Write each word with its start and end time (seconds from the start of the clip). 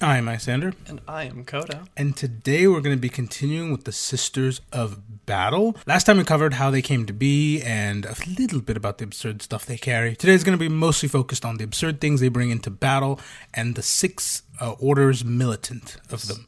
I'm 0.00 0.26
Isyander, 0.26 0.74
And 0.86 1.00
I 1.08 1.24
am 1.24 1.44
Koda. 1.44 1.84
and 1.96 2.16
today 2.16 2.68
we're 2.68 2.80
going 2.80 2.94
to 2.96 3.00
be 3.00 3.08
continuing 3.08 3.72
with 3.72 3.82
the 3.82 3.90
Sisters 3.90 4.60
of 4.72 5.26
Battle. 5.26 5.76
Last 5.86 6.04
time 6.04 6.18
we 6.18 6.24
covered 6.24 6.54
how 6.54 6.70
they 6.70 6.82
came 6.82 7.04
to 7.06 7.12
be 7.12 7.60
and 7.62 8.04
a 8.06 8.14
little 8.38 8.60
bit 8.60 8.76
about 8.76 8.98
the 8.98 9.04
absurd 9.04 9.42
stuff 9.42 9.66
they 9.66 9.76
carry. 9.76 10.14
Today 10.14 10.34
is 10.34 10.44
going 10.44 10.56
to 10.56 10.60
be 10.62 10.68
mostly 10.68 11.08
focused 11.08 11.44
on 11.44 11.56
the 11.56 11.64
absurd 11.64 12.00
things 12.00 12.20
they 12.20 12.28
bring 12.28 12.50
into 12.50 12.70
battle 12.70 13.18
and 13.52 13.74
the 13.74 13.82
six 13.82 14.42
uh, 14.60 14.72
orders 14.78 15.24
militant 15.24 15.96
of 16.10 16.28
them. 16.28 16.46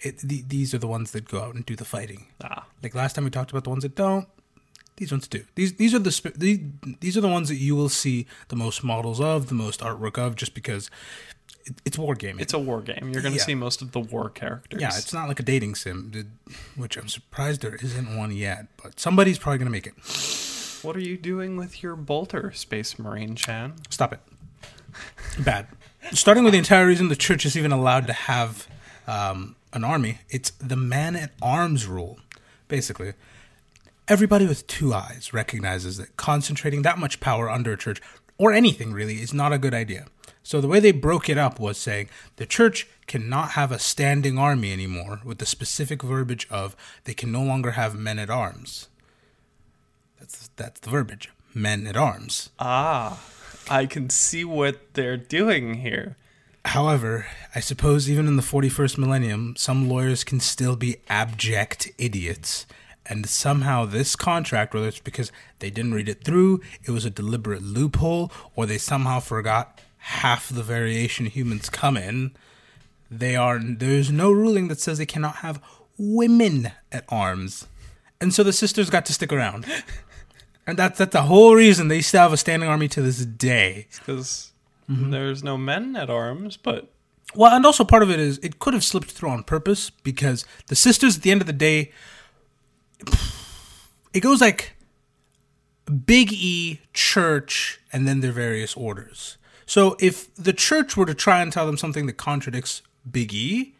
It, 0.00 0.18
the, 0.18 0.42
these 0.46 0.74
are 0.74 0.78
the 0.78 0.86
ones 0.88 1.12
that 1.12 1.26
go 1.28 1.40
out 1.40 1.54
and 1.54 1.64
do 1.64 1.74
the 1.74 1.86
fighting. 1.86 2.26
Ah, 2.44 2.66
Like 2.82 2.94
last 2.94 3.14
time 3.14 3.24
we 3.24 3.30
talked 3.30 3.52
about 3.52 3.64
the 3.64 3.70
ones 3.70 3.84
that 3.84 3.94
don't. 3.94 4.28
These 4.96 5.10
ones 5.12 5.26
do. 5.26 5.42
These 5.54 5.74
these 5.76 5.94
are 5.94 5.98
the 5.98 6.12
sp- 6.12 6.36
these, 6.36 6.58
these 7.00 7.16
are 7.16 7.22
the 7.22 7.28
ones 7.28 7.48
that 7.48 7.56
you 7.56 7.74
will 7.74 7.88
see 7.88 8.26
the 8.48 8.56
most 8.56 8.84
models 8.84 9.20
of, 9.22 9.46
the 9.48 9.54
most 9.54 9.80
artwork 9.80 10.18
of, 10.18 10.36
just 10.36 10.52
because 10.54 10.90
it, 11.64 11.74
it's 11.84 11.96
wargaming. 11.96 12.40
it's 12.40 12.52
a 12.54 12.58
war 12.58 12.80
game. 12.80 13.10
You're 13.12 13.22
going 13.22 13.32
to 13.34 13.38
Yeah. 13.38 13.44
see 13.44 13.54
most 13.54 13.82
of 13.82 13.92
the 13.92 14.00
war 14.00 14.28
characters. 14.30 14.80
Yeah, 14.80 14.88
it's 14.88 15.12
not 15.12 15.28
like 15.28 15.40
a 15.40 15.42
dating 15.42 15.74
sim, 15.76 16.12
which 16.76 16.96
I'm 16.96 17.08
surprised 17.08 17.62
there 17.62 17.76
isn't 17.76 18.16
one 18.16 18.32
yet, 18.32 18.66
but 18.82 18.98
somebody's 18.98 19.38
probably 19.38 19.58
going 19.58 19.66
to 19.66 19.72
make 19.72 19.86
it. 19.86 19.94
What 20.84 20.96
are 20.96 21.00
you 21.00 21.16
doing 21.16 21.56
with 21.56 21.82
your 21.82 21.94
bolter, 21.94 22.50
Space 22.52 22.98
Marine 22.98 23.36
Chan? 23.36 23.74
Stop 23.90 24.12
it. 24.12 24.20
Bad. 25.38 25.68
Starting 26.12 26.42
with 26.44 26.52
the 26.52 26.58
entire 26.58 26.86
reason 26.86 27.08
the 27.08 27.16
church 27.16 27.46
is 27.46 27.56
even 27.56 27.70
allowed 27.70 28.06
to 28.08 28.12
have 28.12 28.66
um, 29.06 29.54
an 29.72 29.84
army, 29.84 30.18
it's 30.28 30.50
the 30.50 30.76
man 30.76 31.14
at 31.16 31.30
arms 31.40 31.86
rule. 31.86 32.18
Basically, 32.68 33.12
everybody 34.08 34.46
with 34.46 34.66
two 34.66 34.92
eyes 34.92 35.32
recognizes 35.32 35.96
that 35.98 36.16
concentrating 36.16 36.82
that 36.82 36.98
much 36.98 37.20
power 37.20 37.48
under 37.48 37.72
a 37.72 37.76
church, 37.78 38.00
or 38.38 38.52
anything 38.52 38.92
really, 38.92 39.22
is 39.22 39.32
not 39.32 39.52
a 39.52 39.58
good 39.58 39.74
idea. 39.74 40.06
So 40.42 40.60
the 40.60 40.68
way 40.68 40.80
they 40.80 40.92
broke 40.92 41.28
it 41.28 41.38
up 41.38 41.60
was 41.60 41.78
saying 41.78 42.08
the 42.36 42.46
church 42.46 42.88
cannot 43.06 43.50
have 43.50 43.70
a 43.70 43.78
standing 43.78 44.38
army 44.38 44.72
anymore 44.72 45.20
with 45.24 45.38
the 45.38 45.46
specific 45.46 46.02
verbiage 46.02 46.46
of 46.50 46.76
they 47.04 47.14
can 47.14 47.30
no 47.30 47.42
longer 47.42 47.72
have 47.72 47.98
men 47.98 48.18
at 48.18 48.30
arms. 48.30 48.88
That's 50.18 50.48
that's 50.56 50.80
the 50.80 50.90
verbiage. 50.90 51.30
Men 51.54 51.86
at 51.86 51.96
arms. 51.96 52.50
Ah, 52.58 53.20
I 53.68 53.86
can 53.86 54.10
see 54.10 54.44
what 54.44 54.94
they're 54.94 55.16
doing 55.16 55.74
here. 55.74 56.16
However, 56.64 57.26
I 57.54 57.60
suppose 57.60 58.08
even 58.08 58.26
in 58.26 58.36
the 58.36 58.42
41st 58.42 58.96
millennium, 58.96 59.54
some 59.56 59.88
lawyers 59.88 60.24
can 60.24 60.40
still 60.40 60.76
be 60.76 60.96
abject 61.08 61.90
idiots. 61.98 62.66
And 63.04 63.28
somehow, 63.28 63.84
this 63.84 64.14
contract, 64.14 64.74
whether 64.74 64.86
it's 64.86 65.00
because 65.00 65.32
they 65.58 65.70
didn't 65.70 65.94
read 65.94 66.08
it 66.08 66.22
through, 66.22 66.60
it 66.84 66.92
was 66.92 67.04
a 67.04 67.10
deliberate 67.10 67.62
loophole, 67.62 68.30
or 68.54 68.64
they 68.64 68.78
somehow 68.78 69.18
forgot 69.18 69.80
half 70.02 70.48
the 70.48 70.62
variation 70.62 71.26
humans 71.26 71.68
come 71.70 71.96
in, 71.96 72.32
they 73.10 73.36
are 73.36 73.58
there's 73.58 74.10
no 74.10 74.30
ruling 74.32 74.68
that 74.68 74.80
says 74.80 74.98
they 74.98 75.06
cannot 75.06 75.36
have 75.36 75.60
women 75.98 76.72
at 76.90 77.04
arms. 77.08 77.66
And 78.20 78.32
so 78.32 78.42
the 78.42 78.52
sisters 78.52 78.90
got 78.90 79.04
to 79.06 79.12
stick 79.12 79.32
around. 79.32 79.66
And 80.64 80.78
that's 80.78 80.96
that's 80.98 81.12
the 81.12 81.22
whole 81.22 81.56
reason 81.56 81.88
they 81.88 82.00
still 82.00 82.20
have 82.22 82.32
a 82.32 82.36
standing 82.36 82.68
army 82.68 82.86
to 82.88 83.02
this 83.02 83.24
day. 83.26 83.88
Because 83.98 84.52
Mm-hmm. 84.88 85.10
there's 85.10 85.42
no 85.42 85.56
men 85.56 85.96
at 85.96 86.08
arms, 86.10 86.56
but 86.56 86.92
Well, 87.34 87.52
and 87.54 87.64
also 87.66 87.82
part 87.84 88.02
of 88.04 88.10
it 88.10 88.20
is 88.20 88.38
it 88.38 88.58
could 88.60 88.72
have 88.74 88.84
slipped 88.84 89.10
through 89.10 89.30
on 89.30 89.42
purpose 89.42 89.90
because 89.90 90.44
the 90.68 90.76
sisters 90.76 91.16
at 91.16 91.22
the 91.22 91.30
end 91.32 91.40
of 91.40 91.46
the 91.48 91.52
day, 91.52 91.90
it 94.14 94.20
goes 94.20 94.40
like 94.40 94.74
Big 96.06 96.32
E, 96.32 96.80
church, 96.92 97.80
and 97.92 98.06
then 98.06 98.20
their 98.20 98.32
various 98.32 98.74
orders. 98.76 99.36
So 99.72 99.96
if 100.00 100.34
the 100.34 100.52
church 100.52 100.98
were 100.98 101.06
to 101.06 101.14
try 101.14 101.40
and 101.40 101.50
tell 101.50 101.64
them 101.64 101.78
something 101.78 102.04
that 102.04 102.18
contradicts 102.18 102.82
Big 103.10 103.32
E, 103.32 103.74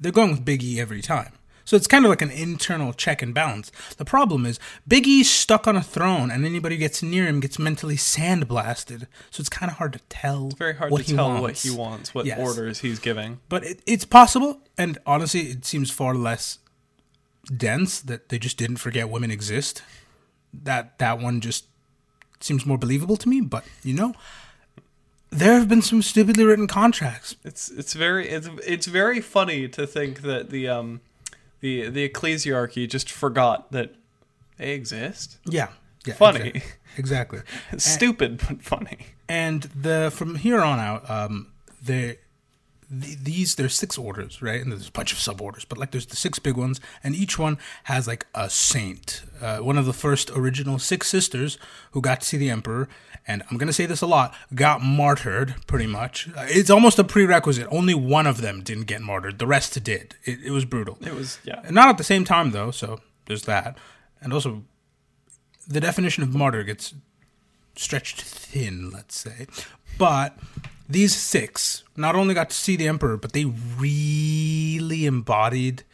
they're 0.00 0.10
going 0.10 0.30
with 0.30 0.46
Big 0.46 0.64
E 0.64 0.80
every 0.80 1.02
time. 1.02 1.32
So 1.66 1.76
it's 1.76 1.86
kind 1.86 2.06
of 2.06 2.08
like 2.08 2.22
an 2.22 2.30
internal 2.30 2.94
check 2.94 3.20
and 3.20 3.34
balance. 3.34 3.70
The 3.98 4.06
problem 4.06 4.46
is 4.46 4.58
Big 4.88 5.06
E's 5.06 5.28
stuck 5.28 5.68
on 5.68 5.76
a 5.76 5.82
throne, 5.82 6.30
and 6.30 6.46
anybody 6.46 6.76
who 6.76 6.78
gets 6.78 7.02
near 7.02 7.26
him 7.26 7.40
gets 7.40 7.58
mentally 7.58 7.96
sandblasted. 7.96 9.08
So 9.30 9.42
it's 9.42 9.50
kind 9.50 9.70
of 9.70 9.76
hard 9.76 9.92
to 9.92 9.98
tell. 10.08 10.46
It's 10.46 10.54
very 10.54 10.74
hard 10.74 10.90
what 10.90 11.02
to 11.02 11.10
he 11.10 11.14
tell 11.14 11.28
wants. 11.28 11.42
what 11.42 11.70
he 11.70 11.76
wants, 11.78 12.14
what 12.14 12.24
Yes. 12.24 12.38
orders 12.38 12.78
he's 12.80 12.98
giving. 12.98 13.40
But 13.50 13.62
it, 13.62 13.82
it's 13.84 14.06
possible, 14.06 14.62
and 14.78 14.96
honestly, 15.04 15.40
it 15.50 15.66
seems 15.66 15.90
far 15.90 16.14
less 16.14 16.60
dense 17.54 18.00
that 18.00 18.30
they 18.30 18.38
just 18.38 18.56
didn't 18.56 18.78
forget 18.78 19.10
women 19.10 19.30
exist. 19.30 19.82
That 20.54 20.98
that 20.98 21.18
one 21.18 21.42
just 21.42 21.66
seems 22.40 22.64
more 22.64 22.78
believable 22.78 23.18
to 23.18 23.28
me. 23.28 23.42
But 23.42 23.64
you 23.82 23.92
know, 23.92 24.14
there 25.30 25.54
have 25.54 25.68
been 25.68 25.82
some 25.82 26.02
stupidly 26.02 26.44
written 26.44 26.66
contracts. 26.66 27.36
It's 27.44 27.68
it's 27.70 27.94
very 27.94 28.28
it's 28.28 28.48
it's 28.66 28.86
very 28.86 29.20
funny 29.20 29.68
to 29.68 29.86
think 29.86 30.22
that 30.22 30.50
the 30.50 30.68
um 30.68 31.00
the 31.60 31.88
the 31.88 32.08
ecclesiarchy 32.08 32.88
just 32.88 33.10
forgot 33.10 33.72
that 33.72 33.94
they 34.56 34.72
exist. 34.72 35.38
Yeah, 35.44 35.68
yeah 36.06 36.14
Funny. 36.14 36.62
exactly. 36.96 37.38
exactly. 37.38 37.40
Stupid 37.78 38.42
but 38.46 38.62
funny. 38.62 38.98
and 39.28 39.62
the 39.62 40.10
from 40.14 40.36
here 40.36 40.60
on 40.60 40.78
out, 40.78 41.08
um, 41.10 41.52
the, 41.82 42.18
the 42.90 43.16
these 43.20 43.56
there's 43.56 43.74
six 43.74 43.98
orders, 43.98 44.40
right? 44.42 44.60
And 44.60 44.70
there's 44.70 44.88
a 44.88 44.92
bunch 44.92 45.12
of 45.12 45.18
sub 45.18 45.40
orders, 45.40 45.64
but 45.64 45.76
like 45.78 45.90
there's 45.90 46.06
the 46.06 46.16
six 46.16 46.38
big 46.38 46.56
ones, 46.56 46.80
and 47.02 47.14
each 47.14 47.38
one 47.38 47.58
has 47.84 48.06
like 48.06 48.26
a 48.34 48.48
saint. 48.48 49.22
Uh, 49.40 49.58
one 49.58 49.76
of 49.76 49.86
the 49.86 49.92
first 49.92 50.30
original 50.30 50.78
six 50.78 51.08
sisters 51.08 51.58
who 51.92 52.00
got 52.00 52.20
to 52.20 52.26
see 52.26 52.36
the 52.36 52.48
emperor, 52.50 52.88
and 53.26 53.42
I'm 53.50 53.56
gonna 53.58 53.72
say 53.72 53.86
this 53.86 54.02
a 54.02 54.06
lot, 54.06 54.34
got 54.54 54.82
martyred 54.82 55.54
pretty 55.66 55.86
much. 55.86 56.28
Uh, 56.36 56.46
It's 56.48 56.70
almost 56.70 56.98
a 56.98 57.04
prerequisite. 57.04 57.66
Only 57.70 57.94
one 57.94 58.26
of 58.26 58.40
them 58.40 58.62
didn't 58.62 58.84
get 58.84 59.02
martyred; 59.02 59.38
the 59.38 59.46
rest 59.46 59.82
did. 59.82 60.14
It, 60.24 60.38
it 60.44 60.50
was 60.52 60.64
brutal. 60.64 60.96
It 61.00 61.14
was 61.14 61.38
yeah. 61.44 61.60
And 61.64 61.74
not 61.74 61.88
at 61.88 61.98
the 61.98 62.04
same 62.04 62.24
time 62.24 62.52
though, 62.52 62.70
so 62.70 63.00
there's 63.26 63.42
that. 63.42 63.76
And 64.20 64.32
also 64.32 64.62
the 65.66 65.80
definition 65.80 66.22
of 66.22 66.34
martyr 66.34 66.62
gets 66.62 66.94
stretched 67.74 68.22
thin, 68.22 68.90
let's 68.90 69.18
say. 69.18 69.46
But 69.98 70.38
these 70.88 71.16
six 71.16 71.84
not 71.96 72.14
only 72.14 72.34
got 72.34 72.50
to 72.50 72.56
see 72.56 72.76
the 72.76 72.88
emperor, 72.88 73.16
but 73.16 73.32
they 73.32 73.44
really 73.44 75.06
embodied 75.06 75.84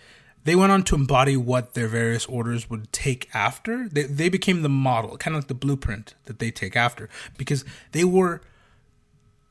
they 0.44 0.56
went 0.56 0.72
on 0.72 0.82
to 0.84 0.94
embody 0.94 1.36
what 1.36 1.75
their 1.75 1.86
various 1.86 2.26
orders 2.26 2.69
would 2.69 2.92
take 2.92 3.28
after. 3.32 3.88
They, 3.88 4.02
they 4.04 4.28
became 4.28 4.62
the 4.62 4.69
model, 4.69 5.16
kind 5.16 5.36
of 5.36 5.42
like 5.42 5.48
the 5.48 5.54
blueprint 5.54 6.14
that 6.25 6.38
they 6.38 6.50
take 6.50 6.76
after, 6.76 7.08
because 7.38 7.64
they 7.92 8.04
were 8.04 8.41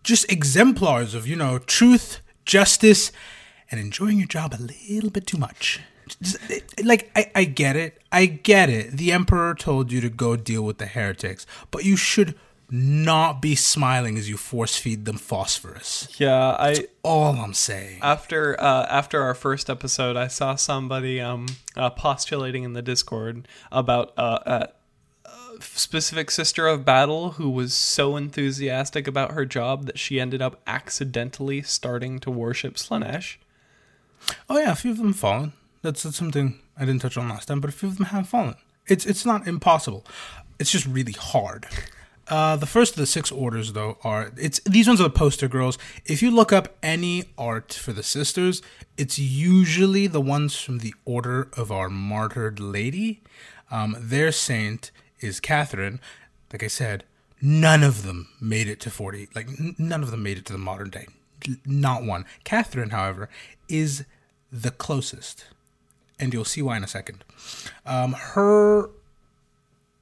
just 0.04 0.30
exemplars 0.32 1.14
of, 1.14 1.28
you 1.28 1.36
know, 1.36 1.60
truth, 1.60 2.20
justice, 2.46 3.12
and 3.70 3.80
enjoying 3.80 4.18
your 4.18 4.28
job 4.28 4.54
a 4.54 4.62
little 4.94 5.10
bit 5.10 5.28
too 5.28 5.38
much. 5.38 5.80
Like, 6.84 7.10
I, 7.16 7.32
I 7.34 7.44
get 7.46 7.78
it. 7.78 8.02
I 8.12 8.26
get 8.26 8.70
it. 8.70 8.98
The 8.98 9.14
Emperor 9.14 9.56
told 9.56 9.94
you 9.94 10.02
to 10.02 10.10
go 10.10 10.36
deal 10.36 10.64
with 10.64 10.78
the 10.78 10.88
heretics, 10.88 11.48
but 11.70 11.86
you 11.86 11.96
should 11.96 12.36
not 12.74 13.42
be 13.42 13.54
smiling 13.54 14.18
as 14.18 14.30
you 14.30 14.38
force 14.38 14.78
feed 14.78 15.04
them 15.04 15.18
phosphorus. 15.18 16.08
Yeah, 16.18 16.56
I 16.58 16.88
All 17.04 17.36
I'm 17.36 17.54
saying. 17.54 18.00
after 18.02 18.60
uh, 18.60 18.86
after 18.90 19.22
our 19.22 19.36
first 19.36 19.70
episode, 19.70 20.16
I 20.16 20.28
saw 20.28 20.56
somebody 20.56 21.20
um, 21.20 21.48
uh, 21.76 21.90
postulating 21.90 22.64
in 22.64 22.72
the 22.74 22.82
Discord 22.82 23.48
about 23.74 24.14
uh, 24.18 24.40
a, 24.46 25.30
a 25.30 25.62
specific 25.62 26.32
sister 26.32 26.66
of 26.66 26.86
battle 26.86 27.32
who 27.32 27.50
was 27.50 27.74
so 27.74 28.16
enthusiastic 28.16 29.06
about 29.06 29.34
her 29.34 29.46
job 29.46 29.86
that 29.86 30.00
she 30.00 30.20
ended 30.20 30.42
up 30.42 30.62
accidentally 30.66 31.62
starting 31.62 32.20
to 32.20 32.32
worship 32.32 32.76
Slaanesh. 32.76 33.36
Oh 34.50 34.58
yeah, 34.58 34.72
a 34.72 34.76
few 34.76 34.92
of 34.92 34.98
them 34.98 35.14
fallen. 35.14 35.52
That's, 35.82 36.04
that's 36.04 36.16
something 36.16 36.60
I 36.78 36.86
didn't 36.86 37.02
touch 37.02 37.18
on 37.18 37.28
last 37.28 37.48
time, 37.48 37.60
but 37.60 37.70
a 37.70 37.74
few 37.74 37.90
of 37.90 37.98
them 37.98 38.06
have 38.08 38.30
fallen. 38.30 38.56
It's 38.88 39.06
it's 39.06 39.26
not 39.26 39.48
impossible. 39.48 40.06
It's 40.58 40.72
just 40.72 40.86
really 40.86 41.14
hard. 41.14 41.68
Uh, 42.28 42.56
the 42.56 42.66
first 42.66 42.94
of 42.94 42.98
the 42.98 43.06
six 43.06 43.32
orders, 43.32 43.74
though, 43.74 43.98
are 44.04 44.32
it's 44.38 44.60
these 44.62 44.88
ones 44.88 45.02
are 45.02 45.06
the 45.06 45.10
poster 45.10 45.48
girls. 45.48 45.78
If 46.06 46.22
you 46.22 46.32
look 46.32 46.54
up 46.54 46.78
any 46.82 47.26
art 47.38 47.74
for 47.74 47.92
the 47.94 48.04
sisters, 48.04 48.62
it's 48.98 49.20
usually 49.20 50.08
the 50.08 50.22
ones 50.22 50.56
from 50.60 50.80
the 50.80 50.94
Order 51.04 51.50
of 51.58 51.72
Our 51.72 51.90
Martyred 51.90 52.60
Lady. 52.60 53.22
Um, 53.70 53.98
their 54.00 54.32
saint 54.32 54.92
is 55.20 55.40
Katherine. 55.40 56.00
Like 56.54 56.64
I 56.64 56.68
said, 56.68 57.04
none 57.42 57.84
of 57.84 58.04
them 58.04 58.30
made 58.40 58.68
it 58.68 58.80
to 58.82 58.90
forty. 58.92 59.28
Like 59.36 59.48
n- 59.48 59.76
none 59.78 60.04
of 60.04 60.12
them 60.12 60.24
made 60.24 60.38
it 60.38 60.46
to 60.46 60.54
the 60.54 60.60
modern 60.60 60.90
day. 60.90 61.08
Not 61.66 62.04
one. 62.04 62.26
Katherine, 62.44 62.92
however, 62.92 63.30
is 63.68 64.06
the 64.52 64.72
closest, 64.72 65.46
and 66.20 66.34
you'll 66.34 66.46
see 66.46 66.62
why 66.62 66.78
in 66.78 66.84
a 66.84 66.88
second. 66.88 67.24
Um, 67.86 68.14
her 68.14 68.90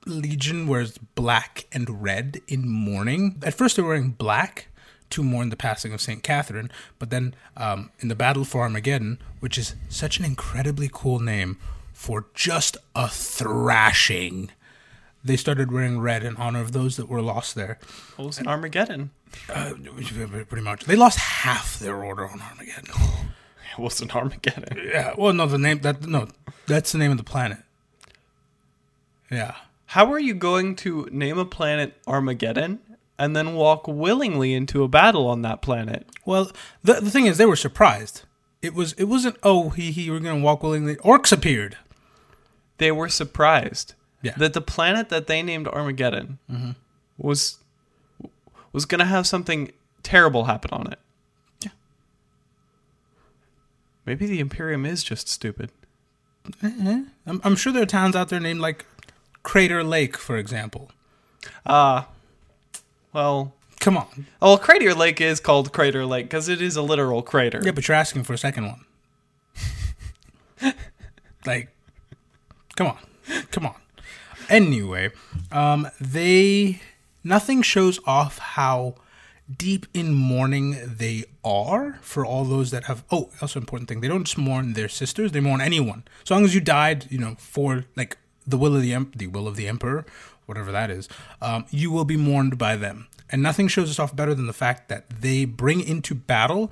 Legion 0.06 0.68
wears 0.68 0.98
black 0.98 1.66
and 1.72 2.02
red 2.02 2.42
in 2.48 2.68
mourning. 2.68 3.42
At 3.44 3.54
first, 3.54 3.76
they 3.76 3.82
were 3.82 3.90
wearing 3.90 4.12
black 4.12 4.68
to 5.12 5.24
mourn 5.24 5.50
the 5.50 5.56
passing 5.58 5.92
of 5.94 6.02
Saint 6.02 6.24
Katherine, 6.24 6.72
but 7.00 7.10
then 7.10 7.34
um, 7.58 7.92
in 8.00 8.08
the 8.10 8.16
Battle 8.16 8.46
for 8.46 8.62
Armageddon, 8.62 9.20
which 9.40 9.58
is 9.58 9.76
such 9.90 10.20
an 10.20 10.26
incredibly 10.26 10.90
cool 10.92 11.20
name 11.20 11.58
for 11.94 12.28
just 12.34 12.78
a 12.96 13.08
thrashing, 13.08 14.52
they 15.24 15.36
started 15.36 15.72
wearing 15.72 16.00
red 16.00 16.24
in 16.24 16.36
honor 16.38 16.62
of 16.62 16.72
those 16.72 16.96
that 16.98 17.10
were 17.10 17.22
lost 17.22 17.56
there. 17.56 17.80
What 18.16 18.28
was 18.28 18.40
Armageddon? 18.42 19.10
Uh, 19.54 19.74
pretty 20.48 20.62
much. 20.62 20.86
They 20.86 20.96
lost 20.96 21.18
half 21.20 21.80
their 21.80 22.04
order 22.04 22.28
on 22.28 22.42
Armageddon. 22.42 22.94
It 23.72 23.82
wasn't 23.82 24.16
Armageddon. 24.16 24.78
Yeah. 24.84 25.14
Well, 25.16 25.32
no, 25.32 25.46
the 25.46 25.60
name 25.60 25.80
that 25.82 26.06
no, 26.06 26.28
that's 26.66 26.92
the 26.92 26.98
name 26.98 27.12
of 27.12 27.18
the 27.18 27.24
planet. 27.24 27.60
Yeah. 29.32 29.56
How 29.90 30.14
are 30.14 30.20
you 30.20 30.36
going 30.36 30.76
to 30.78 31.08
name 31.12 31.40
a 31.40 31.46
planet 31.46 32.00
Armageddon 32.06 32.78
and 33.18 33.36
then 33.36 33.56
walk 33.56 33.88
willingly 33.88 34.54
into 34.54 34.84
a 34.84 34.88
battle 34.88 35.28
on 35.28 35.42
that 35.42 35.64
planet? 35.64 36.08
Well, 36.26 36.52
the 36.84 36.94
the 37.02 37.10
thing 37.10 37.26
is, 37.26 37.40
they 37.40 37.48
were 37.48 37.56
surprised. 37.56 38.22
It 38.62 38.76
was 38.76 38.94
it 38.94 39.06
wasn't 39.06 39.38
oh 39.42 39.70
he 39.70 39.92
he 39.92 40.12
we're 40.12 40.20
gonna 40.20 40.44
walk 40.44 40.62
willingly. 40.62 40.96
Orcs 40.98 41.32
appeared. 41.32 41.76
They 42.78 42.92
were 42.92 43.10
surprised 43.10 43.96
Yeah. 44.22 44.36
that 44.38 44.54
the 44.54 44.62
planet 44.62 45.10
that 45.10 45.26
they 45.26 45.42
named 45.42 45.68
Armageddon 45.68 46.38
mm-hmm. 46.48 46.72
was 47.18 47.58
was 48.72 48.86
going 48.86 49.00
to 49.00 49.06
have 49.06 49.26
something 49.26 49.72
terrible 50.04 50.44
happen 50.44 50.70
on 50.72 50.92
it. 50.92 51.00
Yeah. 51.64 51.72
Maybe 54.06 54.28
the 54.28 54.40
Imperium 54.40 54.86
is 54.86 55.04
just 55.04 55.28
stupid. 55.28 55.72
Eh, 56.62 56.72
eh. 56.86 57.04
I'm, 57.26 57.42
I'm 57.44 57.56
sure 57.56 57.74
there 57.74 57.82
are 57.82 57.88
towns 57.88 58.16
out 58.16 58.30
there 58.30 58.40
named 58.40 58.60
like 58.60 58.86
Crater 59.44 59.84
Lake, 59.84 60.18
for 60.18 60.38
example. 60.38 60.92
Ah, 61.66 62.08
well, 63.14 63.54
Come 63.80 63.98
on. 63.98 64.26
well, 64.42 64.58
Crater 64.58 64.94
Lake 64.94 65.22
is 65.22 65.40
called 65.40 65.72
Crater 65.72 66.06
Lake 66.06 66.26
because 66.26 66.50
it 66.50 66.62
is 66.62 66.76
a 66.76 66.82
literal 66.82 67.22
crater. 67.22 67.62
Yeah, 67.64 67.72
but 67.72 67.88
you're 67.88 67.96
asking 67.96 68.24
for 68.24 68.34
a 68.34 68.38
second 68.38 68.66
one. 68.66 68.86
like, 71.46 71.70
come 72.76 72.88
on, 72.88 72.98
come 73.52 73.66
on. 73.66 73.76
Anyway, 74.50 75.12
um, 75.52 75.88
they 76.02 76.82
nothing 77.24 77.62
shows 77.62 78.00
off 78.06 78.40
how 78.40 78.96
deep 79.58 79.86
in 79.94 80.14
mourning 80.14 80.78
they 80.86 81.24
are 81.44 82.00
for 82.02 82.26
all 82.26 82.44
those 82.44 82.72
that 82.72 82.86
have. 82.86 83.04
Oh, 83.12 83.30
also 83.42 83.60
important 83.60 83.88
thing: 83.90 84.02
they 84.02 84.08
don't 84.08 84.26
just 84.26 84.38
mourn 84.38 84.74
their 84.74 84.90
sisters; 84.90 85.32
they 85.32 85.40
mourn 85.40 85.62
anyone. 85.62 86.04
As 86.24 86.32
long 86.32 86.44
as 86.44 86.54
you 86.54 86.62
died, 86.62 87.08
you 87.10 87.18
know, 87.20 87.36
for 87.38 87.86
like 87.96 88.18
the 88.50 88.58
will 88.58 88.76
of 88.76 88.82
the 88.82 88.94
em- 88.94 89.12
the 89.16 89.28
will 89.28 89.48
of 89.48 89.56
the 89.56 89.68
emperor, 89.68 90.06
whatever 90.46 90.72
that 90.72 90.90
is, 90.90 91.08
um, 91.42 91.66
you 91.70 91.92
will 91.92 92.06
be 92.06 92.18
mourned 92.18 92.58
by 92.58 92.76
them. 92.76 93.08
And 93.32 93.44
nothing 93.44 93.68
shows 93.68 93.90
us 93.90 94.00
off 94.00 94.16
better 94.16 94.34
than 94.34 94.48
the 94.48 94.54
fact 94.54 94.90
that 94.90 95.10
they 95.10 95.46
bring 95.46 95.82
into 95.82 96.16
battle 96.16 96.72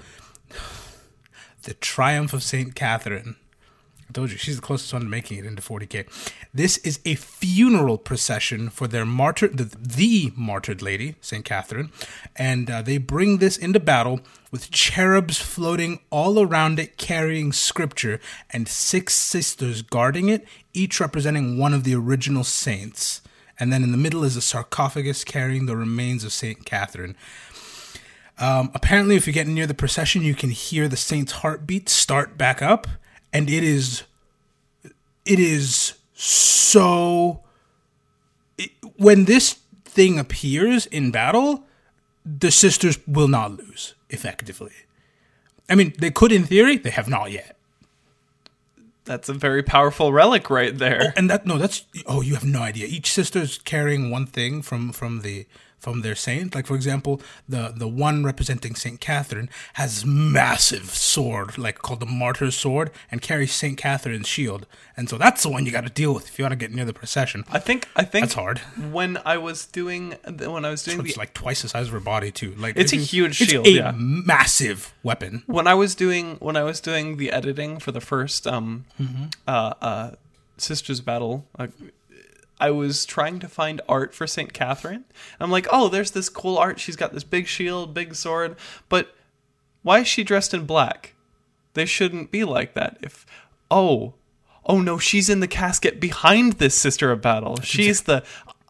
the 1.63 1.73
triumph 1.75 2.33
of 2.33 2.43
Saint 2.43 2.75
Katherine. 2.75 3.35
She's 4.25 4.55
the 4.55 4.61
closest 4.61 4.93
one 4.93 5.03
to 5.03 5.07
making 5.07 5.37
it 5.37 5.45
into 5.45 5.61
40k. 5.61 6.07
This 6.53 6.77
is 6.77 6.99
a 7.05 7.15
funeral 7.15 7.97
procession 7.97 8.69
for 8.69 8.87
their 8.87 9.05
martyr, 9.05 9.49
the, 9.49 9.65
the 9.79 10.31
martyred 10.35 10.81
lady, 10.81 11.15
Saint 11.21 11.45
Katherine, 11.45 11.91
and 12.35 12.69
uh, 12.69 12.81
they 12.81 12.97
bring 12.97 13.37
this 13.37 13.57
into 13.57 13.79
battle 13.79 14.21
with 14.51 14.71
cherubs 14.71 15.37
floating 15.37 15.99
all 16.09 16.39
around 16.41 16.79
it, 16.79 16.97
carrying 16.97 17.51
scripture, 17.51 18.19
and 18.49 18.67
six 18.67 19.13
sisters 19.13 19.81
guarding 19.81 20.29
it, 20.29 20.47
each 20.73 20.99
representing 20.99 21.57
one 21.57 21.73
of 21.73 21.83
the 21.83 21.93
original 21.93 22.43
saints. 22.43 23.21
And 23.59 23.73
then 23.73 23.83
in 23.83 23.91
the 23.91 23.97
middle 23.97 24.23
is 24.23 24.35
a 24.35 24.41
sarcophagus 24.41 25.23
carrying 25.23 25.65
the 25.65 25.75
remains 25.75 26.23
of 26.23 26.31
Saint 26.31 26.65
Katherine. 26.65 27.15
Um, 28.39 28.69
apparently, 28.73 29.15
if 29.15 29.25
you 29.25 29.33
get 29.33 29.47
near 29.47 29.65
the 29.65 29.73
procession, 29.73 30.21
you 30.21 30.35
can 30.35 30.51
hear 30.51 30.87
the 30.87 30.97
saint's 30.97 31.31
heartbeat 31.33 31.89
start 31.89 32.37
back 32.37 32.61
up, 32.61 32.87
and 33.33 33.49
it 33.49 33.63
is, 33.63 34.03
it 35.25 35.39
is 35.39 35.93
so. 36.13 37.41
it- 38.57 38.71
when 38.97 39.25
this 39.25 39.53
thing 39.85 40.17
appears 40.19 40.85
in 40.87 41.11
battle, 41.11 41.63
the 42.25 42.51
sisters 42.51 42.97
will 43.07 43.27
not 43.27 43.57
lose 43.57 43.93
effectively. 44.09 44.73
I 45.69 45.75
mean, 45.75 45.93
they 45.99 46.11
could 46.11 46.31
in 46.31 46.45
theory. 46.45 46.77
They 46.77 46.89
have 46.91 47.07
not 47.09 47.31
yet. 47.31 47.55
That's 49.05 49.29
a 49.29 49.33
very 49.33 49.63
powerful 49.63 50.11
relic 50.11 50.49
right 50.49 50.77
there. 50.77 51.13
And 51.15 51.29
that 51.29 51.45
no, 51.45 51.57
that's 51.57 51.85
oh, 52.05 52.21
you 52.21 52.33
have 52.33 52.43
no 52.45 52.61
idea. 52.61 52.87
Each 52.87 53.11
sister's 53.13 53.57
carrying 53.59 54.09
one 54.11 54.25
thing 54.25 54.61
from 54.61 54.91
from 54.91 55.21
the 55.21 55.45
from 55.87 56.01
their 56.01 56.15
saint. 56.15 56.53
Like 56.53 56.67
for 56.67 56.75
example, 56.75 57.21
the 57.47 57.73
the 57.83 57.87
one 57.87 58.23
representing 58.25 58.75
Saint 58.75 58.99
Katherine 58.99 59.49
has 59.73 60.05
massive 60.05 60.89
sword, 60.89 61.57
like 61.57 61.77
called 61.79 62.01
the 62.01 62.05
Martyr's 62.05 62.57
sword, 62.57 62.91
and 63.09 63.21
carries 63.21 63.53
Saint 63.53 63.77
Katherine's 63.77 64.27
shield. 64.27 64.65
And 64.97 65.07
so 65.09 65.17
that's 65.17 65.43
the 65.43 65.49
one 65.49 65.65
you 65.65 65.71
got 65.71 65.85
to 65.85 65.89
deal 66.01 66.13
with 66.13 66.27
if 66.27 66.37
you 66.37 66.43
want 66.43 66.51
to 66.51 66.57
get 66.57 66.71
near 66.73 66.83
the 66.83 66.93
procession. 66.93 67.45
I 67.49 67.59
think 67.59 67.87
I 67.95 68.03
think 68.03 68.23
That's 68.25 68.33
hard. 68.33 68.59
When 68.91 69.17
I 69.25 69.37
was 69.37 69.65
doing 69.65 70.15
when 70.55 70.65
I 70.65 70.71
was 70.71 70.83
doing 70.83 70.97
the 70.97 71.09
It's 71.09 71.17
like 71.17 71.33
twice 71.33 71.61
the 71.61 71.69
size 71.69 71.87
of 71.87 71.93
her 71.93 71.99
body 72.01 72.31
too. 72.31 72.53
Like 72.57 72.75
It's 72.75 72.91
a 72.93 72.97
huge 72.97 73.39
it's 73.41 73.51
shield, 73.51 73.65
a 73.67 73.71
yeah. 73.71 73.93
massive 73.95 74.93
weapon. 75.03 75.43
when 75.45 75.67
I 75.67 75.73
was 75.83 75.95
doing 75.95 76.35
when 76.47 76.57
I 76.57 76.63
was 76.63 76.81
doing 76.81 77.15
the 77.17 77.31
editing 77.31 77.79
for 77.79 77.91
the 77.93 78.01
first 78.01 78.45
um 78.45 78.85
Mm-hmm. 78.99 79.25
uh 79.47 79.73
uh 79.81 80.11
sisters 80.57 81.01
battle 81.01 81.45
uh, 81.59 81.67
I 82.59 82.71
was 82.71 83.05
trying 83.05 83.39
to 83.39 83.47
find 83.47 83.81
art 83.87 84.13
for 84.13 84.25
Saint 84.25 84.53
Katherine. 84.53 85.05
I'm 85.39 85.51
like, 85.51 85.67
oh, 85.71 85.89
there's 85.89 86.11
this 86.11 86.29
cool 86.29 86.57
art. 86.57 86.79
She's 86.79 86.95
got 86.95 87.13
this 87.13 87.23
big 87.23 87.47
shield, 87.47 87.93
big 87.93 88.15
sword, 88.15 88.55
but 88.89 89.15
why 89.83 89.99
is 89.99 90.07
she 90.07 90.23
dressed 90.23 90.53
in 90.53 90.65
black? 90.65 91.13
They 91.73 91.85
shouldn't 91.85 92.31
be 92.31 92.43
like 92.43 92.73
that. 92.73 92.97
If 93.01 93.25
oh, 93.69 94.15
oh 94.65 94.81
no, 94.81 94.97
she's 94.97 95.29
in 95.29 95.39
the 95.39 95.47
casket 95.47 95.99
behind 95.99 96.53
this 96.53 96.75
sister 96.75 97.11
of 97.11 97.21
battle. 97.21 97.57
She's 97.61 98.01
the 98.01 98.23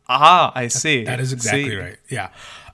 ah, 0.09 0.51
I 0.53 0.67
see. 0.67 1.05
That 1.05 1.19
is 1.19 1.31
exactly 1.33 1.69
See? 1.69 1.75
right. 1.75 1.97
Yeah. 2.09 2.29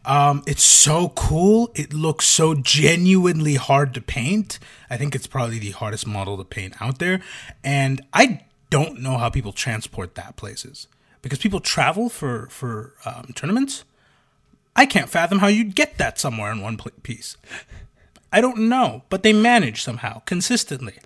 Um, 0.06 0.44
it's 0.46 0.64
so 0.64 1.10
cool. 1.10 1.72
It 1.76 1.94
looks 1.94 2.26
so 2.26 2.56
genuinely 2.56 3.56
hard 3.56 3.94
to 3.94 4.02
paint. 4.02 4.60
I 4.90 4.98
think 4.98 5.16
it's 5.16 5.28
probably 5.28 5.60
the 5.60 5.72
hardest 5.72 6.06
model 6.06 6.38
to 6.38 6.44
paint 6.44 6.82
out 6.82 7.00
there. 7.00 7.22
And 7.64 8.02
I 8.12 8.42
don't 8.70 9.00
know 9.00 9.18
how 9.18 9.30
people 9.30 9.54
transport 9.54 10.16
that 10.16 10.36
places 10.36 10.88
because 11.24 11.40
people 11.40 11.60
travel 11.60 12.10
for 12.10 12.48
for 12.52 12.94
um, 13.06 13.32
tournaments. 13.34 13.84
I 14.76 14.86
can't 14.86 15.10
fathom 15.10 15.40
how 15.40 15.48
you'd 15.48 15.74
get 15.74 15.98
that 15.98 16.20
somewhere 16.20 16.52
in 16.52 16.62
one 16.62 16.78
piece. 17.02 17.38
I 18.32 18.42
don't 18.42 18.70
know, 18.70 19.04
but 19.10 19.24
they 19.24 19.34
manage 19.34 19.82
somehow 19.82 20.20
consistently. 20.26 20.98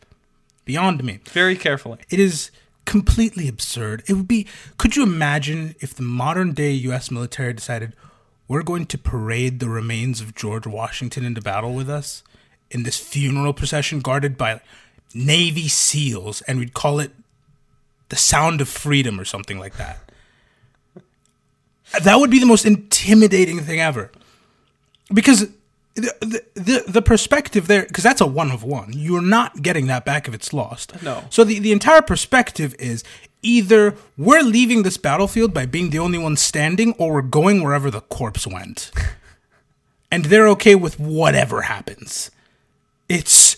Beyond 0.65 1.03
me. 1.03 1.19
Very 1.25 1.55
carefully. 1.55 1.99
It 2.09 2.19
is 2.19 2.51
completely 2.85 3.47
absurd. 3.47 4.03
It 4.07 4.13
would 4.13 4.27
be. 4.27 4.47
Could 4.77 4.97
you 4.97 5.03
imagine 5.03 5.75
if 5.79 5.93
the 5.93 6.03
modern 6.03 6.53
day 6.53 6.71
U.S. 6.71 7.09
military 7.09 7.53
decided 7.53 7.93
we're 8.47 8.63
going 8.63 8.85
to 8.87 8.97
parade 8.97 9.59
the 9.59 9.69
remains 9.69 10.19
of 10.19 10.35
George 10.35 10.65
Washington 10.65 11.25
into 11.25 11.41
battle 11.41 11.73
with 11.73 11.89
us 11.89 12.23
in 12.71 12.83
this 12.83 12.97
funeral 12.97 13.53
procession 13.53 13.99
guarded 13.99 14.37
by 14.37 14.61
Navy 15.13 15.67
SEALs, 15.67 16.41
and 16.43 16.59
we'd 16.59 16.73
call 16.73 16.99
it 16.99 17.11
the 18.09 18.15
Sound 18.15 18.61
of 18.61 18.69
Freedom 18.69 19.19
or 19.19 19.25
something 19.25 19.59
like 19.59 19.77
that? 19.77 20.06
That 22.03 22.19
would 22.19 22.29
be 22.29 22.39
the 22.39 22.45
most 22.45 22.65
intimidating 22.65 23.59
thing 23.61 23.79
ever, 23.79 24.11
because. 25.13 25.49
The, 25.95 26.13
the, 26.19 26.61
the, 26.61 26.83
the 26.87 27.01
perspective 27.01 27.65
there 27.65 27.81
because 27.81 28.03
that's 28.03 28.21
a 28.21 28.27
one 28.27 28.51
of 28.51 28.63
one 28.63 28.93
you're 28.93 29.19
not 29.19 29.63
getting 29.63 29.87
that 29.87 30.05
back 30.05 30.27
if 30.27 30.33
it's 30.35 30.53
lost 30.53 31.01
No. 31.01 31.23
so 31.31 31.43
the, 31.43 31.57
the 31.57 31.71
entire 31.71 32.03
perspective 32.03 32.75
is 32.77 33.03
either 33.41 33.95
we're 34.15 34.43
leaving 34.43 34.83
this 34.83 34.97
battlefield 34.97 35.55
by 35.55 35.65
being 35.65 35.89
the 35.89 35.97
only 35.97 36.19
one 36.19 36.35
standing 36.37 36.93
or 36.99 37.13
we're 37.13 37.21
going 37.23 37.63
wherever 37.63 37.89
the 37.89 38.01
corpse 38.01 38.45
went. 38.45 38.91
and 40.11 40.25
they're 40.25 40.47
okay 40.49 40.75
with 40.75 40.99
whatever 40.99 41.63
happens. 41.63 42.31
It's 43.09 43.57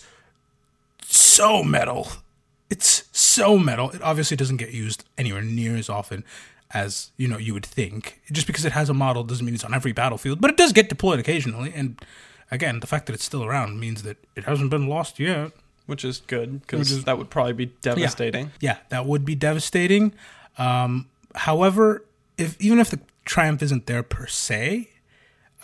so 1.02 1.62
metal. 1.62 2.08
It's 2.68 3.04
so 3.12 3.58
metal. 3.58 3.90
It 3.90 4.02
obviously 4.02 4.36
doesn't 4.36 4.58
get 4.58 4.70
used 4.72 5.04
anywhere 5.18 5.42
near 5.42 5.76
as 5.76 5.88
often 5.88 6.24
as, 6.72 7.10
you 7.16 7.26
know, 7.26 7.38
you 7.38 7.52
would 7.54 7.66
think. 7.66 8.20
Just 8.30 8.46
because 8.46 8.64
it 8.64 8.72
has 8.72 8.88
a 8.88 8.94
model 8.94 9.24
doesn't 9.24 9.44
mean 9.44 9.54
it's 9.54 9.64
on 9.64 9.74
every 9.74 9.92
battlefield, 9.92 10.40
but 10.40 10.50
it 10.50 10.56
does 10.56 10.72
get 10.72 10.88
deployed 10.88 11.18
occasionally 11.18 11.72
and 11.74 12.00
again, 12.50 12.80
the 12.80 12.86
fact 12.86 13.06
that 13.06 13.12
it's 13.12 13.24
still 13.24 13.44
around 13.44 13.80
means 13.80 14.02
that 14.02 14.16
it 14.36 14.44
hasn't 14.44 14.70
been 14.70 14.88
lost 14.88 15.18
yet. 15.18 15.52
Which 15.86 16.04
is 16.04 16.20
good 16.26 16.60
because 16.60 17.04
that 17.04 17.18
would 17.18 17.30
probably 17.30 17.52
be 17.52 17.66
devastating. 17.80 18.52
Yeah, 18.60 18.76
that 18.90 19.06
would 19.06 19.24
be 19.24 19.34
devastating. 19.34 20.12
Um, 20.56 21.08
however, 21.34 22.04
if 22.38 22.60
even 22.60 22.78
if 22.78 22.90
the 22.90 23.00
triumph 23.24 23.60
isn't 23.60 23.86
there 23.86 24.04
per 24.04 24.28
se, 24.28 24.88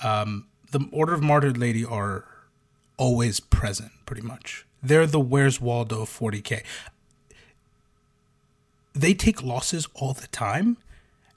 um, 0.03 0.47
the 0.73 0.89
Order 0.91 1.15
of 1.15 1.23
Martyred 1.23 1.57
Lady 1.57 1.85
are 1.85 2.25
always 2.97 3.39
present, 3.39 3.93
pretty 4.05 4.23
much. 4.23 4.67
They're 4.83 5.07
the 5.07 5.21
Where's 5.21 5.61
Waldo 5.61 6.05
40k. 6.05 6.65
They 8.95 9.15
take 9.15 9.45
losses 9.45 9.87
all 9.95 10.13
the 10.13 10.27
time. 10.29 10.77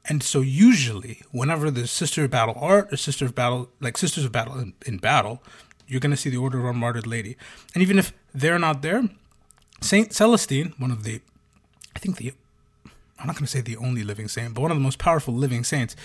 And 0.10 0.24
so 0.24 0.42
usually, 0.42 1.22
whenever 1.32 1.70
the 1.70 1.86
Sister 1.86 2.26
of 2.26 2.32
Battle 2.32 2.56
art 2.60 2.92
or 2.92 2.98
Sister 2.98 3.26
of 3.26 3.36
Battle, 3.36 3.70
like 3.80 3.96
Sisters 3.96 4.26
of 4.26 4.32
Battle 4.32 4.58
in, 4.58 4.74
in 4.86 4.98
battle, 4.98 5.44
you're 5.88 6.00
going 6.00 6.12
to 6.12 6.18
see 6.18 6.32
the 6.32 6.38
Order 6.38 6.60
of 6.60 6.66
Our 6.66 6.74
Martyred 6.74 7.06
Lady. 7.06 7.38
And 7.76 7.84
even 7.84 8.00
if 8.00 8.12
they're 8.34 8.58
not 8.58 8.82
there, 8.82 9.04
Saint 9.82 10.12
Celestine, 10.12 10.74
one 10.80 10.90
of 10.90 11.04
the, 11.04 11.22
I 11.96 12.00
think 12.00 12.18
the, 12.18 12.34
I'm 13.20 13.28
not 13.28 13.36
going 13.36 13.46
to 13.46 13.52
say 13.52 13.62
the 13.62 13.78
only 13.78 14.04
living 14.04 14.28
saint, 14.28 14.56
but 14.56 14.62
one 14.62 14.72
of 14.72 14.78
the 14.78 14.84
most 14.84 14.98
powerful 14.98 15.34
living 15.34 15.64
saints, 15.64 15.96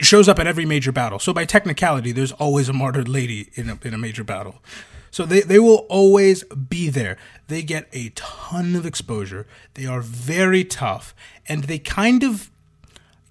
shows 0.00 0.28
up 0.28 0.38
at 0.38 0.46
every 0.46 0.64
major 0.64 0.92
battle. 0.92 1.18
So 1.18 1.32
by 1.32 1.44
technicality, 1.44 2.12
there's 2.12 2.32
always 2.32 2.68
a 2.68 2.72
martyred 2.72 3.08
lady 3.08 3.50
in 3.54 3.68
a, 3.70 3.78
in 3.82 3.92
a 3.92 3.98
major 3.98 4.22
battle. 4.22 4.62
So 5.10 5.26
they, 5.26 5.40
they 5.40 5.58
will 5.58 5.86
always 5.88 6.44
be 6.44 6.88
there. 6.88 7.16
They 7.48 7.62
get 7.62 7.88
a 7.92 8.10
ton 8.10 8.76
of 8.76 8.86
exposure. 8.86 9.48
They 9.74 9.86
are 9.86 10.00
very 10.00 10.62
tough, 10.62 11.12
and 11.48 11.64
they 11.64 11.80
kind 11.80 12.22
of 12.22 12.50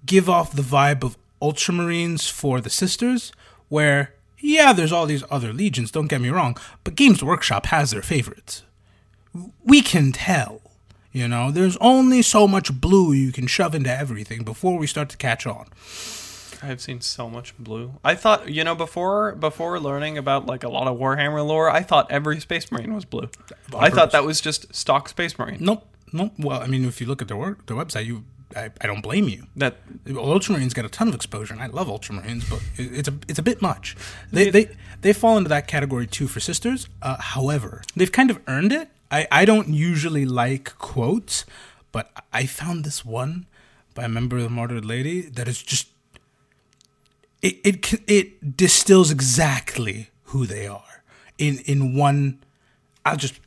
give 0.06 0.28
off 0.28 0.52
the 0.52 0.62
vibe 0.62 1.02
of 1.02 1.16
Ultramarines 1.42 2.30
for 2.30 2.60
the 2.60 2.70
sisters, 2.70 3.32
where 3.68 4.14
yeah, 4.38 4.72
there's 4.72 4.92
all 4.92 5.06
these 5.06 5.24
other 5.30 5.52
legions. 5.52 5.90
Don't 5.90 6.06
get 6.08 6.20
me 6.20 6.30
wrong, 6.30 6.56
but 6.84 6.94
Games 6.94 7.22
Workshop 7.22 7.66
has 7.66 7.90
their 7.90 8.02
favorites. 8.02 8.62
We 9.64 9.82
can 9.82 10.12
tell. 10.12 10.60
You 11.12 11.26
know, 11.26 11.50
there's 11.50 11.76
only 11.78 12.22
so 12.22 12.46
much 12.46 12.72
blue 12.80 13.12
you 13.12 13.32
can 13.32 13.48
shove 13.48 13.74
into 13.74 13.90
everything 13.90 14.44
before 14.44 14.78
we 14.78 14.86
start 14.86 15.08
to 15.10 15.16
catch 15.16 15.44
on. 15.44 15.66
I've 16.62 16.80
seen 16.80 17.00
so 17.00 17.28
much 17.28 17.56
blue. 17.58 17.94
I 18.04 18.14
thought, 18.14 18.48
you 18.48 18.64
know, 18.64 18.74
before 18.74 19.34
before 19.34 19.80
learning 19.80 20.18
about 20.18 20.46
like 20.46 20.62
a 20.62 20.68
lot 20.68 20.86
of 20.86 20.98
Warhammer 20.98 21.44
lore, 21.44 21.70
I 21.70 21.82
thought 21.82 22.10
every 22.10 22.38
Space 22.40 22.70
Marine 22.70 22.94
was 22.94 23.04
blue. 23.04 23.28
I 23.76 23.90
thought 23.90 24.12
that 24.12 24.24
was 24.24 24.40
just 24.40 24.72
stock 24.74 25.08
Space 25.08 25.38
Marine. 25.38 25.58
Nope, 25.60 25.86
nope. 26.12 26.32
Well, 26.38 26.60
I 26.60 26.66
mean, 26.66 26.84
if 26.84 27.00
you 27.00 27.06
look 27.06 27.22
at 27.22 27.28
their 27.28 27.36
work, 27.36 27.66
their 27.66 27.76
website, 27.76 28.06
you, 28.06 28.24
I, 28.56 28.70
I 28.80 28.86
don't 28.86 29.00
blame 29.00 29.28
you. 29.28 29.46
That 29.56 29.76
Ultramarines 30.06 30.74
get 30.74 30.84
a 30.84 30.88
ton 30.88 31.08
of 31.08 31.14
exposure, 31.14 31.54
and 31.54 31.62
I 31.62 31.66
love 31.66 31.88
Ultramarines, 31.88 32.48
but 32.48 32.60
it, 32.76 32.92
it's 32.98 33.08
a 33.08 33.14
it's 33.28 33.38
a 33.38 33.42
bit 33.42 33.62
much. 33.62 33.96
They 34.32 34.50
they 34.50 34.70
they 35.00 35.12
fall 35.12 35.36
into 35.38 35.48
that 35.48 35.66
category 35.66 36.06
too 36.06 36.26
for 36.26 36.40
sisters. 36.40 36.88
Uh, 37.02 37.16
however, 37.20 37.82
they've 37.94 38.10
kind 38.10 38.30
of 38.30 38.40
earned 38.46 38.72
it. 38.72 38.88
I 39.10 39.26
I 39.30 39.44
don't 39.44 39.68
usually 39.68 40.24
like 40.24 40.76
quotes, 40.78 41.44
but 41.92 42.10
I 42.32 42.46
found 42.46 42.84
this 42.84 43.04
one 43.04 43.46
by 43.94 44.04
a 44.04 44.08
member 44.08 44.36
of 44.36 44.42
the 44.42 44.50
Martyred 44.50 44.84
Lady 44.84 45.22
that 45.22 45.48
is 45.48 45.62
just 45.62 45.88
it 47.42 47.58
it 47.64 48.10
it 48.10 48.56
distills 48.56 49.10
exactly 49.10 50.10
who 50.24 50.46
they 50.46 50.66
are 50.66 51.02
in 51.38 51.58
in 51.66 51.94
one. 51.96 52.38
I'll 53.04 53.16
just 53.16 53.40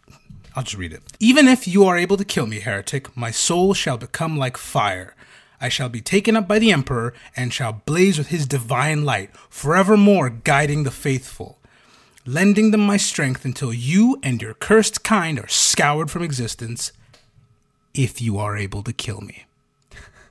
I'll 0.55 0.63
just 0.63 0.77
read 0.77 0.93
it. 0.93 1.01
Even 1.19 1.47
if 1.47 1.67
you 1.67 1.83
are 1.85 1.97
able 1.97 2.17
to 2.17 2.25
kill 2.25 2.45
me, 2.45 2.59
heretic, 2.59 3.15
my 3.17 3.31
soul 3.31 3.73
shall 3.73 3.97
become 3.97 4.37
like 4.37 4.57
fire. 4.57 5.15
I 5.59 5.69
shall 5.69 5.89
be 5.89 6.01
taken 6.01 6.35
up 6.35 6.47
by 6.47 6.59
the 6.59 6.71
Emperor 6.71 7.13
and 7.35 7.53
shall 7.53 7.81
blaze 7.85 8.17
with 8.17 8.27
his 8.27 8.45
divine 8.45 9.05
light, 9.05 9.35
forevermore 9.49 10.29
guiding 10.29 10.83
the 10.83 10.91
faithful, 10.91 11.57
lending 12.25 12.71
them 12.71 12.85
my 12.85 12.97
strength 12.97 13.45
until 13.45 13.73
you 13.73 14.19
and 14.21 14.41
your 14.41 14.53
cursed 14.53 15.03
kind 15.03 15.39
are 15.39 15.47
scoured 15.47 16.11
from 16.11 16.21
existence, 16.21 16.91
if 17.93 18.21
you 18.21 18.37
are 18.37 18.57
able 18.57 18.83
to 18.83 18.91
kill 18.93 19.21
me. 19.21 19.45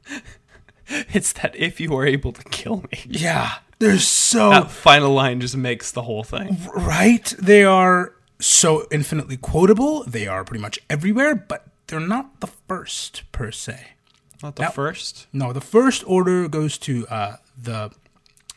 it's 0.89 1.33
that 1.35 1.57
if 1.57 1.81
you 1.81 1.95
are 1.97 2.07
able 2.07 2.33
to 2.33 2.45
kill 2.45 2.83
me. 2.93 3.01
Yeah, 3.07 3.53
they're 3.79 3.99
so 3.99 4.51
That 4.51 4.71
final 4.71 5.13
line 5.13 5.41
just 5.41 5.57
makes 5.57 5.91
the 5.93 6.03
whole 6.03 6.25
thing. 6.25 6.59
right. 6.75 7.25
They 7.39 7.65
are 7.65 8.13
so 8.47 8.87
infinitely 8.91 9.37
quotable. 9.37 10.05
They 10.05 10.27
are 10.27 10.45
pretty 10.45 10.63
much 10.63 10.79
everywhere, 10.91 11.35
but 11.35 11.67
they're 11.87 12.01
not 12.01 12.41
the 12.41 12.47
first 12.69 13.23
per 13.33 13.51
se. 13.51 13.89
Not 14.43 14.57
the 14.57 14.63
That- 14.63 14.75
first. 14.75 15.27
No, 15.33 15.53
the 15.53 15.61
first 15.61 16.03
order 16.07 16.49
goes 16.49 16.77
to 16.79 17.07
uh, 17.09 17.37
the 17.61 17.91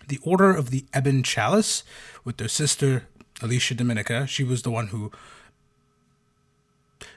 the 0.07 0.19
Order 0.23 0.51
of 0.55 0.69
the 0.69 0.85
Ebon 0.95 1.23
Chalice 1.23 1.83
with 2.23 2.37
their 2.37 2.47
sister 2.47 3.07
Alicia 3.41 3.73
Dominica. 3.75 4.27
She 4.27 4.43
was 4.43 4.61
the 4.61 4.69
one 4.71 4.87
who 4.87 5.11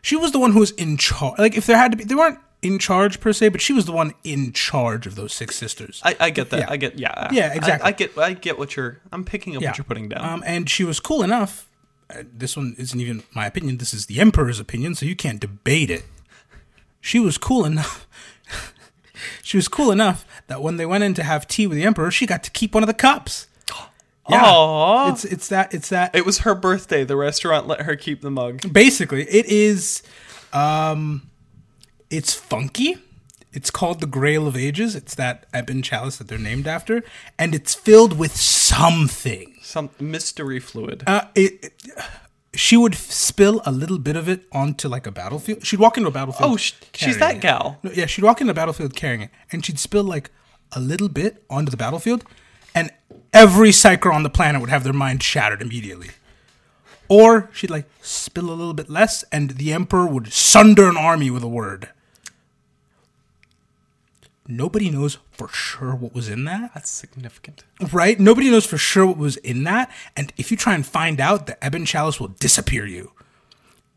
she 0.03 0.17
was 0.17 0.33
the 0.33 0.39
one 0.39 0.53
who 0.53 0.61
was 0.61 0.71
in 0.73 0.97
charge. 0.97 1.39
Like 1.39 1.57
if 1.57 1.67
there 1.67 1.77
had 1.77 1.93
to 1.93 1.97
be, 1.99 2.05
they 2.05 2.15
weren't 2.15 2.39
in 2.63 2.79
charge 2.79 3.21
per 3.21 3.33
se, 3.33 3.51
but 3.51 3.61
she 3.61 3.73
was 3.73 3.85
the 3.87 3.93
one 3.93 4.15
in 4.25 4.53
charge 4.53 5.07
of 5.07 5.15
those 5.15 5.33
six 5.33 5.57
sisters. 5.57 6.01
I, 6.05 6.17
I 6.19 6.31
get 6.31 6.51
that. 6.51 6.61
Yeah. 6.61 6.67
I 6.71 6.77
get 6.77 6.99
yeah. 6.99 7.29
Yeah, 7.33 7.51
I- 7.53 7.57
exactly. 7.57 7.89
I, 7.89 7.93
get 7.93 8.19
I 8.19 8.33
get 8.33 8.59
what 8.59 8.77
you're 8.77 9.01
I'm 9.13 9.25
picking 9.25 9.57
up 9.57 9.63
Yeah. 9.63 9.71
what 9.71 9.79
you're 9.79 9.85
putting 9.85 10.09
down. 10.09 10.25
Um, 10.25 10.43
and 10.47 10.69
she 10.69 10.85
was 10.85 10.99
cool 11.01 11.23
enough. 11.23 11.68
Uh, 12.11 12.23
this 12.33 12.57
one 12.57 12.75
isn't 12.79 12.99
even 13.01 13.23
my 13.35 13.47
opinion. 13.47 13.79
This 13.79 13.93
is 13.93 14.07
the 14.07 14.21
Emperor's 14.21 14.59
opinion, 14.61 14.95
so 14.95 15.05
you 15.07 15.15
can't 15.17 15.41
debate 15.41 15.91
it. 15.91 16.05
She 17.01 17.19
was 17.21 17.39
cool 17.39 17.65
enough. 17.65 18.07
she 19.43 19.57
was 19.57 19.69
cool 19.69 19.91
enough 19.91 20.25
that 20.47 20.63
when 20.63 20.77
they 20.79 20.87
went 20.87 21.05
in 21.05 21.15
to 21.15 21.23
have 21.23 21.47
tea 21.47 21.67
with 21.67 21.77
the 21.77 21.85
Emperor, 21.85 22.11
she 22.11 22.27
got 22.27 22.43
to 22.45 22.51
keep 22.51 22.75
one 22.75 22.83
of 22.83 22.87
the 22.87 22.95
cups. 22.95 23.47
Yeah, 24.31 24.43
Aw. 24.45 25.11
it's 25.11 25.25
it's 25.25 25.49
that 25.49 25.73
it's 25.73 25.89
that. 25.89 26.15
it 26.15 26.27
was 26.27 26.41
her 26.41 26.55
birthday. 26.55 27.03
The 27.03 27.17
restaurant 27.17 27.67
let 27.67 27.81
her 27.81 27.97
keep 27.97 28.21
the 28.21 28.31
mug. 28.31 28.71
basically, 28.71 29.23
it 29.23 29.47
is. 29.47 30.03
Um, 30.53 31.31
it's 32.11 32.35
funky. 32.35 32.99
It's 33.59 33.73
called 33.73 33.99
the 34.01 34.07
Grail 34.07 34.47
of 34.47 34.57
Ages. 34.57 34.95
It's 34.95 35.17
that 35.17 35.47
ebon 35.53 35.83
chalice 35.83 36.17
that 36.19 36.29
they're 36.29 36.39
named 36.39 36.69
after, 36.69 37.03
and 37.37 37.55
it's 37.57 37.75
filled 37.75 38.17
with 38.17 38.37
something. 38.37 39.57
Some 39.63 39.91
mystery 39.99 40.61
fluid. 40.61 41.03
Uh, 41.07 41.23
it, 41.35 41.53
it- 41.65 41.73
she 42.55 42.77
would 42.77 42.95
f- 42.95 43.11
spill 43.11 43.61
a 43.67 43.73
little 43.73 43.99
bit 43.99 44.15
of 44.17 44.29
it 44.29 44.45
onto 44.53 44.87
like 44.89 45.07
a 45.09 45.11
battlefield. 45.11 45.67
She'd 45.67 45.81
walk 45.81 45.97
into 45.97 46.09
a 46.09 46.13
battlefield. 46.13 46.53
Oh, 46.53 46.57
sh- 46.57 46.73
she's 46.95 47.19
that 47.19 47.41
gal. 47.41 47.79
Yeah, 47.83 48.07
she'd 48.07 48.23
walk 48.25 48.41
into 48.41 48.53
a 48.53 48.55
battlefield 48.55 48.95
carrying 48.95 49.23
it, 49.23 49.31
and 49.53 49.65
she'd 49.67 49.79
spill 49.81 50.05
like 50.05 50.31
a 50.73 50.79
little 50.81 51.09
bit 51.09 51.43
onto 51.51 51.71
the 51.71 51.77
battlefield, 51.77 52.25
and 52.77 52.91
every 53.33 53.71
psyker 53.71 54.13
on 54.15 54.23
the 54.23 54.31
planet 54.31 54.61
would 54.61 54.71
have 54.71 54.85
their 54.85 54.93
mind 54.93 55.23
shattered 55.23 55.61
immediately. 55.63 56.11
Or 57.09 57.51
she'd 57.53 57.71
like 57.71 57.87
spill 58.03 58.51
a 58.51 58.55
little 58.61 58.75
bit 58.75 58.89
less, 58.89 59.25
and 59.33 59.51
the 59.51 59.73
emperor 59.73 60.07
would 60.07 60.33
sunder 60.33 60.89
an 60.89 60.97
army 60.97 61.31
with 61.31 61.43
a 61.43 61.49
word. 61.49 61.89
Nobody 64.51 64.89
knows 64.91 65.19
for 65.31 65.49
sure 65.49 65.95
what 65.95 66.15
was 66.15 66.29
in 66.31 66.45
that 66.47 66.71
That's 66.75 66.89
significant. 66.91 67.65
right? 67.93 68.19
Nobody 68.19 68.51
knows 68.51 68.65
for 68.65 68.79
sure 68.79 69.07
what 69.07 69.19
was 69.19 69.37
in 69.39 69.65
that, 69.65 69.91
and 70.17 70.33
if 70.39 70.51
you 70.51 70.57
try 70.57 70.75
and 70.75 70.87
find 70.87 71.21
out, 71.21 71.47
the 71.47 71.59
Ebon 71.65 71.85
Chalice 71.85 72.19
will 72.19 72.29
disappear 72.29 72.87
you. 72.87 73.13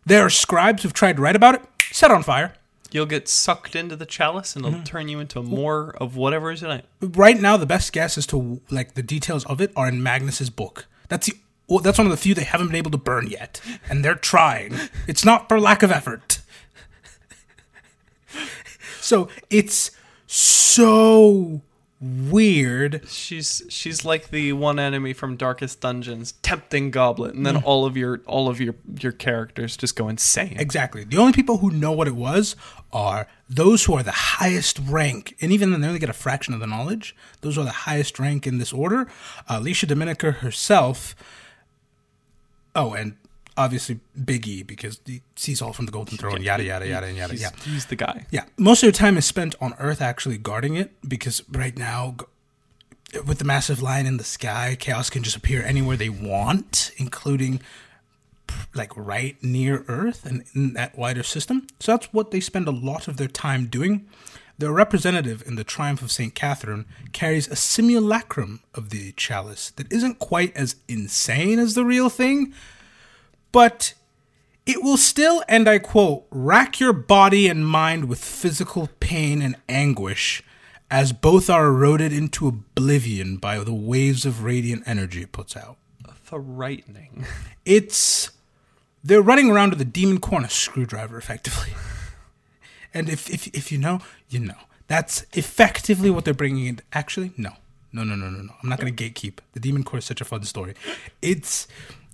There 0.05 0.25
are 0.25 0.29
scribes 0.29 0.83
who've 0.83 0.91
tried 0.93 1.15
to 1.15 1.21
write 1.21 1.35
about 1.37 1.55
it, 1.55 1.61
set 1.91 2.11
on 2.11 2.21
fire. 2.23 2.53
You'll 2.91 3.05
get 3.05 3.29
sucked 3.29 3.75
into 3.77 3.95
the 3.95 4.05
chalice 4.05 4.53
and 4.55 4.65
it'll 4.65 4.79
Mm-hmm. 4.79 4.83
turn 4.83 5.07
you 5.07 5.19
into 5.21 5.41
more 5.41 5.95
of 6.01 6.17
whatever 6.17 6.51
is 6.51 6.61
in 6.61 6.71
it. 6.71 6.85
Right 6.99 7.39
now, 7.39 7.55
the 7.55 7.65
best 7.65 7.93
guess 7.93 8.17
as 8.17 8.27
to 8.27 8.59
like 8.69 8.95
the 8.95 9.03
details 9.03 9.45
of 9.45 9.61
it 9.61 9.71
are 9.77 9.87
in 9.87 10.03
Magnus's 10.03 10.49
book. 10.49 10.87
That's 11.07 11.27
the 11.27 11.37
well, 11.69 11.79
that's 11.79 11.97
one 11.97 12.05
of 12.07 12.11
the 12.11 12.17
few 12.17 12.33
they 12.33 12.43
haven't 12.43 12.67
been 12.67 12.75
able 12.75 12.91
to 12.91 12.97
burn 12.97 13.27
yet, 13.27 13.61
and 13.89 14.03
they're 14.03 14.15
trying. 14.15 14.75
It's 15.07 15.23
not 15.23 15.47
for 15.47 15.57
lack 15.57 15.83
of 15.83 15.89
effort. 15.91 16.39
so 18.99 19.29
it's 19.49 19.91
so 20.33 21.61
weird. 21.99 23.07
She's 23.07 23.61
she's 23.69 24.03
like 24.03 24.29
the 24.31 24.53
one 24.53 24.79
enemy 24.79 25.13
from 25.13 25.35
Darkest 25.35 25.81
Dungeons, 25.81 26.31
tempting 26.41 26.89
Goblet, 26.89 27.35
and 27.35 27.45
then 27.45 27.57
Mm. 27.57 27.63
all 27.63 27.85
of 27.85 27.95
your 27.95 28.21
all 28.25 28.47
of 28.49 28.59
your 28.59 28.73
your 28.99 29.11
characters 29.11 29.77
just 29.77 29.95
go 29.95 30.07
insane. 30.09 30.55
Exactly. 30.57 31.03
The 31.03 31.17
only 31.17 31.33
people 31.33 31.57
who 31.59 31.69
know 31.69 31.91
what 31.91 32.07
it 32.07 32.15
was 32.15 32.55
are 32.91 33.27
those 33.49 33.83
who 33.85 33.93
are 33.93 34.03
the 34.03 34.11
highest 34.11 34.79
rank, 34.79 35.35
and 35.41 35.51
even 35.51 35.71
then 35.71 35.81
they 35.81 35.87
only 35.87 35.99
get 35.99 36.09
a 36.09 36.13
fraction 36.13 36.53
of 36.53 36.59
the 36.59 36.67
knowledge. 36.67 37.15
Those 37.41 37.55
who 37.55 37.61
are 37.61 37.65
the 37.65 37.71
highest 37.71 38.17
rank 38.19 38.47
in 38.47 38.57
this 38.57 38.73
order. 38.73 39.07
Uh, 39.47 39.57
Alicia 39.59 39.85
Dominica 39.85 40.31
herself. 40.31 41.15
Oh, 42.73 42.93
and 42.93 43.17
obviously 43.61 43.99
Big 44.25 44.47
E 44.47 44.63
because 44.63 44.99
he 45.05 45.21
sees 45.35 45.61
all 45.61 45.73
from 45.73 45.85
the 45.85 45.91
Golden 45.91 46.17
Throne. 46.17 46.41
Yada 46.41 46.63
yada 46.63 46.87
yada 46.87 47.07
and 47.07 47.17
yada. 47.17 47.33
He's, 47.33 47.41
Yeah, 47.41 47.51
he's 47.63 47.85
the 47.87 47.95
guy. 47.95 48.25
yeah. 48.31 48.43
Most 48.57 48.83
of 48.83 48.87
their 48.87 48.99
time 49.03 49.17
is 49.17 49.25
spent 49.25 49.55
on 49.61 49.73
Earth 49.79 50.01
actually 50.01 50.37
guarding 50.37 50.75
it 50.75 50.91
because 51.07 51.43
right 51.49 51.77
now. 51.77 52.15
With 53.27 53.39
the 53.39 53.45
massive 53.45 53.81
line 53.81 54.05
in 54.05 54.15
the 54.15 54.23
sky, 54.23 54.77
chaos 54.79 55.09
can 55.09 55.21
just 55.21 55.35
appear 55.35 55.61
anywhere 55.61 55.97
they 55.97 56.07
want, 56.07 56.91
including 56.95 57.59
like 58.73 58.95
right 58.95 59.35
near 59.43 59.83
Earth 59.89 60.25
and 60.25 60.45
in 60.53 60.73
that 60.75 60.97
wider 60.97 61.21
system. 61.21 61.67
So 61.81 61.91
that's 61.91 62.13
what 62.13 62.31
they 62.31 62.39
spend 62.39 62.69
a 62.69 62.71
lot 62.71 63.09
of 63.09 63.17
their 63.17 63.27
time 63.27 63.65
doing. 63.65 64.07
Their 64.57 64.71
representative 64.71 65.43
in 65.45 65.55
the 65.55 65.65
Triumph 65.65 66.01
of 66.01 66.09
St. 66.09 66.33
Katherine 66.33 66.85
carries 67.11 67.49
a 67.49 67.55
simulacrum 67.57 68.61
of 68.73 68.91
the 68.91 69.11
chalice 69.13 69.71
that 69.71 69.91
isn't 69.91 70.19
quite 70.19 70.55
as 70.55 70.77
insane 70.87 71.59
as 71.59 71.73
the 71.73 71.83
real 71.83 72.09
thing, 72.09 72.53
but 73.51 73.93
it 74.65 74.83
will 74.83 74.97
still, 74.97 75.43
and 75.47 75.67
I 75.67 75.79
quote, 75.79 76.25
rack 76.29 76.79
your 76.79 76.93
body 76.93 77.47
and 77.47 77.67
mind 77.67 78.05
with 78.05 78.23
physical 78.23 78.89
pain 78.99 79.41
and 79.41 79.55
anguish 79.67 80.43
as 80.89 81.13
both 81.13 81.49
are 81.49 81.67
eroded 81.67 82.11
into 82.11 82.47
oblivion 82.47 83.37
by 83.37 83.57
the 83.59 83.73
waves 83.73 84.25
of 84.25 84.43
radiant 84.43 84.83
energy 84.85 85.23
it 85.23 85.31
puts 85.31 85.55
out. 85.55 85.77
Frightening. 86.23 87.25
it's 87.65 88.31
they're 89.03 89.21
running 89.21 89.49
around 89.49 89.71
with 89.71 89.81
a 89.81 89.85
demon 89.85 90.19
core 90.19 90.41
a 90.41 90.49
screwdriver 90.49 91.17
effectively. 91.17 91.73
And 92.93 93.09
if, 93.09 93.29
if 93.29 93.47
if 93.47 93.71
you 93.71 93.77
know 93.77 94.01
you 94.29 94.39
know. 94.39 94.55
That's 94.87 95.25
effectively 95.31 96.09
what 96.09 96.25
they're 96.25 96.33
bringing 96.33 96.65
in. 96.67 96.79
Actually 96.91 97.31
no. 97.37 97.51
No 97.93 98.03
no 98.03 98.15
no 98.15 98.29
no 98.29 98.41
no. 98.41 98.53
I'm 98.61 98.69
not 98.69 98.79
going 98.79 98.93
to 98.93 99.09
gatekeep. 99.09 99.39
The 99.53 99.59
demon 99.59 99.83
core 99.83 99.99
is 99.99 100.05
such 100.05 100.21
a 100.21 100.25
fun 100.25 100.43
story. 100.43 100.75
It's 101.21 101.67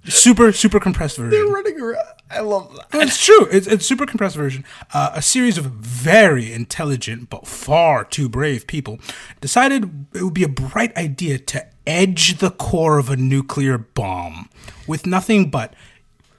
super 0.06 0.52
super 0.52 0.80
compressed 0.80 1.18
version 1.18 1.32
They're 1.32 1.54
running 1.54 1.80
around. 1.80 2.06
I 2.30 2.42
love 2.42 2.74
that. 2.76 2.94
Well, 2.94 3.02
it's 3.02 3.24
true. 3.24 3.48
It's 3.52 3.68
it's 3.68 3.86
super 3.86 4.06
compressed 4.06 4.36
version. 4.36 4.66
Uh, 4.94 5.12
a 5.14 5.22
series 5.22 5.58
of 5.58 5.66
very 5.66 6.52
intelligent 6.52 7.30
but 7.30 7.48
far 7.48 8.04
too 8.04 8.28
brave 8.30 8.68
people 8.68 9.00
decided 9.42 10.08
it 10.14 10.24
would 10.24 10.34
be 10.34 10.44
a 10.44 10.50
bright 10.50 10.96
idea 10.98 11.38
to 11.40 11.66
edge 11.86 12.40
the 12.40 12.52
core 12.52 12.98
of 12.98 13.10
a 13.10 13.16
nuclear 13.16 13.78
bomb 13.78 14.50
with 14.88 15.06
nothing 15.06 15.50
but 15.50 15.74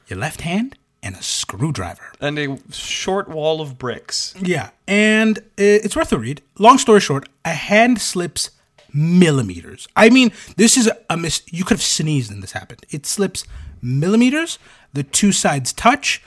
your 0.09 0.19
left 0.19 0.43
hand 0.43 0.77
and 1.03 1.15
a 1.15 1.23
screwdriver. 1.23 2.13
And 2.21 2.39
a 2.39 2.59
short 2.73 3.29
wall 3.29 3.61
of 3.61 3.79
bricks. 3.79 4.35
Yeah, 4.41 4.71
and 4.87 5.39
it's 5.57 5.97
worth 5.97 6.13
a 6.13 6.19
read. 6.19 6.43
Long 6.59 6.79
story 6.79 7.01
short, 7.01 7.29
a 7.45 7.55
hand 7.55 8.01
slips 8.01 8.51
millimeters. 8.93 9.89
I 9.97 10.11
mean, 10.11 10.33
this 10.57 10.77
is 10.77 10.91
a 11.09 11.17
miss. 11.17 11.43
You 11.51 11.65
could 11.65 11.77
have 11.77 11.83
sneezed 11.83 12.31
and 12.31 12.43
this 12.43 12.53
happened. 12.53 12.87
It 12.91 13.07
slips 13.07 13.45
millimeters. 13.83 14.59
The 14.93 15.03
two 15.03 15.33
sides 15.33 15.73
touch. 15.73 16.23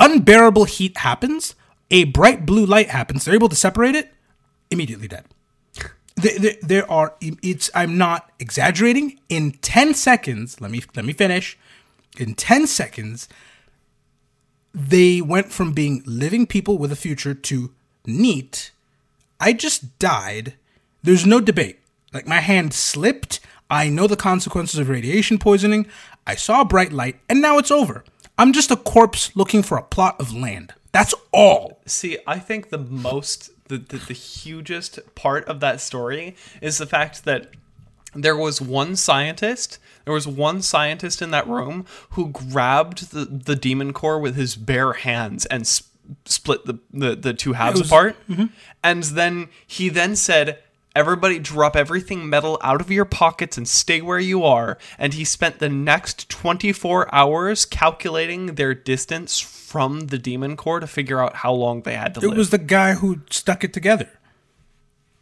Unbearable 0.00 0.64
heat 0.64 0.98
happens. 0.98 1.54
A 1.90 2.04
bright 2.04 2.46
blue 2.46 2.66
light 2.66 2.88
happens. 2.88 3.24
They're 3.24 3.34
able 3.34 3.48
to 3.48 3.56
separate 3.56 3.94
it. 3.94 4.12
Immediately 4.70 5.08
dead. 5.08 5.26
There, 6.16 6.90
are. 6.90 7.14
It's. 7.20 7.70
I'm 7.74 7.96
not 7.96 8.30
exaggerating. 8.38 9.18
In 9.28 9.52
ten 9.52 9.94
seconds, 9.94 10.60
let 10.60 10.70
me 10.70 10.82
let 10.94 11.04
me 11.04 11.12
finish. 11.12 11.58
In 12.18 12.34
ten 12.34 12.66
seconds, 12.66 13.28
they 14.74 15.20
went 15.20 15.50
from 15.52 15.72
being 15.72 16.02
living 16.04 16.46
people 16.46 16.76
with 16.78 16.92
a 16.92 16.96
future 16.96 17.34
to 17.34 17.72
neat. 18.06 18.72
I 19.40 19.52
just 19.52 19.98
died. 19.98 20.54
There's 21.02 21.26
no 21.26 21.40
debate. 21.40 21.80
Like 22.12 22.26
my 22.26 22.40
hand 22.40 22.74
slipped. 22.74 23.40
I 23.70 23.88
know 23.88 24.06
the 24.06 24.16
consequences 24.16 24.78
of 24.78 24.88
radiation 24.88 25.38
poisoning. 25.38 25.86
I 26.26 26.34
saw 26.34 26.60
a 26.60 26.64
bright 26.64 26.92
light, 26.92 27.18
and 27.28 27.40
now 27.40 27.58
it's 27.58 27.70
over. 27.70 28.04
I'm 28.38 28.52
just 28.52 28.70
a 28.70 28.76
corpse 28.76 29.34
looking 29.34 29.62
for 29.62 29.78
a 29.78 29.82
plot 29.82 30.16
of 30.20 30.34
land. 30.34 30.74
That's 30.92 31.14
all. 31.32 31.80
See, 31.86 32.18
I 32.26 32.38
think 32.38 32.68
the 32.68 32.78
most, 32.78 33.50
the, 33.68 33.78
the, 33.78 33.96
the 33.96 34.14
hugest 34.14 35.00
part 35.14 35.46
of 35.46 35.60
that 35.60 35.80
story 35.80 36.36
is 36.60 36.78
the 36.78 36.86
fact 36.86 37.24
that 37.24 37.50
there 38.14 38.36
was 38.36 38.60
one 38.60 38.94
scientist, 38.96 39.78
there 40.04 40.12
was 40.12 40.28
one 40.28 40.60
scientist 40.60 41.22
in 41.22 41.30
that 41.30 41.48
room 41.48 41.86
who 42.10 42.28
grabbed 42.28 43.12
the, 43.12 43.24
the 43.24 43.56
demon 43.56 43.94
core 43.94 44.18
with 44.18 44.36
his 44.36 44.54
bare 44.54 44.92
hands 44.92 45.46
and 45.46 45.66
sp- 45.66 45.88
split 46.26 46.66
the, 46.66 46.78
the, 46.92 47.16
the 47.16 47.32
two 47.32 47.54
halves 47.54 47.80
was- 47.80 47.88
apart. 47.88 48.16
Mm-hmm. 48.28 48.46
And 48.84 49.02
then 49.04 49.48
he 49.66 49.88
then 49.88 50.14
said, 50.14 50.58
Everybody 50.94 51.38
drop 51.38 51.74
everything 51.74 52.28
metal 52.28 52.58
out 52.62 52.80
of 52.80 52.90
your 52.90 53.04
pockets 53.04 53.56
and 53.56 53.66
stay 53.66 54.02
where 54.02 54.18
you 54.18 54.44
are. 54.44 54.76
And 54.98 55.14
he 55.14 55.24
spent 55.24 55.58
the 55.58 55.68
next 55.68 56.28
24 56.28 57.14
hours 57.14 57.64
calculating 57.64 58.54
their 58.54 58.74
distance 58.74 59.40
from 59.40 60.08
the 60.08 60.18
demon 60.18 60.56
core 60.56 60.80
to 60.80 60.86
figure 60.86 61.20
out 61.20 61.36
how 61.36 61.52
long 61.52 61.82
they 61.82 61.94
had 61.94 62.14
to 62.14 62.20
live. 62.20 62.24
It 62.24 62.28
live. 62.30 62.38
was 62.38 62.50
the 62.50 62.58
guy 62.58 62.94
who 62.94 63.20
stuck 63.30 63.64
it 63.64 63.72
together. 63.72 64.10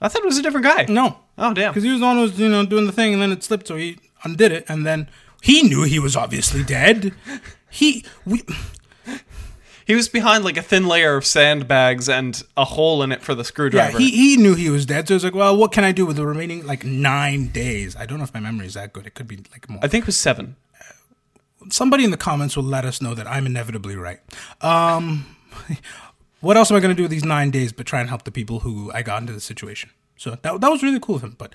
I 0.00 0.08
thought 0.08 0.22
it 0.22 0.26
was 0.26 0.38
a 0.38 0.42
different 0.42 0.64
guy. 0.64 0.86
No. 0.88 1.18
Oh, 1.38 1.54
damn. 1.54 1.70
Because 1.72 1.84
he 1.84 1.90
was 1.90 2.00
the 2.00 2.06
one 2.06 2.16
who 2.16 2.22
was, 2.22 2.38
you 2.38 2.48
know, 2.48 2.66
doing 2.66 2.86
the 2.86 2.92
thing, 2.92 3.12
and 3.12 3.22
then 3.22 3.32
it 3.32 3.44
slipped, 3.44 3.68
so 3.68 3.76
he 3.76 3.98
undid 4.24 4.50
it, 4.50 4.64
and 4.68 4.86
then 4.86 5.08
he 5.42 5.62
knew 5.62 5.84
he 5.84 5.98
was 5.98 6.16
obviously 6.16 6.64
dead. 6.64 7.14
He, 7.70 8.04
we, 8.26 8.42
He 9.90 9.97
was 9.97 10.09
behind 10.09 10.44
like 10.44 10.56
a 10.56 10.62
thin 10.62 10.87
layer 10.87 11.16
of 11.16 11.26
sandbags 11.26 12.09
and 12.09 12.40
a 12.56 12.64
hole 12.64 13.02
in 13.02 13.11
it 13.11 13.23
for 13.23 13.35
the 13.35 13.40
yeah, 13.40 13.49
screwdriver. 13.49 13.99
he, 13.99 14.11
he 14.12 14.37
knew 14.37 14.54
he 14.54 14.70
was 14.70 14.87
dead, 14.87 15.09
so 15.09 15.14
he 15.14 15.16
was 15.16 15.25
like, 15.25 15.35
well, 15.35 15.56
what 15.56 15.73
can 15.73 15.82
I 15.82 15.90
do 15.90 16.06
with 16.06 16.14
the 16.14 16.25
remaining, 16.25 16.64
like, 16.64 16.85
nine 16.85 17.49
days? 17.49 17.97
I 17.97 18.06
don't 18.06 18.18
know 18.18 18.23
if 18.23 18.32
my 18.32 18.38
memory 18.38 18.66
is 18.66 18.75
that 18.75 18.92
good. 18.92 19.04
It 19.04 19.14
could 19.16 19.26
be, 19.26 19.38
like, 19.50 19.68
more. 19.68 19.80
I 19.82 19.88
think 19.88 20.04
it 20.04 20.06
was 20.06 20.16
seven. 20.16 20.54
Somebody 21.70 22.04
in 22.04 22.12
the 22.12 22.16
comments 22.16 22.56
will 22.56 22.62
let 22.62 22.85
us 22.85 23.02
know 23.02 23.14
that 23.14 23.26
I'm 23.26 23.47
inevitably 23.47 23.97
right. 23.97 24.20
Um, 24.61 25.35
what 26.40 26.56
else 26.56 26.70
am 26.70 26.76
I 26.76 26.80
going 26.80 26.94
to 26.94 26.97
do 26.97 27.02
with 27.02 27.11
these 27.11 27.25
nine 27.25 27.50
days 27.50 27.73
but 27.73 27.85
try 27.85 27.99
and 27.99 28.09
help 28.09 28.23
the 28.23 28.30
people 28.30 28.61
who 28.61 28.92
I 28.94 29.02
got 29.02 29.20
into 29.20 29.32
the 29.32 29.40
situation? 29.40 29.90
So 30.16 30.38
that, 30.40 30.61
that 30.61 30.70
was 30.70 30.85
really 30.85 31.00
cool 31.00 31.16
of 31.16 31.25
him, 31.25 31.35
but 31.37 31.52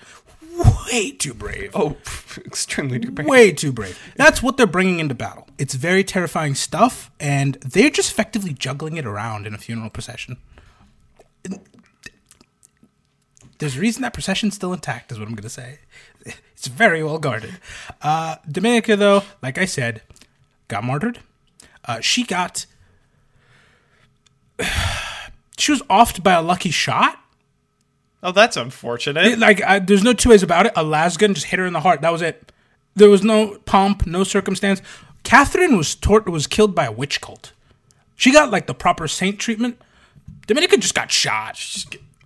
way 0.58 1.10
too 1.12 1.34
brave. 1.34 1.70
Oh, 1.74 1.96
extremely 2.44 2.98
duper. 2.98 3.26
way 3.26 3.52
too 3.52 3.72
brave. 3.72 3.98
That's 4.16 4.42
what 4.42 4.56
they're 4.56 4.66
bringing 4.66 5.00
into 5.00 5.14
battle. 5.14 5.48
It's 5.58 5.74
very 5.74 6.04
terrifying 6.04 6.54
stuff, 6.54 7.10
and 7.20 7.54
they're 7.54 7.90
just 7.90 8.10
effectively 8.10 8.52
juggling 8.52 8.96
it 8.96 9.06
around 9.06 9.46
in 9.46 9.54
a 9.54 9.58
funeral 9.58 9.90
procession. 9.90 10.36
There's 13.58 13.76
a 13.76 13.80
reason 13.80 14.02
that 14.02 14.12
procession's 14.12 14.54
still 14.54 14.72
intact, 14.72 15.10
is 15.12 15.18
what 15.18 15.28
I'm 15.28 15.34
going 15.34 15.42
to 15.44 15.48
say. 15.48 15.78
It's 16.52 16.66
very 16.66 17.02
well 17.02 17.18
guarded. 17.18 17.58
Uh, 18.02 18.36
Dominica, 18.50 18.96
though, 18.96 19.22
like 19.42 19.58
I 19.58 19.64
said, 19.66 20.02
got 20.68 20.84
martyred. 20.84 21.20
Uh, 21.84 22.00
she 22.00 22.24
got. 22.24 22.66
She 25.58 25.72
was 25.72 25.80
offed 25.84 26.22
by 26.22 26.34
a 26.34 26.42
lucky 26.42 26.70
shot. 26.70 27.18
Oh, 28.26 28.32
that's 28.32 28.56
unfortunate. 28.56 29.38
Like, 29.38 29.62
I, 29.62 29.78
there's 29.78 30.02
no 30.02 30.12
two 30.12 30.30
ways 30.30 30.42
about 30.42 30.66
it. 30.66 30.72
A 30.74 30.82
las 30.82 31.16
gun 31.16 31.32
just 31.32 31.46
hit 31.46 31.58
her 31.60 31.64
in 31.66 31.72
the 31.72 31.80
heart. 31.80 32.00
That 32.00 32.10
was 32.12 32.22
it. 32.22 32.50
There 32.96 33.08
was 33.08 33.22
no 33.22 33.58
pomp, 33.66 34.04
no 34.06 34.24
circumstance. 34.24 34.82
Katherine 35.22 35.76
was 35.76 35.94
tor- 35.94 36.22
was 36.22 36.46
killed 36.46 36.74
by 36.74 36.86
a 36.86 36.92
witch 36.92 37.20
cult. 37.20 37.52
She 38.16 38.32
got 38.32 38.50
like 38.50 38.66
the 38.66 38.74
proper 38.74 39.06
saint 39.06 39.38
treatment. 39.38 39.78
Dominica 40.46 40.76
just 40.76 40.94
got 40.94 41.10
shot. 41.12 41.60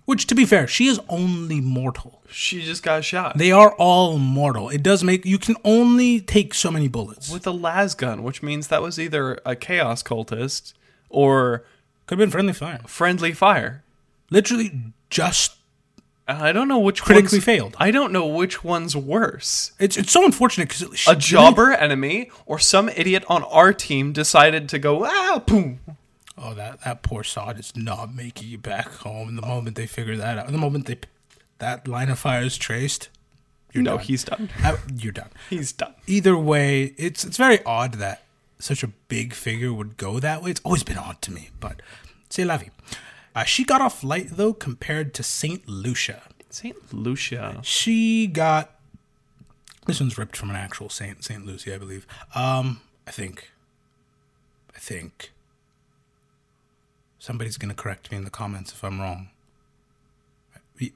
Which, 0.05 0.25
to 0.27 0.35
be 0.35 0.45
fair, 0.45 0.67
she 0.67 0.87
is 0.87 0.99
only 1.07 1.61
mortal. 1.61 2.21
she 2.31 2.61
just 2.63 2.81
got 2.83 3.03
shot 3.05 3.37
They 3.37 3.51
are 3.51 3.73
all 3.75 4.17
mortal. 4.17 4.69
It 4.69 4.81
does 4.81 5.03
make 5.03 5.25
you 5.25 5.37
can 5.37 5.55
only 5.63 6.19
take 6.19 6.53
so 6.55 6.71
many 6.71 6.87
bullets. 6.87 7.29
with 7.31 7.45
a 7.45 7.51
las 7.51 7.93
gun, 7.93 8.23
which 8.23 8.41
means 8.41 8.67
that 8.69 8.81
was 8.81 8.99
either 8.99 9.39
a 9.45 9.55
chaos 9.55 10.01
cultist 10.01 10.73
or 11.09 11.63
Could 12.07 12.17
have 12.17 12.25
been 12.25 12.31
friendly 12.31 12.53
fire. 12.53 12.79
friendly 12.87 13.33
fire. 13.33 13.83
Literally, 14.31 14.81
just 15.09 15.57
I 16.39 16.51
don't 16.51 16.67
know 16.67 16.79
which 16.79 17.01
Critically 17.01 17.37
one's, 17.37 17.45
failed. 17.45 17.75
I 17.79 17.91
don't 17.91 18.11
know 18.11 18.27
which 18.27 18.63
one's 18.63 18.95
worse. 18.95 19.71
it's 19.79 19.97
it's 19.97 20.11
so 20.11 20.23
unfortunate 20.25 20.69
because 20.69 21.07
A 21.07 21.15
jobber 21.15 21.71
enemy 21.73 22.29
or 22.45 22.59
some 22.59 22.89
idiot 22.89 23.23
on 23.27 23.43
our 23.45 23.73
team 23.73 24.13
decided 24.13 24.69
to 24.69 24.79
go 24.79 25.05
ah 25.05 25.41
boom. 25.45 25.79
Oh, 26.37 26.53
that 26.53 26.81
that 26.83 27.01
poor 27.03 27.23
sod 27.23 27.59
is 27.59 27.75
not 27.75 28.13
making 28.15 28.51
it 28.51 28.61
back 28.63 28.87
home. 28.97 29.35
The 29.35 29.41
moment 29.41 29.75
they 29.75 29.87
figure 29.87 30.17
that 30.17 30.37
out, 30.37 30.47
the 30.51 30.57
moment 30.57 30.85
they 30.87 30.97
that 31.59 31.87
line 31.87 32.09
of 32.09 32.17
fire 32.19 32.41
is 32.43 32.57
traced, 32.57 33.09
you're 33.73 33.83
No, 33.83 33.97
done. 33.97 34.05
he's 34.05 34.23
done. 34.23 34.49
Uh, 34.63 34.77
you're 34.95 35.11
done. 35.13 35.29
He's 35.49 35.71
done. 35.71 35.93
Either 36.07 36.35
way, 36.37 36.93
it's 36.97 37.23
it's 37.23 37.37
very 37.37 37.63
odd 37.65 37.95
that 37.95 38.23
such 38.59 38.83
a 38.83 38.87
big 39.07 39.33
figure 39.33 39.71
would 39.73 39.97
go 39.97 40.19
that 40.19 40.41
way. 40.41 40.51
It's 40.51 40.61
always 40.63 40.83
been 40.83 40.97
odd 40.97 41.21
to 41.23 41.31
me, 41.31 41.49
but 41.59 41.81
c'est 42.29 42.45
la 42.45 42.57
vie. 42.57 42.69
Uh, 43.33 43.43
she 43.43 43.63
got 43.63 43.81
off 43.81 44.03
light 44.03 44.29
though 44.31 44.53
compared 44.53 45.13
to 45.15 45.23
Saint 45.23 45.67
Lucia. 45.67 46.23
Saint 46.49 46.93
Lucia. 46.93 47.59
She 47.63 48.27
got 48.27 48.79
this 49.85 49.99
one's 49.99 50.17
ripped 50.17 50.37
from 50.37 50.49
an 50.49 50.55
actual 50.55 50.89
Saint 50.89 51.23
Saint 51.23 51.45
Lucy, 51.45 51.73
I 51.73 51.77
believe. 51.77 52.05
Um, 52.35 52.81
I 53.07 53.11
think. 53.11 53.51
I 54.75 54.79
think. 54.79 55.31
Somebody's 57.19 57.57
gonna 57.57 57.73
correct 57.73 58.11
me 58.11 58.17
in 58.17 58.23
the 58.23 58.29
comments 58.29 58.71
if 58.71 58.83
I'm 58.83 58.99
wrong. 58.99 59.29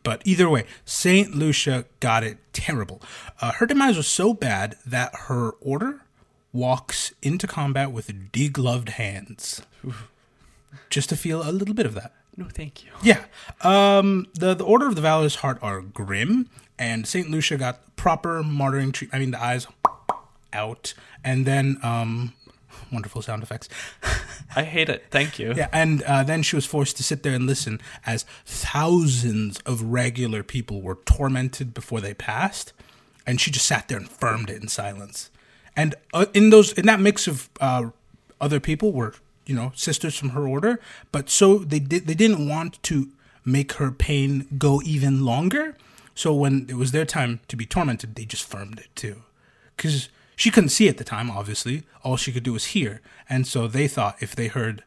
But 0.02 0.24
either 0.26 0.50
way, 0.50 0.65
Saint 0.84 1.36
Lucia 1.36 1.86
got 2.00 2.24
it 2.24 2.39
terrible. 2.54 3.02
Uh, 3.39 3.52
her 3.54 3.67
demise 3.67 3.98
was 3.98 4.08
so 4.08 4.34
bad 4.34 4.78
that 4.86 5.13
her 5.28 5.52
order 5.62 6.02
walks 6.52 7.13
into 7.21 7.45
combat 7.45 7.91
with 7.91 8.32
degloved 8.32 8.89
hands, 8.89 9.62
just 10.89 11.10
to 11.10 11.15
feel 11.15 11.48
a 11.48 11.52
little 11.52 11.76
bit 11.76 11.86
of 11.86 11.93
that. 11.93 12.13
No, 12.38 12.45
thank 12.54 12.84
you. 12.84 12.91
Yeah. 13.02 13.24
Um, 13.62 14.28
the 14.34 14.54
the 14.54 14.63
Order 14.65 14.88
of 14.88 14.95
the 14.95 15.02
Valorous 15.02 15.36
Heart 15.36 15.60
are 15.62 15.82
grim, 15.82 16.50
and 16.78 17.08
Saint 17.08 17.30
Lucia 17.30 17.58
got 17.58 17.95
proper 17.95 18.43
martyring 18.43 18.91
treatment. 18.93 19.15
I 19.15 19.19
mean, 19.19 19.32
the 19.32 19.41
eyes 19.41 19.67
out, 20.52 20.93
and 21.24 21.45
then 21.45 21.78
um, 21.82 22.34
wonderful 22.91 23.21
sound 23.21 23.43
effects. 23.43 23.69
I 24.56 24.63
hate 24.63 24.89
it. 24.89 25.06
Thank 25.12 25.39
you. 25.39 25.54
yeah, 25.56 25.69
and 25.71 26.02
uh, 26.04 26.24
then 26.24 26.41
she 26.41 26.56
was 26.56 26.65
forced 26.65 26.98
to 26.98 27.04
sit 27.04 27.24
there 27.24 27.34
and 27.34 27.45
listen 27.45 27.80
as 28.06 28.26
thousands 28.45 29.60
of 29.60 29.82
regular 29.82 30.43
people 30.43 30.82
were 30.82 30.95
tormented 31.06 31.74
before 31.74 32.02
they 32.02 32.13
passed, 32.13 32.74
and 33.26 33.39
she 33.39 33.52
just 33.52 33.65
sat 33.65 33.88
there 33.88 33.98
and 33.98 34.10
firmed 34.10 34.50
it 34.50 34.62
in 34.62 34.67
silence. 34.67 35.30
And 35.76 35.95
uh, 36.13 36.26
in 36.34 36.50
those, 36.50 36.74
in 36.74 36.86
that 36.86 37.00
mix 37.00 37.28
of 37.28 37.50
uh, 37.60 37.89
other 38.39 38.60
people 38.60 38.91
were, 38.93 39.13
you 39.46 39.56
know, 39.56 39.72
sisters 39.76 40.16
from 40.16 40.30
her 40.30 40.48
order, 40.48 40.80
but 41.12 41.30
so 41.30 41.60
they 41.60 41.80
did, 41.80 42.08
they 42.08 42.14
didn't 42.14 42.48
want 42.48 42.82
to 42.84 43.10
make 43.44 43.74
her 43.74 43.92
pain 43.92 44.48
go 44.58 44.82
even 44.84 45.24
longer. 45.24 45.76
So 46.16 46.34
when 46.34 46.66
it 46.70 46.76
was 46.76 46.92
their 46.92 47.06
time 47.06 47.42
to 47.50 47.56
be 47.56 47.66
tormented, 47.66 48.16
they 48.16 48.26
just 48.26 48.46
firmed 48.46 48.80
it 48.80 48.90
too, 48.96 49.24
because 49.76 50.10
she 50.36 50.50
couldn't 50.50 50.70
see 50.70 50.88
at 50.90 50.98
the 50.98 51.04
time. 51.04 51.30
Obviously, 51.30 51.84
all 52.04 52.18
she 52.18 52.32
could 52.32 52.44
do 52.44 52.54
was 52.54 52.68
hear, 52.68 53.02
and 53.30 53.46
so 53.46 53.68
they 53.68 53.88
thought 53.88 54.16
if 54.22 54.36
they 54.36 54.48
heard 54.48 54.84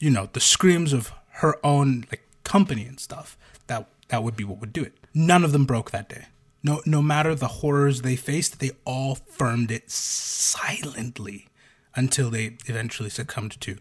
you 0.00 0.10
know 0.10 0.28
the 0.32 0.40
screams 0.40 0.92
of 0.92 1.12
her 1.34 1.64
own 1.64 2.04
like 2.10 2.26
company 2.42 2.84
and 2.86 2.98
stuff 2.98 3.38
that 3.68 3.86
that 4.08 4.24
would 4.24 4.36
be 4.36 4.44
what 4.44 4.58
would 4.58 4.72
do 4.72 4.82
it. 4.82 4.94
None 5.14 5.44
of 5.44 5.52
them 5.52 5.64
broke 5.64 5.92
that 5.92 6.08
day. 6.08 6.26
No 6.62 6.80
no 6.84 7.00
matter 7.00 7.34
the 7.34 7.46
horrors 7.48 8.02
they 8.02 8.16
faced 8.16 8.58
they 8.58 8.72
all 8.84 9.14
firmed 9.14 9.70
it 9.70 9.90
silently 9.90 11.46
until 11.94 12.30
they 12.30 12.56
eventually 12.66 13.10
succumbed 13.10 13.60
to 13.60 13.76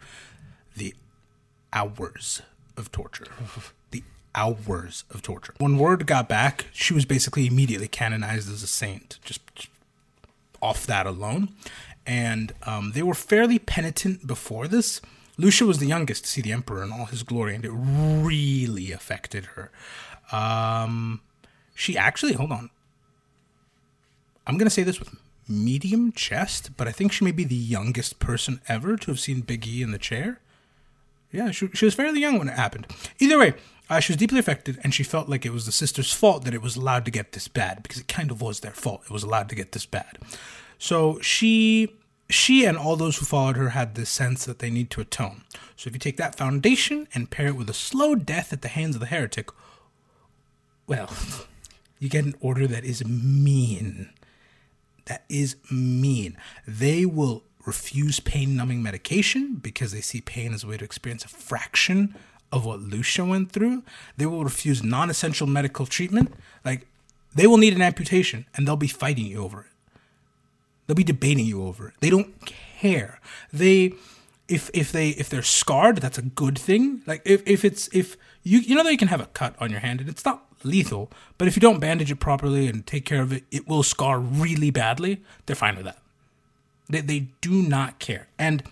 the 0.76 0.94
hours 1.74 2.42
of 2.78 2.92
torture. 2.92 3.28
the 3.92 4.04
hours 4.36 5.04
of 5.12 5.22
torture. 5.22 5.54
When 5.58 5.78
word 5.78 6.06
got 6.08 6.28
back, 6.28 6.66
she 6.74 6.94
was 6.94 7.06
basically 7.06 7.48
immediately 7.48 7.88
canonized 7.88 8.52
as 8.52 8.64
a 8.64 8.68
saint, 8.68 9.20
just, 9.24 9.42
just 9.56 9.70
off 10.62 10.86
that 10.88 11.06
alone. 11.06 11.50
And 12.06 12.54
um, 12.64 12.94
they 12.94 13.04
were 13.04 13.14
fairly 13.14 13.60
penitent 13.60 14.26
before 14.26 14.68
this. 14.68 15.02
Lucia 15.38 15.66
was 15.66 15.80
the 15.80 15.86
youngest 15.86 16.26
to 16.26 16.30
see 16.30 16.42
the 16.42 16.52
emperor 16.52 16.84
in 16.84 16.92
all 16.92 17.06
his 17.06 17.24
glory, 17.24 17.56
and 17.56 17.64
it 17.64 17.72
really 17.72 18.92
affected 18.92 19.46
her. 19.56 19.72
Um, 20.32 21.22
she 21.76 21.98
actually, 21.98 22.34
hold 22.34 22.52
on. 22.52 22.70
I'm 24.46 24.58
going 24.58 24.66
to 24.66 24.72
say 24.72 24.84
this 24.84 25.00
with 25.00 25.16
medium 25.50 26.12
chest, 26.12 26.72
but 26.78 26.88
I 26.88 26.92
think 26.92 27.12
she 27.12 27.26
may 27.26 27.32
be 27.32 27.44
the 27.44 27.56
youngest 27.56 28.20
person 28.20 28.62
ever 28.68 28.96
to 28.98 29.12
have 29.12 29.20
seen 29.20 29.42
Big 29.42 29.68
E 29.68 29.82
in 29.82 29.92
the 29.92 29.98
chair. 29.98 30.40
Yeah, 31.32 31.52
she, 31.52 31.70
she 31.74 31.86
was 31.86 31.96
fairly 31.96 32.22
young 32.22 32.40
when 32.40 32.48
it 32.48 32.56
happened. 32.56 32.88
Either 33.20 33.38
way, 33.38 33.54
uh, 33.90 34.00
she 34.00 34.14
was 34.14 34.18
deeply 34.18 34.40
affected, 34.40 34.80
and 34.84 34.94
she 34.94 35.04
felt 35.04 35.30
like 35.30 35.46
it 35.46 35.54
was 35.54 35.66
the 35.66 35.72
sister's 35.72 36.14
fault 36.14 36.44
that 36.44 36.54
it 36.54 36.62
was 36.62 36.76
allowed 36.76 37.06
to 37.06 37.12
get 37.12 37.32
this 37.32 37.48
bad 37.48 37.84
because 37.84 38.00
it 38.00 38.08
kind 38.08 38.32
of 38.32 38.42
was 38.42 38.60
their 38.60 38.72
fault. 38.72 39.02
It 39.06 39.12
was 39.12 39.24
allowed 39.24 39.50
to 39.50 39.56
get 39.56 39.72
this 39.72 39.86
bad. 39.86 40.20
So 40.78 41.20
she 41.20 41.90
she 42.30 42.66
and 42.66 42.78
all 42.78 42.96
those 42.96 43.18
who 43.18 43.26
followed 43.26 43.58
her 43.58 43.70
had 43.70 43.96
this 43.96 44.10
sense 44.10 44.46
that 44.46 44.60
they 44.60 44.70
need 44.70 44.92
to 44.92 45.02
atone. 45.02 45.44
So 45.76 45.88
if 45.88 45.96
you 45.96 46.00
take 46.00 46.18
that 46.18 46.36
foundation 46.36 47.08
and 47.14 47.32
pair 47.32 47.48
it 47.48 47.56
with 47.56 47.70
a 47.70 47.74
slow 47.74 48.14
death 48.14 48.54
at 48.54 48.62
the 48.62 48.68
hands 48.68 48.96
of 48.96 49.00
the 49.00 49.08
heretic, 49.08 49.50
well, 50.86 51.12
you 52.00 52.08
get 52.08 52.26
an 52.26 52.36
order 52.40 52.68
that 52.68 52.86
is 52.86 53.04
mean. 53.06 54.10
That 55.10 55.24
is 55.28 55.58
mean. 55.72 56.38
They 56.68 57.06
will 57.06 57.44
refuse 57.66 58.20
pain 58.20 58.56
numbing 58.56 58.82
medication 58.82 59.56
because 59.56 59.92
they 59.92 60.02
see 60.02 60.22
pain 60.22 60.54
as 60.54 60.64
a 60.64 60.68
way 60.68 60.78
to 60.78 60.86
experience 60.86 61.26
a 61.26 61.28
fraction 61.28 62.16
of 62.52 62.66
what 62.66 62.80
Lucia 62.80 63.26
went 63.26 63.52
through. 63.52 63.84
They 64.18 64.26
will 64.26 64.44
refuse 64.44 64.84
non 64.84 65.10
essential 65.10 65.48
medical 65.48 65.86
treatment. 65.86 66.34
Like, 66.64 66.88
they 67.36 67.48
will 67.48 67.58
need 67.58 67.74
an 67.74 67.82
amputation 67.82 68.46
and 68.56 68.68
they'll 68.68 68.78
be 68.78 68.88
fighting 68.88 69.26
you 69.26 69.44
over 69.44 69.62
it. 69.62 69.68
They'll 70.88 70.96
be 70.96 71.04
debating 71.04 71.46
you 71.46 71.64
over 71.64 71.90
it. 71.90 71.96
They 72.00 72.10
don't 72.10 72.34
care. 72.46 73.20
They 73.52 73.94
if 74.48 74.72
if 74.74 74.92
they 74.92 75.10
if 75.10 75.30
they're 75.30 75.44
scarred, 75.44 75.98
that's 75.98 76.18
a 76.18 76.24
good 76.24 76.58
thing. 76.58 77.02
Like 77.06 77.22
if, 77.26 77.44
if 77.46 77.64
it's 77.64 77.88
if 77.94 78.18
you 78.42 78.60
you 78.60 78.76
know 78.76 78.84
that 78.84 78.92
you 78.92 78.98
can 78.98 79.10
have 79.10 79.22
a 79.22 79.28
cut 79.28 79.56
on 79.60 79.70
your 79.70 79.82
hand 79.82 80.02
and 80.02 80.10
it's 80.10 80.26
not 80.26 80.49
lethal, 80.64 81.10
but 81.38 81.48
if 81.48 81.56
you 81.56 81.60
don't 81.62 81.80
bandage 81.80 82.12
it 82.12 82.20
properly 82.20 82.68
and 82.68 82.86
take 82.86 83.06
care 83.06 83.22
of 83.22 83.32
it, 83.32 83.44
it 83.52 83.68
will 83.68 83.84
scar 83.84 84.20
really 84.20 84.72
badly. 84.72 85.22
They're 85.46 85.56
fine 85.56 85.76
with 85.76 85.86
that. 85.86 85.98
They 86.90 87.02
they 87.02 87.20
do 87.42 87.62
not 87.62 88.00
care. 88.00 88.28
And 88.38 88.64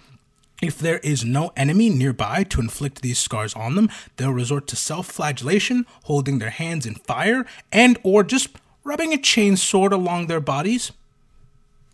if 0.61 0.79
there 0.79 0.97
is 0.99 1.23
no 1.23 1.51
enemy 1.55 1.89
nearby 1.89 2.43
to 2.45 2.59
inflict 2.59 3.01
these 3.03 3.19
scars 3.19 3.53
on 3.53 3.75
them, 3.75 3.89
they'll 4.15 4.31
resort 4.33 4.65
to 4.67 4.75
self-flagellation, 4.75 5.85
holding 6.05 6.39
their 6.39 6.49
hands 6.49 6.85
in 6.87 6.95
fire, 6.95 7.45
and 7.71 7.99
or 8.03 8.23
just 8.23 8.49
rubbing 8.83 9.13
a 9.13 9.17
chain 9.17 9.55
sword 9.55 9.93
along 9.93 10.25
their 10.27 10.39
bodies. 10.39 10.91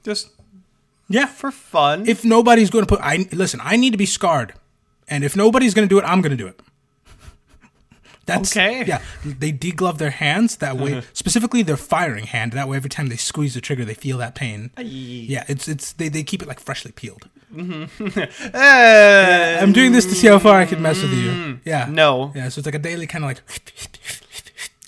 Just 0.04 0.30
Yeah, 1.10 1.26
for 1.26 1.52
fun. 1.52 2.08
if 2.08 2.24
nobody's 2.24 2.70
going 2.70 2.86
to 2.86 2.90
put 2.90 3.02
I 3.04 3.28
listen, 3.32 3.60
I 3.64 3.76
need 3.76 3.92
to 3.92 3.98
be 3.98 4.06
scarred. 4.06 4.54
And 5.10 5.24
if 5.26 5.36
nobody's 5.36 5.74
going 5.74 5.88
to 5.88 5.94
do 5.94 6.00
it, 6.00 6.06
I'm 6.06 6.22
going 6.22 6.32
to 6.32 6.38
do 6.38 6.48
it. 6.48 6.60
That's 8.26 8.56
Okay. 8.56 8.86
Yeah, 8.86 9.02
they 9.26 9.52
deglove 9.52 9.98
their 9.98 10.10
hands 10.12 10.58
that 10.58 10.78
way, 10.78 11.02
specifically 11.12 11.62
their 11.62 11.76
firing 11.78 12.26
hand. 12.26 12.54
That 12.54 12.70
way, 12.70 12.78
every 12.78 12.90
time 12.90 13.08
they 13.08 13.18
squeeze 13.18 13.54
the 13.54 13.62
trigger, 13.62 13.84
they 13.84 13.94
feel 13.94 14.18
that 14.20 14.34
pain. 14.34 14.72
Yeah, 14.78 15.44
it's 15.50 15.68
it's 15.68 15.92
they, 15.94 16.08
they 16.08 16.24
keep 16.24 16.42
it 16.42 16.48
like 16.48 16.60
freshly 16.60 16.92
peeled. 16.92 17.28
Eh, 18.54 19.60
I'm 19.62 19.74
doing 19.74 19.92
this 19.92 20.06
to 20.06 20.16
see 20.16 20.28
how 20.28 20.40
far 20.40 20.58
I 20.60 20.66
can 20.66 20.82
mess 20.82 21.02
with 21.02 21.14
you. 21.14 21.60
Yeah. 21.66 21.88
No. 21.90 22.32
Yeah, 22.36 22.50
so 22.50 22.60
it's 22.60 22.66
like 22.66 22.76
a 22.76 22.80
daily 22.80 23.08
kind 23.08 23.24
of 23.24 23.30
like. 23.30 23.42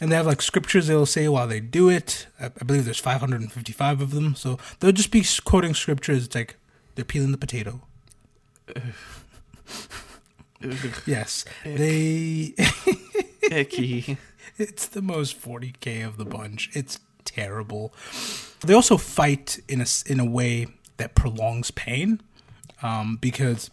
And 0.02 0.12
they 0.12 0.18
have 0.18 0.26
like 0.28 0.42
scriptures 0.42 0.88
they'll 0.88 1.06
say 1.06 1.30
while 1.30 1.48
they 1.48 1.62
do 1.62 1.88
it. 1.88 2.28
I, 2.38 2.48
I 2.48 2.64
believe 2.66 2.84
there's 2.84 3.00
555 3.00 4.02
of 4.02 4.12
them. 4.12 4.36
So 4.36 4.60
they'll 4.82 4.92
just 4.92 5.10
be 5.10 5.24
quoting 5.46 5.74
scriptures. 5.74 6.26
It's 6.26 6.36
like 6.36 6.58
they're 6.96 7.06
peeling 7.06 7.32
the 7.32 7.38
potato. 7.38 7.82
Yes. 11.06 11.46
They. 11.64 12.56
Icky. 13.52 14.18
It's 14.58 14.86
the 14.86 15.02
most 15.02 15.42
40k 15.42 16.06
of 16.06 16.18
the 16.18 16.24
bunch. 16.24 16.70
It's 16.74 17.00
terrible. 17.26 17.94
They 18.64 18.74
also 18.74 18.96
fight 18.96 19.60
in 19.68 19.82
a 19.82 19.86
in 20.06 20.20
a 20.20 20.26
way 20.26 20.68
that 20.98 21.16
prolongs 21.16 21.72
pain, 21.72 22.22
um, 22.82 23.18
because 23.20 23.72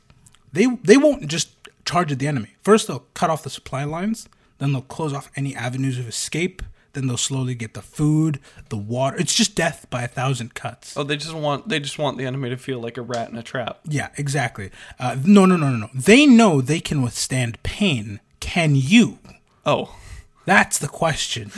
they 0.52 0.66
they 0.82 0.96
won't 0.96 1.28
just 1.28 1.50
charge 1.84 2.10
at 2.10 2.18
the 2.18 2.26
enemy. 2.26 2.54
First, 2.62 2.88
they'll 2.88 3.06
cut 3.14 3.30
off 3.30 3.42
the 3.42 3.50
supply 3.50 3.84
lines. 3.84 4.28
Then 4.58 4.72
they'll 4.72 4.82
close 4.82 5.12
off 5.12 5.30
any 5.36 5.54
avenues 5.54 5.98
of 5.98 6.08
escape. 6.08 6.62
Then 6.94 7.06
they'll 7.06 7.16
slowly 7.16 7.54
get 7.54 7.74
the 7.74 7.82
food, 7.82 8.38
the 8.68 8.76
water. 8.76 9.16
It's 9.16 9.34
just 9.34 9.54
death 9.54 9.86
by 9.88 10.02
a 10.02 10.08
thousand 10.08 10.54
cuts. 10.54 10.96
Oh, 10.96 11.02
they 11.02 11.16
just 11.16 11.34
want 11.34 11.68
they 11.68 11.80
just 11.80 11.98
want 11.98 12.18
the 12.18 12.26
enemy 12.26 12.50
to 12.50 12.56
feel 12.56 12.80
like 12.80 12.96
a 12.96 13.02
rat 13.02 13.30
in 13.30 13.36
a 13.36 13.42
trap. 13.42 13.80
Yeah, 13.84 14.08
exactly. 14.16 14.70
Uh, 14.98 15.16
no, 15.24 15.46
no, 15.46 15.56
no, 15.56 15.70
no, 15.70 15.76
no. 15.76 15.90
They 15.94 16.26
know 16.26 16.60
they 16.60 16.80
can 16.80 17.02
withstand 17.02 17.62
pain. 17.62 18.20
Can 18.40 18.74
you? 18.74 19.18
Oh, 19.64 19.96
That's 20.44 20.78
the 20.78 20.88
question. 20.88 21.52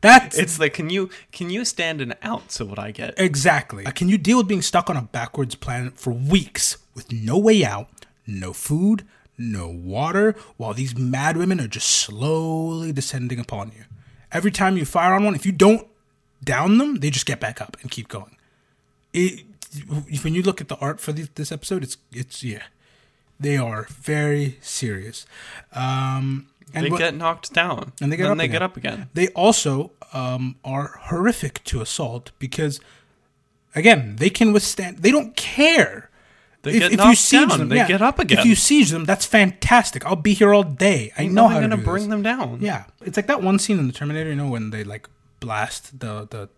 That's 0.00 0.36
it's 0.36 0.58
like 0.60 0.74
can 0.74 0.90
you 0.90 1.08
can 1.32 1.48
you 1.48 1.64
stand 1.64 2.02
an 2.02 2.14
ounce 2.22 2.60
of 2.60 2.68
what 2.68 2.78
I 2.78 2.90
get? 2.90 3.14
Exactly. 3.16 3.86
Uh, 3.86 3.90
can 3.90 4.10
you 4.10 4.18
deal 4.18 4.36
with 4.36 4.46
being 4.46 4.60
stuck 4.60 4.90
on 4.90 4.98
a 4.98 5.02
backwards 5.02 5.54
planet 5.54 5.98
for 5.98 6.12
weeks 6.12 6.76
with 6.94 7.10
no 7.10 7.38
way 7.38 7.64
out, 7.64 7.88
no 8.26 8.52
food, 8.52 9.06
no 9.38 9.66
water, 9.66 10.36
while 10.58 10.74
these 10.74 10.94
mad 10.94 11.38
women 11.38 11.58
are 11.58 11.68
just 11.68 11.88
slowly 11.88 12.92
descending 12.92 13.38
upon 13.40 13.72
you? 13.74 13.84
Every 14.30 14.50
time 14.50 14.76
you 14.76 14.84
fire 14.84 15.14
on 15.14 15.24
one, 15.24 15.34
if 15.34 15.46
you 15.46 15.52
don't 15.52 15.86
down 16.44 16.76
them, 16.76 16.96
they 16.96 17.08
just 17.08 17.24
get 17.24 17.40
back 17.40 17.62
up 17.62 17.78
and 17.80 17.90
keep 17.90 18.08
going. 18.08 18.36
It, 19.14 19.44
when 20.22 20.34
you 20.34 20.42
look 20.42 20.60
at 20.60 20.68
the 20.68 20.76
art 20.76 21.00
for 21.00 21.12
this, 21.12 21.28
this 21.34 21.50
episode, 21.50 21.82
it's 21.82 21.96
it's 22.12 22.44
yeah, 22.44 22.64
they 23.40 23.56
are 23.56 23.86
very 23.88 24.58
serious. 24.60 25.24
Um, 25.72 26.48
and 26.72 26.86
they 26.86 26.90
what- 26.90 26.98
get 26.98 27.14
knocked 27.14 27.52
down 27.52 27.92
and 28.00 28.10
they 28.12 28.16
get 28.16 28.24
then 28.24 28.32
up 28.32 28.38
they 28.38 28.44
again. 28.44 28.52
get 28.52 28.62
up 28.62 28.76
again. 28.76 29.08
They 29.14 29.28
also 29.28 29.92
um, 30.12 30.56
are 30.64 30.98
horrific 31.02 31.62
to 31.64 31.80
assault 31.80 32.30
because, 32.38 32.80
again, 33.74 34.16
they 34.16 34.30
can 34.30 34.52
withstand. 34.52 34.98
They 34.98 35.10
don't 35.10 35.36
care. 35.36 36.10
They 36.62 36.78
get 36.78 36.92
knocked 36.92 37.30
down, 37.30 37.68
they 37.68 37.86
get 37.86 38.00
up 38.00 38.18
again. 38.18 38.38
If 38.38 38.46
you 38.46 38.54
siege 38.54 38.88
them, 38.90 39.04
that's 39.04 39.26
fantastic. 39.26 40.06
I'll 40.06 40.16
be 40.16 40.32
here 40.32 40.54
all 40.54 40.62
day. 40.62 41.12
I 41.18 41.26
know 41.26 41.46
how 41.48 41.60
to 41.60 41.68
gonna 41.68 41.76
bring 41.76 42.04
this. 42.04 42.10
them 42.10 42.22
down. 42.22 42.58
Yeah, 42.62 42.84
it's 43.02 43.18
like 43.18 43.26
that 43.26 43.42
one 43.42 43.58
scene 43.58 43.78
in 43.78 43.86
the 43.86 43.92
Terminator. 43.92 44.30
You 44.30 44.36
know 44.36 44.48
when 44.48 44.70
they 44.70 44.82
like 44.82 45.06
blast 45.40 46.00
the 46.00 46.26
the 46.30 46.48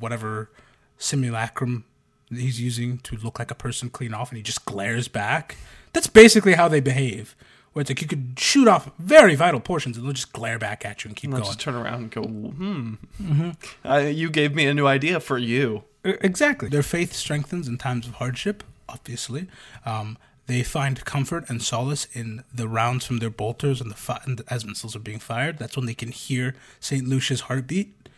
whatever 0.00 0.50
simulacrum 0.98 1.84
he's 2.28 2.60
using 2.60 2.98
to 2.98 3.16
look 3.16 3.38
like 3.38 3.50
a 3.50 3.54
person 3.54 3.88
clean 3.88 4.12
off, 4.12 4.30
and 4.30 4.36
he 4.36 4.42
just 4.42 4.66
glares 4.66 5.08
back. 5.08 5.56
That's 5.94 6.08
basically 6.08 6.54
how 6.54 6.68
they 6.68 6.80
behave. 6.80 7.34
Where 7.74 7.82
it's 7.82 7.90
like 7.90 8.00
you 8.00 8.08
could 8.08 8.38
shoot 8.38 8.66
off 8.68 8.90
very 8.98 9.34
vital 9.34 9.60
portions, 9.60 9.96
and 9.96 10.06
they'll 10.06 10.12
just 10.12 10.32
glare 10.32 10.58
back 10.58 10.84
at 10.86 11.04
you 11.04 11.08
and 11.08 11.16
keep 11.16 11.30
I'll 11.30 11.38
going. 11.40 11.44
just 11.46 11.60
turn 11.60 11.74
around 11.74 11.94
and 11.94 12.10
go, 12.10 12.22
hmm. 12.22 12.94
Mm-hmm. 13.20 13.50
Uh, 13.86 13.98
you 13.98 14.30
gave 14.30 14.54
me 14.54 14.64
a 14.66 14.72
new 14.72 14.86
idea 14.86 15.20
for 15.20 15.38
you. 15.38 15.84
Exactly. 16.04 16.68
Their 16.68 16.82
faith 16.82 17.12
strengthens 17.12 17.66
in 17.68 17.78
times 17.78 18.06
of 18.06 18.14
hardship, 18.14 18.62
obviously. 18.88 19.48
Um, 19.84 20.18
they 20.46 20.62
find 20.62 21.04
comfort 21.04 21.46
and 21.48 21.62
solace 21.62 22.06
in 22.12 22.44
the 22.54 22.68
rounds 22.68 23.06
from 23.06 23.18
their 23.18 23.30
bolters 23.30 23.80
and 23.80 23.90
the 23.90 23.94
fi- 23.96 24.20
and 24.24 24.42
as 24.48 24.64
missiles 24.64 24.94
are 24.94 25.00
being 25.00 25.18
fired. 25.18 25.58
That's 25.58 25.76
when 25.76 25.86
they 25.86 25.94
can 25.94 26.10
hear 26.12 26.54
St. 26.80 27.08
Lucia's 27.08 27.42
heartbeat, 27.42 28.08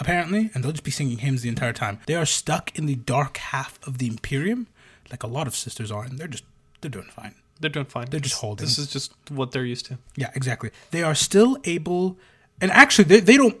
apparently, 0.00 0.50
and 0.54 0.64
they'll 0.64 0.72
just 0.72 0.82
be 0.82 0.90
singing 0.90 1.18
hymns 1.18 1.42
the 1.42 1.50
entire 1.50 1.74
time. 1.74 2.00
They 2.06 2.14
are 2.14 2.26
stuck 2.26 2.76
in 2.76 2.86
the 2.86 2.94
dark 2.96 3.36
half 3.36 3.78
of 3.86 3.98
the 3.98 4.06
Imperium, 4.08 4.66
like 5.10 5.22
a 5.22 5.26
lot 5.28 5.46
of 5.46 5.54
sisters 5.54 5.92
are, 5.92 6.02
and 6.04 6.18
they're 6.18 6.26
just 6.26 6.44
they're 6.80 6.90
doing 6.90 7.06
fine. 7.14 7.34
They're 7.60 7.70
doing 7.70 7.86
fine. 7.86 8.06
They're 8.10 8.20
just 8.20 8.36
holding. 8.40 8.66
This 8.66 8.78
is 8.78 8.88
just 8.88 9.12
what 9.30 9.52
they're 9.52 9.64
used 9.64 9.86
to. 9.86 9.98
Yeah, 10.16 10.30
exactly. 10.34 10.70
They 10.90 11.02
are 11.02 11.14
still 11.14 11.56
able, 11.64 12.18
and 12.60 12.70
actually, 12.70 13.04
they, 13.04 13.20
they 13.20 13.36
don't. 13.36 13.56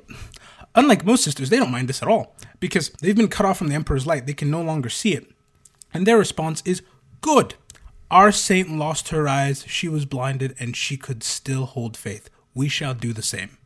Unlike 0.74 1.04
most 1.04 1.22
sisters, 1.22 1.50
they 1.50 1.58
don't 1.58 1.70
mind 1.70 1.88
this 1.88 2.02
at 2.02 2.08
all 2.08 2.34
because 2.58 2.90
they've 3.00 3.16
been 3.16 3.28
cut 3.28 3.46
off 3.46 3.58
from 3.58 3.68
the 3.68 3.74
Emperor's 3.76 4.06
light. 4.06 4.26
They 4.26 4.34
can 4.34 4.50
no 4.50 4.60
longer 4.60 4.88
see 4.88 5.14
it, 5.14 5.30
and 5.92 6.06
their 6.06 6.18
response 6.18 6.62
is 6.64 6.82
good. 7.20 7.54
Our 8.10 8.32
saint 8.32 8.70
lost 8.70 9.08
her 9.10 9.28
eyes; 9.28 9.64
she 9.68 9.88
was 9.88 10.04
blinded, 10.04 10.54
and 10.58 10.76
she 10.76 10.96
could 10.96 11.22
still 11.22 11.64
hold 11.66 11.96
faith. 11.96 12.28
We 12.54 12.68
shall 12.68 12.94
do 12.94 13.12
the 13.12 13.22
same. 13.22 13.58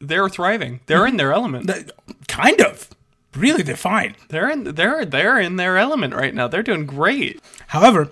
They're 0.00 0.28
thriving. 0.28 0.80
They're 0.86 1.06
in 1.06 1.16
their 1.16 1.32
element. 1.32 1.66
That- 1.66 1.90
kind 2.28 2.60
of. 2.60 2.90
Really, 3.34 3.62
they're 3.62 3.76
fine. 3.76 4.16
They're 4.28 4.48
in 4.48 4.64
they're 4.74 5.04
they're 5.04 5.38
in 5.38 5.56
their 5.56 5.76
element 5.76 6.14
right 6.14 6.34
now. 6.34 6.48
They're 6.48 6.62
doing 6.62 6.86
great. 6.86 7.40
However, 7.68 8.10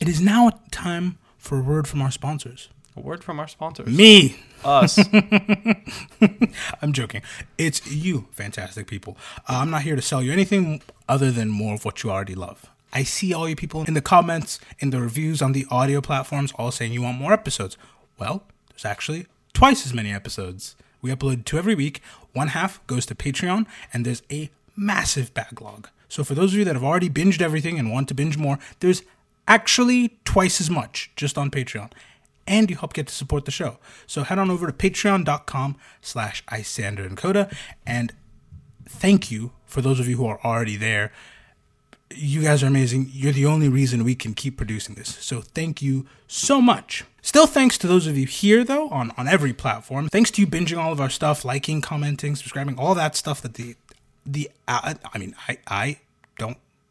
it 0.00 0.08
is 0.08 0.20
now 0.20 0.50
time 0.70 1.18
for 1.38 1.58
a 1.58 1.62
word 1.62 1.86
from 1.86 2.02
our 2.02 2.10
sponsors. 2.10 2.68
A 2.96 3.00
word 3.00 3.22
from 3.22 3.38
our 3.38 3.48
sponsors. 3.48 3.86
Me. 3.86 4.38
Us. 4.64 4.98
I'm 6.82 6.92
joking. 6.92 7.22
It's 7.58 7.86
you, 7.86 8.26
fantastic 8.32 8.86
people. 8.86 9.18
Uh, 9.48 9.58
I'm 9.58 9.70
not 9.70 9.82
here 9.82 9.96
to 9.96 10.02
sell 10.02 10.22
you 10.22 10.32
anything 10.32 10.82
other 11.08 11.30
than 11.30 11.50
more 11.50 11.74
of 11.74 11.84
what 11.84 12.02
you 12.02 12.10
already 12.10 12.34
love. 12.34 12.66
I 12.92 13.02
see 13.02 13.34
all 13.34 13.48
you 13.48 13.56
people 13.56 13.84
in 13.84 13.94
the 13.94 14.00
comments, 14.00 14.58
in 14.78 14.90
the 14.90 15.00
reviews 15.00 15.42
on 15.42 15.52
the 15.52 15.66
audio 15.70 16.00
platforms, 16.00 16.52
all 16.56 16.70
saying 16.70 16.92
you 16.92 17.02
want 17.02 17.18
more 17.18 17.32
episodes. 17.34 17.76
Well, 18.18 18.44
there's 18.70 18.86
actually 18.86 19.26
twice 19.52 19.84
as 19.84 19.92
many 19.92 20.12
episodes. 20.12 20.74
We 21.02 21.10
upload 21.10 21.44
two 21.44 21.58
every 21.58 21.74
week. 21.74 22.00
One 22.32 22.48
half 22.48 22.84
goes 22.86 23.04
to 23.06 23.14
Patreon, 23.14 23.66
and 23.92 24.06
there's 24.06 24.22
a 24.30 24.50
massive 24.74 25.34
backlog. 25.34 25.88
So 26.08 26.24
for 26.24 26.34
those 26.34 26.52
of 26.52 26.58
you 26.58 26.64
that 26.64 26.74
have 26.74 26.84
already 26.84 27.10
binged 27.10 27.42
everything 27.42 27.78
and 27.78 27.92
want 27.92 28.08
to 28.08 28.14
binge 28.14 28.38
more, 28.38 28.58
there's 28.80 29.02
actually 29.48 30.18
twice 30.24 30.60
as 30.60 30.70
much 30.70 31.10
just 31.16 31.38
on 31.38 31.50
Patreon. 31.50 31.92
And 32.48 32.70
you 32.70 32.76
help 32.76 32.92
get 32.92 33.08
to 33.08 33.14
support 33.14 33.44
the 33.44 33.50
show. 33.50 33.78
So 34.06 34.22
head 34.22 34.38
on 34.38 34.50
over 34.50 34.66
to 34.66 34.72
patreon.com 34.72 35.76
slash 36.00 36.44
Isyander 36.46 37.04
and 37.04 37.16
Koda. 37.16 37.50
And 37.84 38.12
thank 38.88 39.30
you 39.32 39.52
for 39.64 39.80
those 39.80 39.98
of 39.98 40.08
you 40.08 40.16
who 40.16 40.26
are 40.26 40.40
already 40.44 40.76
there. 40.76 41.12
You 42.14 42.42
guys 42.42 42.62
are 42.62 42.68
amazing. 42.68 43.10
You're 43.10 43.32
the 43.32 43.46
only 43.46 43.68
reason 43.68 44.04
we 44.04 44.14
can 44.14 44.32
keep 44.32 44.56
producing 44.56 44.94
this. 44.94 45.16
So 45.16 45.40
thank 45.40 45.82
you 45.82 46.06
so 46.28 46.60
much. 46.60 47.04
Still 47.20 47.48
thanks 47.48 47.76
to 47.78 47.88
those 47.88 48.06
of 48.06 48.16
you 48.16 48.26
here 48.26 48.62
though 48.62 48.88
on, 48.90 49.12
on 49.16 49.26
every 49.26 49.52
platform. 49.52 50.08
Thanks 50.08 50.30
to 50.32 50.40
you 50.40 50.46
binging 50.46 50.78
all 50.78 50.92
of 50.92 51.00
our 51.00 51.10
stuff, 51.10 51.44
liking, 51.44 51.80
commenting, 51.80 52.36
subscribing, 52.36 52.78
all 52.78 52.94
that 52.94 53.16
stuff 53.16 53.42
that 53.42 53.54
the 53.54 53.74
the 54.24 54.50
uh, 54.66 54.94
I 55.12 55.18
mean 55.18 55.34
I 55.48 55.58
I 55.66 55.98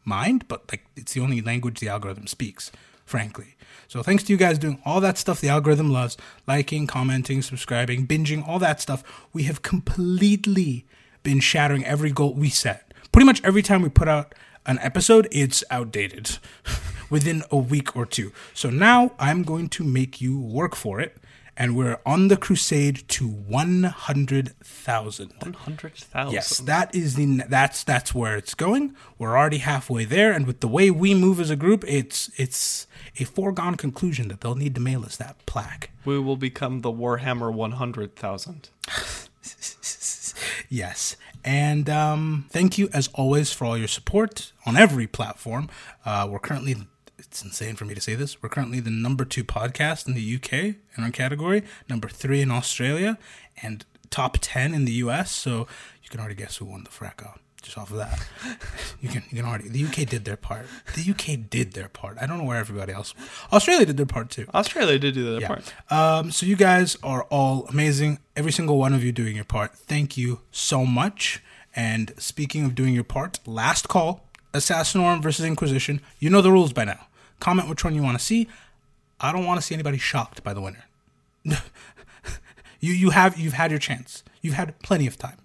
mind, 0.06 0.46
but 0.48 0.70
like 0.70 0.86
it's 0.96 1.14
the 1.14 1.20
only 1.20 1.40
language 1.40 1.80
the 1.80 1.88
algorithm 1.88 2.26
speaks, 2.26 2.72
frankly. 3.04 3.56
So 3.88 4.02
thanks 4.02 4.22
to 4.24 4.32
you 4.32 4.36
guys 4.36 4.58
doing 4.58 4.80
all 4.84 5.00
that 5.00 5.18
stuff 5.18 5.40
the 5.40 5.48
algorithm 5.48 5.90
loves, 5.90 6.16
liking, 6.46 6.86
commenting, 6.86 7.42
subscribing, 7.42 8.06
binging, 8.06 8.46
all 8.46 8.58
that 8.60 8.80
stuff, 8.80 9.02
we 9.32 9.44
have 9.44 9.62
completely 9.62 10.86
been 11.22 11.40
shattering 11.40 11.84
every 11.84 12.10
goal 12.10 12.34
we 12.34 12.48
set. 12.48 12.92
Pretty 13.12 13.26
much 13.26 13.42
every 13.44 13.62
time 13.62 13.82
we 13.82 13.88
put 13.88 14.08
out 14.08 14.34
an 14.64 14.78
episode, 14.80 15.28
it's 15.30 15.62
outdated 15.70 16.38
within 17.10 17.42
a 17.50 17.56
week 17.56 17.96
or 17.96 18.04
two. 18.04 18.32
So 18.54 18.70
now 18.70 19.12
I'm 19.18 19.42
going 19.42 19.68
to 19.70 19.84
make 19.84 20.20
you 20.20 20.38
work 20.40 20.74
for 20.74 21.00
it. 21.00 21.16
And 21.56 21.74
we're 21.74 21.98
on 22.04 22.28
the 22.28 22.36
crusade 22.36 23.08
to 23.08 23.26
100,000. 23.26 25.32
100,000. 25.40 26.32
Yes, 26.32 26.58
that 26.58 26.94
is 26.94 27.14
the 27.14 27.42
that's 27.48 27.82
that's 27.82 28.14
where 28.14 28.36
it's 28.36 28.52
going. 28.54 28.94
We're 29.18 29.36
already 29.38 29.58
halfway 29.58 30.04
there, 30.04 30.32
and 30.32 30.46
with 30.46 30.60
the 30.60 30.68
way 30.68 30.90
we 30.90 31.14
move 31.14 31.40
as 31.40 31.48
a 31.50 31.56
group, 31.56 31.82
it's 31.88 32.30
it's 32.36 32.86
a 33.18 33.24
foregone 33.24 33.76
conclusion 33.76 34.28
that 34.28 34.42
they'll 34.42 34.54
need 34.54 34.74
to 34.74 34.80
mail 34.82 35.02
us 35.04 35.16
that 35.16 35.44
plaque. 35.46 35.90
We 36.04 36.18
will 36.18 36.36
become 36.36 36.82
the 36.82 36.92
Warhammer 36.92 37.50
100,000. 37.52 38.68
Yes, 40.68 41.16
and 41.44 41.88
um, 41.88 42.46
thank 42.50 42.76
you 42.76 42.88
as 42.92 43.08
always 43.14 43.52
for 43.52 43.66
all 43.66 43.78
your 43.78 43.86
support 43.88 44.52
on 44.64 44.76
every 44.76 45.06
platform. 45.06 45.68
Uh, 46.04 46.26
we're 46.28 46.40
currently 46.40 46.74
it's 47.36 47.44
insane 47.44 47.76
for 47.76 47.84
me 47.84 47.94
to 47.94 48.00
say 48.00 48.14
this. 48.14 48.42
We're 48.42 48.48
currently 48.48 48.80
the 48.80 48.88
number 48.88 49.26
two 49.26 49.44
podcast 49.44 50.06
in 50.08 50.14
the 50.14 50.36
UK 50.36 50.52
in 50.96 51.04
our 51.04 51.10
category, 51.10 51.64
number 51.86 52.08
three 52.08 52.40
in 52.40 52.50
Australia, 52.50 53.18
and 53.62 53.84
top 54.08 54.38
ten 54.40 54.72
in 54.72 54.86
the 54.86 54.92
US. 55.04 55.32
So 55.32 55.66
you 56.02 56.08
can 56.08 56.18
already 56.18 56.34
guess 56.34 56.56
who 56.56 56.64
won 56.64 56.84
the 56.84 56.90
fracas 56.90 57.28
just 57.60 57.76
off 57.76 57.90
of 57.90 57.98
that. 57.98 58.26
you 59.02 59.10
can 59.10 59.22
you 59.28 59.36
can 59.36 59.44
already 59.44 59.68
the 59.68 59.84
UK 59.84 60.08
did 60.08 60.24
their 60.24 60.38
part. 60.38 60.64
The 60.94 61.10
UK 61.10 61.50
did 61.50 61.74
their 61.74 61.90
part. 61.90 62.16
I 62.18 62.24
don't 62.26 62.38
know 62.38 62.44
where 62.44 62.56
everybody 62.56 62.94
else. 62.94 63.12
Australia 63.52 63.84
did 63.84 63.98
their 63.98 64.06
part 64.06 64.30
too. 64.30 64.46
Australia 64.54 64.98
did 64.98 65.12
do 65.12 65.34
that 65.34 65.42
Yeah. 65.42 65.48
part. 65.48 65.74
Um, 65.90 66.30
so 66.30 66.46
you 66.46 66.56
guys 66.56 66.96
are 67.02 67.24
all 67.24 67.66
amazing. 67.66 68.18
Every 68.34 68.52
single 68.52 68.78
one 68.78 68.94
of 68.94 69.04
you 69.04 69.12
doing 69.12 69.36
your 69.36 69.44
part. 69.44 69.74
Thank 69.74 70.16
you 70.16 70.40
so 70.52 70.86
much. 70.86 71.42
And 71.74 72.14
speaking 72.16 72.64
of 72.64 72.74
doing 72.74 72.94
your 72.94 73.04
part, 73.04 73.40
last 73.46 73.88
call, 73.88 74.22
Assassinorum 74.54 75.22
versus 75.22 75.44
Inquisition. 75.44 76.00
You 76.18 76.30
know 76.30 76.40
the 76.40 76.50
rules 76.50 76.72
by 76.72 76.84
now. 76.84 77.05
Comment 77.40 77.68
which 77.68 77.84
one 77.84 77.94
you 77.94 78.02
want 78.02 78.18
to 78.18 78.24
see. 78.24 78.48
I 79.20 79.32
don't 79.32 79.44
want 79.44 79.60
to 79.60 79.66
see 79.66 79.74
anybody 79.74 79.98
shocked 79.98 80.42
by 80.42 80.52
the 80.52 80.60
winner. 80.60 80.84
you 81.44 82.92
you 82.92 83.10
have 83.10 83.38
you've 83.38 83.54
had 83.54 83.70
your 83.70 83.80
chance. 83.80 84.22
You've 84.42 84.54
had 84.54 84.78
plenty 84.80 85.06
of 85.06 85.16
time. 85.18 85.38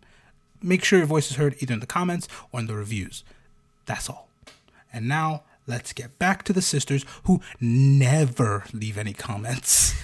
Make 0.61 0.83
sure 0.83 0.99
your 0.99 1.07
voice 1.07 1.31
is 1.31 1.37
heard 1.37 1.55
either 1.59 1.73
in 1.73 1.79
the 1.79 1.87
comments 1.87 2.27
or 2.51 2.59
in 2.59 2.67
the 2.67 2.75
reviews. 2.75 3.23
That's 3.85 4.09
all. 4.09 4.27
And 4.93 5.07
now 5.07 5.43
let's 5.67 5.93
get 5.93 6.19
back 6.19 6.43
to 6.43 6.53
the 6.53 6.61
sisters 6.61 7.05
who 7.23 7.41
never 7.59 8.65
leave 8.73 8.97
any 8.97 9.13
comments. 9.13 9.95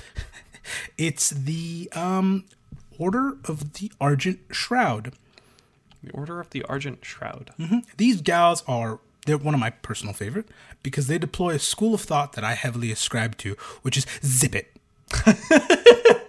it's 0.97 1.29
the 1.29 1.89
um 1.93 2.45
Order 2.99 3.37
of 3.45 3.73
the 3.73 3.91
Argent 4.01 4.39
Shroud. 4.51 5.13
The 6.03 6.11
Order 6.11 6.39
of 6.39 6.49
the 6.49 6.63
Argent 6.63 7.05
Shroud. 7.05 7.51
These 7.97 8.21
gals 8.21 8.63
are 8.67 8.99
they're 9.27 9.37
one 9.37 9.53
of 9.53 9.59
my 9.59 9.69
personal 9.69 10.13
favorite 10.13 10.47
because 10.81 11.07
they 11.07 11.17
deploy 11.19 11.53
a 11.53 11.59
school 11.59 11.93
of 11.93 12.01
thought 12.01 12.33
that 12.33 12.43
I 12.43 12.53
heavily 12.53 12.91
ascribe 12.91 13.37
to, 13.37 13.55
which 13.81 13.97
is 13.97 14.05
zip 14.23 14.55
it. 14.55 14.73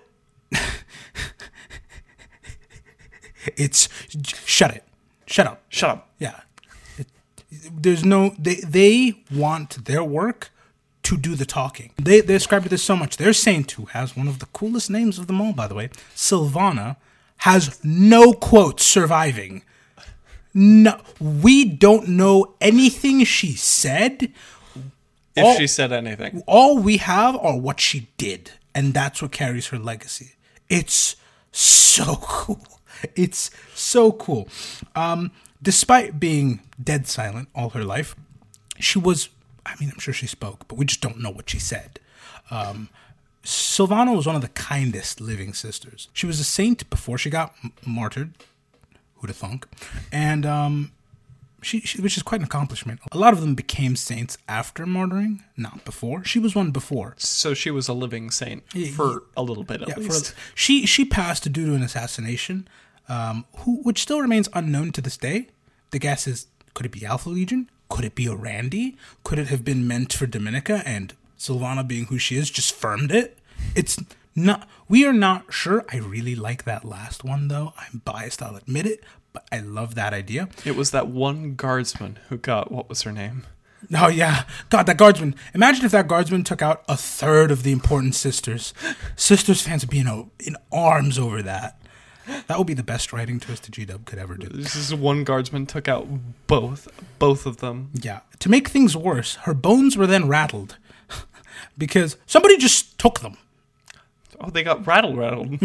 it's 3.56 3.88
shut 4.44 4.74
it. 4.74 4.84
Shut 5.26 5.46
up. 5.46 5.62
Shut 5.68 5.90
up. 5.90 6.10
Yeah. 6.18 6.40
It, 6.98 7.06
there's 7.50 8.04
no 8.04 8.34
they 8.38 8.56
they 8.56 9.22
want 9.32 9.84
their 9.84 10.04
work 10.04 10.50
to 11.04 11.16
do 11.16 11.34
the 11.34 11.46
talking. 11.46 11.92
They 11.96 12.20
they 12.20 12.34
ascribe 12.34 12.64
to 12.64 12.68
this 12.68 12.82
so 12.82 12.96
much. 12.96 13.16
Their 13.16 13.32
saint 13.32 13.70
who 13.72 13.86
has 13.86 14.16
one 14.16 14.28
of 14.28 14.40
the 14.40 14.46
coolest 14.46 14.90
names 14.90 15.18
of 15.18 15.26
them 15.26 15.40
all, 15.40 15.52
by 15.52 15.66
the 15.66 15.74
way, 15.74 15.88
Silvana, 16.14 16.96
has 17.38 17.80
no 17.84 18.32
quotes 18.32 18.84
surviving. 18.84 19.62
No, 20.60 21.00
we 21.20 21.64
don't 21.64 22.08
know 22.08 22.54
anything 22.60 23.22
she 23.24 23.52
said. 23.52 24.32
If 25.36 25.44
All- 25.44 25.54
she 25.56 25.68
said 25.68 25.92
anything. 25.92 26.42
All 26.48 26.78
we 26.78 26.96
have 26.96 27.36
are 27.36 27.56
what 27.56 27.78
she 27.78 28.08
did, 28.16 28.50
and 28.74 28.92
that's 28.92 29.22
what 29.22 29.30
carries 29.30 29.68
her 29.68 29.78
legacy. 29.78 30.32
It's 30.68 31.14
so 31.52 32.16
cool. 32.22 32.66
It's 33.14 33.52
so 33.74 34.10
cool. 34.10 34.48
Um, 34.96 35.30
despite 35.62 36.18
being 36.18 36.60
dead 36.82 37.06
silent 37.06 37.48
all 37.54 37.70
her 37.70 37.84
life, 37.84 38.16
she 38.80 38.98
was. 38.98 39.28
I 39.64 39.74
mean, 39.78 39.90
I'm 39.92 40.00
sure 40.00 40.14
she 40.14 40.26
spoke, 40.26 40.66
but 40.66 40.76
we 40.76 40.86
just 40.86 41.00
don't 41.00 41.20
know 41.20 41.30
what 41.30 41.48
she 41.50 41.60
said. 41.60 42.00
Um, 42.50 42.88
Silvana 43.44 44.16
was 44.16 44.26
one 44.26 44.34
of 44.34 44.42
the 44.42 44.48
kindest 44.48 45.20
living 45.20 45.52
sisters. 45.54 46.08
She 46.12 46.26
was 46.26 46.40
a 46.40 46.44
saint 46.44 46.88
before 46.90 47.16
she 47.16 47.30
got 47.30 47.54
m- 47.62 47.72
martyred. 47.86 48.32
Who'da 49.20 49.32
thunk? 49.32 49.66
And 50.12 50.46
um, 50.46 50.92
she, 51.62 51.80
she, 51.80 52.00
which 52.00 52.16
is 52.16 52.22
quite 52.22 52.40
an 52.40 52.46
accomplishment. 52.46 53.00
A 53.12 53.18
lot 53.18 53.32
of 53.32 53.40
them 53.40 53.54
became 53.54 53.96
saints 53.96 54.38
after 54.48 54.86
martyring, 54.86 55.40
not 55.56 55.84
before. 55.84 56.24
She 56.24 56.38
was 56.38 56.54
one 56.54 56.70
before. 56.70 57.14
So 57.18 57.52
she 57.54 57.70
was 57.70 57.88
a 57.88 57.92
living 57.92 58.30
saint 58.30 58.62
for 58.94 59.24
a 59.36 59.42
little 59.42 59.64
bit 59.64 59.82
at 59.82 59.88
Yeah, 59.88 59.94
for- 59.94 60.00
least. 60.02 60.34
she 60.54 60.86
she 60.86 61.04
passed 61.04 61.50
due 61.52 61.66
to 61.66 61.74
an 61.74 61.82
assassination, 61.82 62.68
um, 63.08 63.44
who 63.58 63.76
which 63.82 64.00
still 64.02 64.20
remains 64.20 64.48
unknown 64.54 64.92
to 64.92 65.00
this 65.00 65.16
day. 65.16 65.48
The 65.90 65.98
guess 65.98 66.26
is 66.26 66.46
could 66.74 66.86
it 66.86 66.92
be 66.92 67.04
Alpha 67.04 67.28
Legion? 67.30 67.68
Could 67.88 68.04
it 68.04 68.14
be 68.14 68.26
a 68.26 68.34
Randy? 68.36 68.96
Could 69.24 69.38
it 69.38 69.48
have 69.48 69.64
been 69.64 69.88
meant 69.88 70.12
for 70.12 70.26
Dominica 70.26 70.82
and 70.86 71.14
Silvana 71.38 71.86
being 71.88 72.04
who 72.06 72.18
she 72.18 72.36
is 72.36 72.50
just 72.50 72.72
firmed 72.74 73.10
it? 73.10 73.38
It's 73.74 73.98
We 74.88 75.04
are 75.04 75.12
not 75.12 75.52
sure. 75.52 75.84
I 75.92 75.98
really 75.98 76.34
like 76.34 76.64
that 76.64 76.84
last 76.84 77.24
one 77.24 77.48
though. 77.48 77.72
I'm 77.76 78.02
biased. 78.04 78.42
I'll 78.42 78.56
admit 78.56 78.86
it, 78.86 79.04
but 79.32 79.46
I 79.52 79.60
love 79.60 79.94
that 79.94 80.14
idea. 80.14 80.48
It 80.64 80.76
was 80.76 80.90
that 80.92 81.08
one 81.08 81.54
guardsman 81.54 82.18
who 82.28 82.38
got 82.38 82.72
what 82.72 82.88
was 82.88 83.02
her 83.02 83.12
name? 83.12 83.44
Oh 83.94 84.08
yeah, 84.08 84.44
God, 84.70 84.86
that 84.86 84.96
guardsman. 84.96 85.34
Imagine 85.54 85.84
if 85.84 85.92
that 85.92 86.08
guardsman 86.08 86.44
took 86.44 86.62
out 86.62 86.84
a 86.88 86.96
third 86.96 87.50
of 87.50 87.62
the 87.62 87.72
important 87.72 88.14
sisters. 88.14 88.74
Sisters 89.14 89.62
fans 89.62 89.82
would 89.82 89.90
be 89.90 90.00
in, 90.00 90.08
a, 90.08 90.24
in 90.40 90.56
arms 90.72 91.18
over 91.18 91.42
that. 91.42 91.80
That 92.46 92.58
would 92.58 92.66
be 92.66 92.74
the 92.74 92.82
best 92.82 93.12
writing 93.12 93.40
twist 93.40 93.68
a 93.68 93.70
G 93.70 93.84
Dub 93.84 94.04
could 94.04 94.18
ever 94.18 94.36
do. 94.36 94.48
This 94.48 94.76
is 94.76 94.94
one 94.94 95.24
guardsman 95.24 95.66
took 95.66 95.88
out 95.88 96.06
both, 96.46 96.88
both 97.18 97.46
of 97.46 97.58
them. 97.58 97.90
Yeah. 97.94 98.20
To 98.40 98.50
make 98.50 98.68
things 98.68 98.96
worse, 98.96 99.36
her 99.42 99.54
bones 99.54 99.96
were 99.96 100.06
then 100.06 100.28
rattled 100.28 100.76
because 101.78 102.16
somebody 102.26 102.58
just 102.58 102.98
took 102.98 103.20
them. 103.20 103.38
Oh, 104.40 104.50
they 104.50 104.62
got 104.62 104.86
rattled, 104.86 105.16
rattled. 105.18 105.58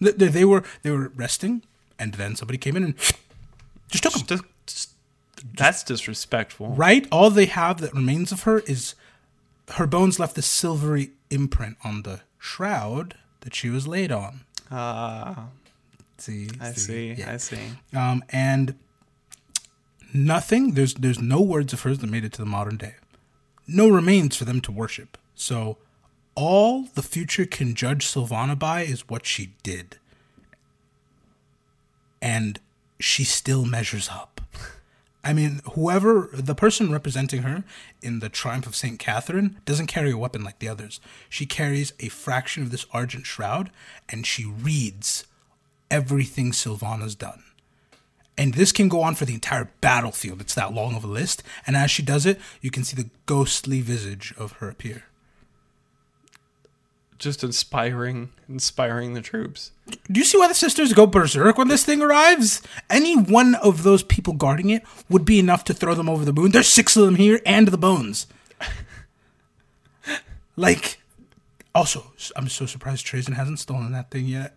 They, 0.00 0.12
they- 0.12 0.28
they 0.28 0.44
were 0.44 0.62
they 0.82 0.90
were 0.90 1.08
resting, 1.16 1.62
and 1.98 2.14
then 2.14 2.36
somebody 2.36 2.58
came 2.58 2.76
in 2.76 2.84
and 2.84 2.94
just 3.88 4.02
took 4.04 4.12
them. 4.12 4.22
Just- 4.66 4.90
that's 5.56 5.82
disrespectful. 5.82 6.68
Right. 6.74 7.08
All 7.10 7.30
they 7.30 7.46
have 7.46 7.80
that 7.80 7.94
remains 7.94 8.30
of 8.30 8.42
her 8.42 8.58
is 8.60 8.94
her 9.76 9.86
bones 9.86 10.18
left 10.18 10.36
a 10.36 10.42
silvery 10.42 11.12
imprint 11.30 11.76
on 11.82 12.02
the 12.02 12.20
shroud 12.38 13.14
that 13.40 13.54
she 13.54 13.70
was 13.70 13.88
laid 13.88 14.12
on. 14.12 14.40
Ah, 14.70 15.46
See, 16.18 16.48
I 16.60 16.72
see. 16.72 17.14
Yeah. 17.14 17.32
I 17.32 17.36
see. 17.38 17.58
Um, 17.94 18.22
and 18.28 18.74
nothing. 20.12 20.74
There's 20.74 20.94
there's 20.94 21.20
no 21.20 21.40
words 21.40 21.72
of 21.72 21.82
hers 21.82 21.98
that 21.98 22.10
made 22.10 22.24
it 22.24 22.32
to 22.34 22.38
the 22.42 22.46
modern 22.46 22.76
day. 22.76 22.94
No 23.66 23.88
remains 23.88 24.36
for 24.36 24.44
them 24.44 24.60
to 24.62 24.72
worship. 24.72 25.16
So 25.34 25.78
all 26.40 26.88
the 26.94 27.02
future 27.02 27.44
can 27.44 27.74
judge 27.74 28.06
Silvana 28.06 28.58
by 28.58 28.80
is 28.80 29.08
what 29.08 29.26
she 29.26 29.52
did, 29.62 29.98
and 32.22 32.58
she 32.98 33.24
still 33.24 33.66
measures 33.66 34.08
up. 34.10 34.40
I 35.22 35.34
mean, 35.34 35.60
whoever 35.74 36.30
the 36.32 36.54
person 36.54 36.90
representing 36.90 37.42
her 37.42 37.62
in 38.00 38.20
the 38.20 38.30
Triumph 38.30 38.66
of 38.66 38.74
Saint 38.74 38.98
Katherine 38.98 39.60
doesn't 39.66 39.88
carry 39.88 40.12
a 40.12 40.16
weapon 40.16 40.42
like 40.42 40.60
the 40.60 40.68
others. 40.68 40.98
She 41.28 41.44
carries 41.44 41.92
a 42.00 42.08
fraction 42.08 42.62
of 42.62 42.70
this 42.70 42.86
argent 42.90 43.26
shroud, 43.26 43.70
and 44.08 44.26
she 44.26 44.46
reads 44.46 45.26
everything 45.90 46.52
Silvana's 46.52 47.14
done. 47.14 47.42
And 48.38 48.54
this 48.54 48.72
can 48.72 48.88
go 48.88 49.02
on 49.02 49.14
for 49.14 49.26
the 49.26 49.34
entire 49.34 49.70
battlefield. 49.82 50.40
It's 50.40 50.54
that 50.54 50.72
long 50.72 50.96
of 50.96 51.04
a 51.04 51.06
list. 51.06 51.42
And 51.66 51.76
as 51.76 51.90
she 51.90 52.02
does 52.02 52.24
it, 52.24 52.40
you 52.62 52.70
can 52.70 52.82
see 52.82 52.96
the 52.96 53.10
ghostly 53.26 53.82
visage 53.82 54.32
of 54.38 54.52
her 54.52 54.70
appear. 54.70 55.04
Just 57.20 57.44
inspiring, 57.44 58.30
inspiring 58.48 59.12
the 59.12 59.20
troops. 59.20 59.72
Do 60.10 60.18
you 60.18 60.24
see 60.24 60.38
why 60.38 60.48
the 60.48 60.54
sisters 60.54 60.94
go 60.94 61.06
berserk 61.06 61.58
when 61.58 61.68
this 61.68 61.84
thing 61.84 62.00
arrives? 62.00 62.62
Any 62.88 63.14
one 63.14 63.56
of 63.56 63.82
those 63.82 64.02
people 64.02 64.32
guarding 64.32 64.70
it 64.70 64.82
would 65.10 65.26
be 65.26 65.38
enough 65.38 65.62
to 65.64 65.74
throw 65.74 65.94
them 65.94 66.08
over 66.08 66.24
the 66.24 66.32
moon. 66.32 66.52
There's 66.52 66.66
six 66.66 66.96
of 66.96 67.04
them 67.04 67.16
here 67.16 67.42
and 67.44 67.68
the 67.68 67.76
bones. 67.76 68.26
like, 70.56 71.02
also, 71.74 72.12
I'm 72.36 72.48
so 72.48 72.64
surprised 72.64 73.06
Trazyn 73.06 73.34
hasn't 73.34 73.58
stolen 73.58 73.92
that 73.92 74.10
thing 74.10 74.24
yet. 74.24 74.54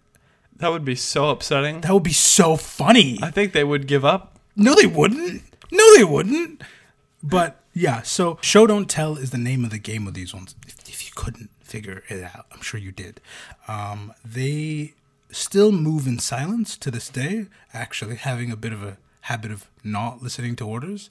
That 0.55 0.71
would 0.71 0.85
be 0.85 0.95
so 0.95 1.31
upsetting. 1.31 1.81
That 1.81 1.93
would 1.93 2.03
be 2.03 2.13
so 2.13 2.55
funny. 2.55 3.19
I 3.21 3.29
think 3.29 3.51
they 3.51 3.65
would 3.65 3.87
give 3.87 4.05
up. 4.05 4.39
No, 4.55 4.73
they 4.73 4.87
wouldn't. 4.87 5.43
No, 5.69 5.97
they 5.97 6.05
wouldn't. 6.05 6.61
But 7.21 7.59
yeah, 7.73 8.03
so 8.03 8.37
show 8.39 8.65
don't 8.67 8.89
tell 8.89 9.17
is 9.17 9.31
the 9.31 9.37
name 9.37 9.65
of 9.65 9.71
the 9.71 9.79
game 9.79 10.05
with 10.05 10.13
these 10.13 10.33
ones. 10.33 10.55
If, 10.65 10.87
if 10.87 11.05
you 11.05 11.11
couldn't 11.13 11.49
figure 11.73 12.03
it 12.13 12.23
out, 12.23 12.45
I'm 12.53 12.61
sure 12.61 12.79
you 12.87 12.91
did. 12.91 13.15
Um, 13.67 14.13
they 14.37 14.93
still 15.31 15.71
move 15.71 16.05
in 16.11 16.19
silence 16.19 16.77
to 16.77 16.91
this 16.91 17.09
day. 17.09 17.47
Actually, 17.73 18.15
having 18.17 18.51
a 18.51 18.55
bit 18.65 18.73
of 18.77 18.81
a 18.83 18.97
habit 19.21 19.51
of 19.51 19.65
not 19.83 20.21
listening 20.21 20.55
to 20.57 20.67
orders. 20.67 21.09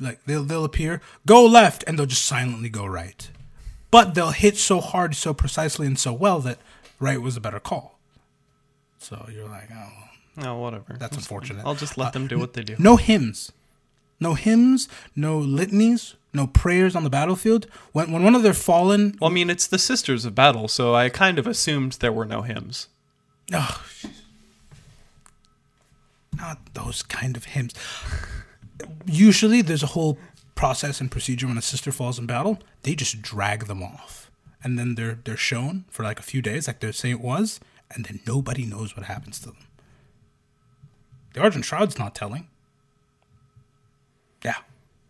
Like 0.00 0.18
they'll 0.26 0.44
they'll 0.44 0.64
appear, 0.72 1.00
go 1.26 1.44
left, 1.46 1.84
and 1.86 1.92
they'll 1.98 2.06
just 2.16 2.24
silently 2.24 2.68
go 2.68 2.84
right. 3.00 3.22
But 3.90 4.14
they'll 4.14 4.32
hit 4.44 4.56
so 4.56 4.80
hard, 4.80 5.14
so 5.14 5.32
precisely, 5.32 5.86
and 5.86 5.98
so 5.98 6.12
well 6.12 6.40
that 6.40 6.58
right 7.00 7.20
was 7.22 7.36
a 7.36 7.40
better 7.40 7.60
call. 7.60 7.98
So 8.98 9.14
you're 9.32 9.48
like, 9.48 9.68
oh, 9.72 9.92
No, 10.44 10.58
whatever. 10.58 10.96
that's 10.98 11.16
unfortunate. 11.16 11.64
I'll 11.64 11.74
just 11.86 11.96
let 11.96 12.12
them 12.12 12.26
do 12.26 12.38
what 12.38 12.52
they 12.54 12.62
do. 12.64 12.74
No 12.78 12.96
hymns. 12.96 13.52
No 14.20 14.34
hymns, 14.34 14.88
no 15.14 15.38
litanies, 15.38 16.14
no 16.32 16.46
prayers 16.46 16.94
on 16.94 17.04
the 17.04 17.10
battlefield. 17.10 17.66
When, 17.92 18.12
when 18.12 18.22
one 18.22 18.34
of 18.34 18.42
their 18.42 18.54
fallen. 18.54 19.16
Well, 19.20 19.30
I 19.30 19.34
mean, 19.34 19.50
it's 19.50 19.66
the 19.66 19.78
Sisters 19.78 20.24
of 20.24 20.34
Battle, 20.34 20.68
so 20.68 20.94
I 20.94 21.08
kind 21.08 21.38
of 21.38 21.46
assumed 21.46 21.92
there 21.92 22.12
were 22.12 22.26
no 22.26 22.42
hymns. 22.42 22.88
Oh, 23.52 23.82
not 26.36 26.74
those 26.74 27.02
kind 27.02 27.36
of 27.36 27.44
hymns. 27.46 27.74
Usually 29.06 29.62
there's 29.62 29.82
a 29.82 29.88
whole 29.88 30.18
process 30.54 31.00
and 31.00 31.10
procedure 31.10 31.46
when 31.46 31.58
a 31.58 31.62
sister 31.62 31.92
falls 31.92 32.18
in 32.18 32.26
battle. 32.26 32.58
They 32.82 32.94
just 32.94 33.22
drag 33.22 33.66
them 33.66 33.82
off. 33.82 34.30
And 34.62 34.78
then 34.78 34.96
they're, 34.96 35.18
they're 35.24 35.36
shown 35.36 35.84
for 35.88 36.02
like 36.02 36.18
a 36.18 36.24
few 36.24 36.42
days, 36.42 36.66
like 36.66 36.80
they're 36.80 36.92
saying 36.92 37.14
it 37.14 37.20
was, 37.20 37.60
and 37.90 38.04
then 38.04 38.20
nobody 38.26 38.66
knows 38.66 38.96
what 38.96 39.06
happens 39.06 39.38
to 39.40 39.46
them. 39.46 39.56
The 41.34 41.40
Argent 41.40 41.64
Shroud's 41.64 41.98
not 41.98 42.14
telling. 42.14 42.48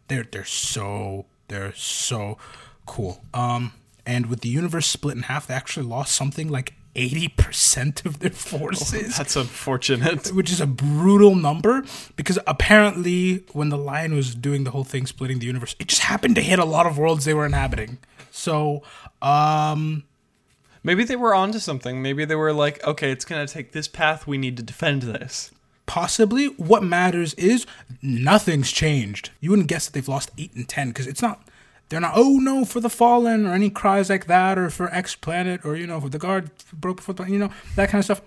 They're 0.08 0.24
they're 0.30 0.44
so 0.44 1.26
they're 1.48 1.74
so 1.74 2.38
cool. 2.86 3.24
Um 3.32 3.72
and 4.06 4.26
with 4.26 4.40
the 4.40 4.48
universe 4.48 4.86
split 4.86 5.16
in 5.16 5.24
half, 5.24 5.46
they 5.46 5.54
actually 5.54 5.86
lost 5.86 6.16
something 6.16 6.48
like 6.48 6.74
80% 6.96 8.06
of 8.06 8.18
their 8.18 8.30
forces 8.30 9.16
That's 9.18 9.36
unfortunate. 9.36 10.28
which 10.34 10.50
is 10.50 10.60
a 10.60 10.66
brutal 10.66 11.36
number 11.36 11.84
because 12.16 12.38
apparently 12.46 13.44
when 13.52 13.68
the 13.68 13.78
lion 13.78 14.14
was 14.14 14.34
doing 14.34 14.64
the 14.64 14.72
whole 14.72 14.82
thing 14.84 15.06
splitting 15.06 15.38
the 15.38 15.46
universe 15.46 15.76
it 15.78 15.88
just 15.88 16.02
happened 16.02 16.34
to 16.34 16.40
hit 16.40 16.58
a 16.58 16.64
lot 16.64 16.86
of 16.86 16.98
worlds 16.98 17.24
they 17.24 17.34
were 17.34 17.46
inhabiting 17.46 17.98
so 18.32 18.82
um 19.22 20.02
Maybe 20.82 21.04
they 21.04 21.16
were 21.16 21.34
onto 21.34 21.58
something. 21.58 22.00
Maybe 22.02 22.24
they 22.24 22.34
were 22.34 22.52
like, 22.52 22.82
okay, 22.86 23.10
it's 23.10 23.24
going 23.24 23.46
to 23.46 23.52
take 23.52 23.72
this 23.72 23.88
path. 23.88 24.26
We 24.26 24.38
need 24.38 24.56
to 24.56 24.62
defend 24.62 25.02
this. 25.02 25.50
Possibly 25.88 26.46
what 26.46 26.84
matters 26.84 27.34
is 27.34 27.66
nothing's 28.00 28.70
changed 28.70 29.30
you 29.40 29.50
wouldn't 29.50 29.68
guess 29.68 29.86
that 29.86 29.92
they've 29.92 30.08
lost 30.08 30.30
8 30.38 30.54
and 30.54 30.68
10 30.68 30.88
because 30.88 31.08
it's 31.08 31.22
not 31.22 31.42
they're 31.88 32.00
not 32.00 32.12
oh 32.14 32.38
no 32.38 32.64
for 32.64 32.78
the 32.78 32.90
fallen 32.90 33.46
or 33.46 33.54
any 33.54 33.70
cries 33.70 34.10
like 34.10 34.26
that 34.26 34.56
or 34.58 34.70
for 34.70 34.94
x 34.94 35.16
planet 35.16 35.60
or 35.64 35.74
you 35.74 35.86
know 35.86 36.00
for 36.00 36.08
the 36.08 36.18
guard 36.18 36.50
broke 36.72 36.98
before 36.98 37.14
the 37.14 37.24
you 37.24 37.38
know 37.38 37.50
that 37.74 37.88
kind 37.88 38.00
of 38.00 38.04
stuff 38.04 38.20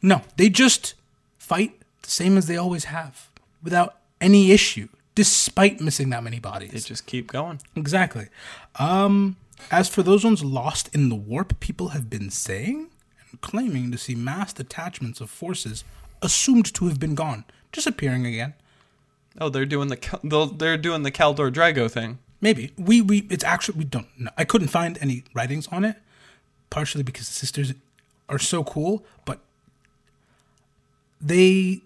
no 0.00 0.22
they 0.36 0.48
just 0.48 0.94
fight 1.38 1.78
the 2.02 2.10
same 2.10 2.36
as 2.36 2.46
they 2.46 2.56
always 2.56 2.84
have 2.84 3.28
without 3.62 3.98
any 4.20 4.50
issue 4.50 4.88
despite 5.14 5.80
missing 5.80 6.10
that 6.10 6.22
many 6.22 6.38
bodies 6.38 6.70
They 6.72 6.78
just 6.78 7.06
keep 7.06 7.30
going. 7.30 7.60
Exactly. 7.76 8.28
Um, 8.76 9.36
as 9.70 9.88
for 9.88 10.02
those 10.02 10.24
ones 10.24 10.42
lost 10.42 10.88
in 10.94 11.08
the 11.08 11.14
warp, 11.14 11.60
people 11.60 11.88
have 11.88 12.08
been 12.08 12.30
saying 12.30 12.88
and 13.30 13.40
claiming 13.40 13.92
to 13.92 13.98
see 13.98 14.14
mass 14.14 14.52
detachments 14.52 15.20
of 15.20 15.30
forces 15.30 15.84
assumed 16.22 16.72
to 16.74 16.86
have 16.88 16.98
been 16.98 17.14
gone, 17.14 17.44
disappearing 17.72 18.24
again. 18.26 18.54
Oh, 19.40 19.48
they're 19.48 19.66
doing 19.66 19.88
the 19.88 20.18
they'll- 20.24 20.46
they're 20.46 20.76
doing 20.78 21.02
the 21.02 21.10
Kaldor 21.12 21.50
Draigo 21.52 21.90
thing. 21.90 22.18
Maybe 22.40 22.72
we 22.76 23.00
we 23.00 23.26
it's 23.30 23.44
actually 23.44 23.78
we 23.78 23.84
don't 23.84 24.08
know. 24.18 24.30
I 24.38 24.44
couldn't 24.44 24.68
find 24.68 24.98
any 25.00 25.24
writings 25.34 25.66
on 25.68 25.84
it, 25.84 25.96
partially 26.70 27.02
because 27.02 27.28
the 27.28 27.34
sisters 27.34 27.72
are 28.28 28.38
so 28.38 28.64
cool, 28.64 29.04
but 29.24 29.40
they 31.20 31.80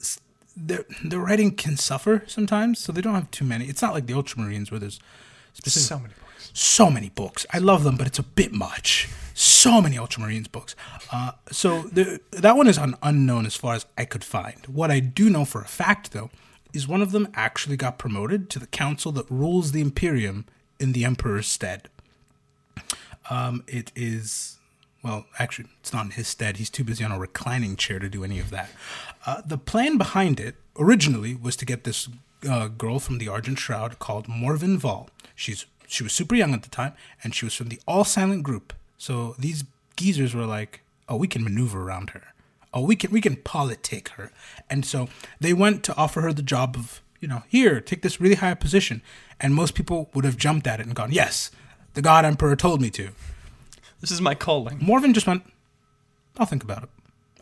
their 0.57 0.85
their 1.05 1.21
writing 1.21 1.51
can 1.53 1.77
suffer 1.77 2.23
sometimes, 2.27 2.79
so 2.79 2.93
they 2.93 3.01
don't 3.01 3.15
have 3.15 3.31
too 3.31 3.45
many. 3.45 3.67
It's 3.67 3.83
not 3.83 3.93
like 3.95 4.07
the 4.07 4.15
Ultramarines 4.15 4.71
where 4.71 4.81
there's 4.81 4.99
specific 5.53 5.87
So 5.89 5.99
many 5.99 6.15
books. 6.15 6.26
So 6.59 6.91
many 6.91 7.11
books. 7.11 7.45
I 7.53 7.59
love 7.59 7.85
them, 7.85 7.97
but 7.97 8.07
it's 8.07 8.19
a 8.19 8.23
bit 8.23 8.51
much. 8.51 9.11
So 9.35 9.83
many 9.83 9.97
Ultramarines 9.97 10.51
books. 10.51 10.75
Uh, 11.13 11.33
so 11.51 11.83
the, 11.83 12.19
that 12.31 12.57
one 12.57 12.67
is 12.67 12.79
an 12.79 12.95
unknown 13.03 13.45
as 13.45 13.55
far 13.55 13.75
as 13.75 13.85
I 13.99 14.07
could 14.07 14.25
find. 14.25 14.65
What 14.65 14.91
I 14.91 15.01
do 15.01 15.29
know 15.29 15.45
for 15.45 15.61
a 15.61 15.67
fact, 15.67 16.13
though, 16.13 16.31
is 16.73 16.89
one 16.89 17.03
of 17.03 17.13
them 17.13 17.29
actually 17.35 17.77
got 17.77 17.99
promoted 17.99 18.49
to 18.49 18.59
the 18.59 18.67
council 18.69 19.13
that 19.13 19.31
rules 19.31 19.73
the 19.73 19.83
Imperium 19.83 20.47
in 20.81 20.93
the 20.93 21.05
Emperor's 21.05 21.47
stead. 21.47 21.91
Um, 23.29 23.63
it 23.69 23.93
is, 23.95 24.59
well, 25.03 25.27
actually, 25.39 25.69
it's 25.81 25.93
not 25.93 26.07
in 26.07 26.13
his 26.13 26.27
stead. 26.27 26.57
He's 26.57 26.71
too 26.71 26.85
busy 26.85 27.05
on 27.05 27.13
a 27.13 27.19
reclining 27.19 27.77
chair 27.77 27.99
to 27.99 28.09
do 28.09 28.25
any 28.25 28.39
of 28.39 28.49
that. 28.49 28.71
Uh, 29.27 29.43
the 29.45 29.59
plan 29.59 29.99
behind 29.99 30.41
it 30.41 30.55
originally 30.79 31.35
was 31.35 31.55
to 31.57 31.67
get 31.67 31.85
this 31.85 32.09
uh, 32.49 32.69
girl 32.69 32.99
from 32.99 33.19
the 33.19 33.29
Argent 33.29 33.59
Shroud 33.59 33.99
called 33.99 34.27
Morvenn 34.27 34.81
Vahl. 34.81 35.09
She's 35.35 35.67
she 35.87 36.03
was 36.03 36.13
super 36.13 36.35
young 36.35 36.55
at 36.55 36.63
the 36.63 36.69
time, 36.69 36.93
and 37.23 37.35
she 37.35 37.45
was 37.45 37.55
from 37.55 37.69
the 37.69 37.81
All 37.87 38.05
Silent 38.05 38.43
Group. 38.43 38.73
So 38.99 39.35
these 39.39 39.65
geezers 39.97 40.35
were 40.35 40.47
like, 40.47 40.83
"Oh, 41.09 41.17
we 41.17 41.29
can 41.29 41.45
maneuver 41.45 41.83
around 41.83 42.11
her. 42.11 42.23
Oh, 42.73 42.83
we 42.83 42.97
can 42.97 43.11
we 43.11 43.21
can 43.21 43.37
politic 43.37 44.11
her." 44.11 44.33
And 44.69 44.85
so 44.85 45.09
they 45.41 45.53
went 45.53 45.83
to 45.85 45.97
offer 45.97 46.21
her 46.23 46.33
the 46.33 46.43
job 46.43 46.77
of, 46.77 47.01
you 47.21 47.29
know, 47.29 47.43
here, 47.49 47.81
take 47.81 48.03
this 48.03 48.21
really 48.21 48.37
high 48.37 48.55
position. 48.55 49.03
And 49.41 49.55
most 49.55 49.75
people 49.75 50.11
would 50.15 50.25
have 50.25 50.37
jumped 50.37 50.67
at 50.67 50.81
it 50.81 50.87
and 50.87 50.95
gone, 50.95 51.13
"Yes, 51.13 51.51
the 51.95 52.03
God 52.03 52.25
Emperor 52.25 52.57
told 52.57 52.81
me 52.81 52.91
to." 52.91 53.11
This 54.01 54.11
is 54.11 54.21
my 54.21 54.35
calling. 54.35 54.79
Morvenn 54.79 55.15
just 55.15 55.27
went, 55.27 55.43
I'll 56.39 56.47
think 56.47 56.63
about 56.63 56.83
it. 56.85 56.91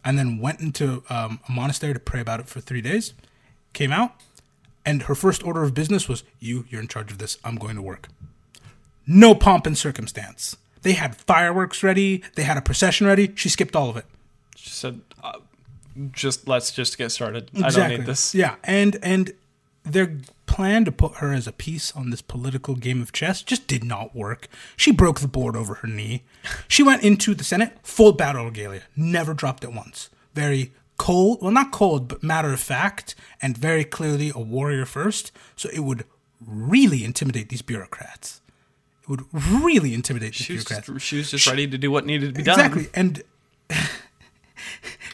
And 0.04 0.18
then 0.18 0.38
went 0.38 0.61
into 0.61 1.02
um, 1.09 1.40
a 1.48 1.52
monastery 1.52 1.94
to 1.94 2.00
pray 2.00 2.20
about 2.20 2.40
it 2.40 2.46
for 2.46 2.61
three 2.61 2.80
days. 2.80 3.14
Came 3.72 3.92
out, 3.92 4.14
and 4.85 5.04
her 5.04 5.14
first 5.14 5.44
order 5.44 5.62
of 5.62 5.74
business 5.74 6.09
was, 6.09 6.22
You, 6.38 6.66
you're 6.68 6.80
in 6.80 6.88
charge 6.88 7.11
of 7.11 7.18
this. 7.18 7.38
I'm 7.44 7.57
going 7.57 7.74
to 7.76 7.83
work. 7.83 8.09
No 9.07 9.35
pomp 9.35 9.67
and 9.67 9.77
circumstance. 9.77 10.57
They 10.83 10.93
had 10.93 11.17
fireworks 11.17 11.83
ready, 11.83 12.23
they 12.35 12.43
had 12.43 12.57
a 12.57 12.62
procession 12.62 13.07
ready. 13.07 13.33
She 13.35 13.49
skipped 13.49 13.75
all 13.75 13.88
of 13.88 13.97
it. 13.97 14.05
She 14.57 14.71
said, 14.71 15.01
uh, 15.23 15.38
"Just 16.12 16.47
let's 16.47 16.71
just 16.71 16.99
get 16.99 17.11
started. 17.11 17.51
I 17.62 17.71
don't 17.71 17.88
need 17.88 18.07
this." 18.07 18.35
Yeah, 18.35 18.57
and 18.64 18.99
and 19.03 19.33
their 19.85 20.19
plan 20.47 20.85
to 20.85 20.93
put 20.93 21.17
her 21.17 21.33
as 21.33 21.47
a 21.47 21.53
piece 21.53 21.90
on 21.93 22.11
this 22.11 22.23
political 22.23 22.75
game 22.75 23.03
of 23.03 23.12
chess 23.12 23.43
just 23.43 23.67
did 23.67 23.85
not 23.85 24.14
work. 24.14 24.49
She 24.77 24.93
broke 24.93 25.21
the 25.21 25.29
board 25.29 25.57
over 25.57 25.75
her 25.75 25.88
knee. 25.88 26.23
She 26.69 26.83
went 26.83 27.03
into 27.03 27.35
the 27.35 27.45
Senate 27.45 27.79
full 27.83 28.12
battle 28.12 28.45
regalia, 28.45 28.83
never 28.97 29.35
dropped 29.35 29.64
it 29.64 29.73
once. 29.73 30.11
Very 30.35 30.73
cold, 30.97 31.43
well, 31.43 31.51
not 31.51 31.73
cold, 31.73 32.09
but 32.09 32.23
matter 32.23 32.53
of 32.53 32.61
fact, 32.61 33.14
and 33.43 33.57
very 33.57 33.85
clearly 33.85 34.31
a 34.35 34.41
warrior 34.41 34.85
first. 34.87 35.33
So 35.57 35.68
it 35.72 35.81
would 35.81 36.05
really 36.45 37.05
intimidate 37.05 37.49
these 37.49 37.62
bureaucrats. 37.62 38.41
It 39.05 39.09
would 39.11 39.24
really 39.32 39.92
intimidate 39.92 40.34
She 40.34 40.55
was, 40.55 40.64
bureaucrats. 40.64 40.88
just, 40.88 41.05
she 41.07 41.16
was 41.18 41.30
just 41.30 41.46
ready 41.46 41.66
to 41.66 41.76
do 41.78 41.90
what 41.90 42.07
needed 42.07 42.34
to 42.34 42.38
be 42.38 42.42
done. 42.42 42.59
Exactly. 42.59 42.88
And 42.94 43.22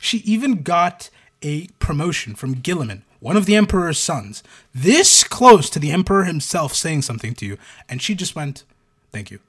she 0.01 0.19
even 0.19 0.63
got 0.63 1.11
a 1.43 1.67
promotion 1.79 2.35
from 2.35 2.57
Guilliman, 2.57 3.03
one 3.19 3.37
of 3.37 3.47
the 3.47 3.57
Emperor's 3.57 3.99
sons, 3.99 4.43
this 4.75 5.25
close 5.25 5.69
to 5.71 5.79
the 5.81 5.91
Emperor 5.91 6.25
himself 6.25 6.75
saying 6.75 7.03
something 7.03 7.35
to 7.35 7.47
you. 7.47 7.59
And 7.89 8.01
she 8.01 8.15
just 8.15 8.37
went, 8.37 8.65
Thank 9.13 9.31
you. 9.33 9.41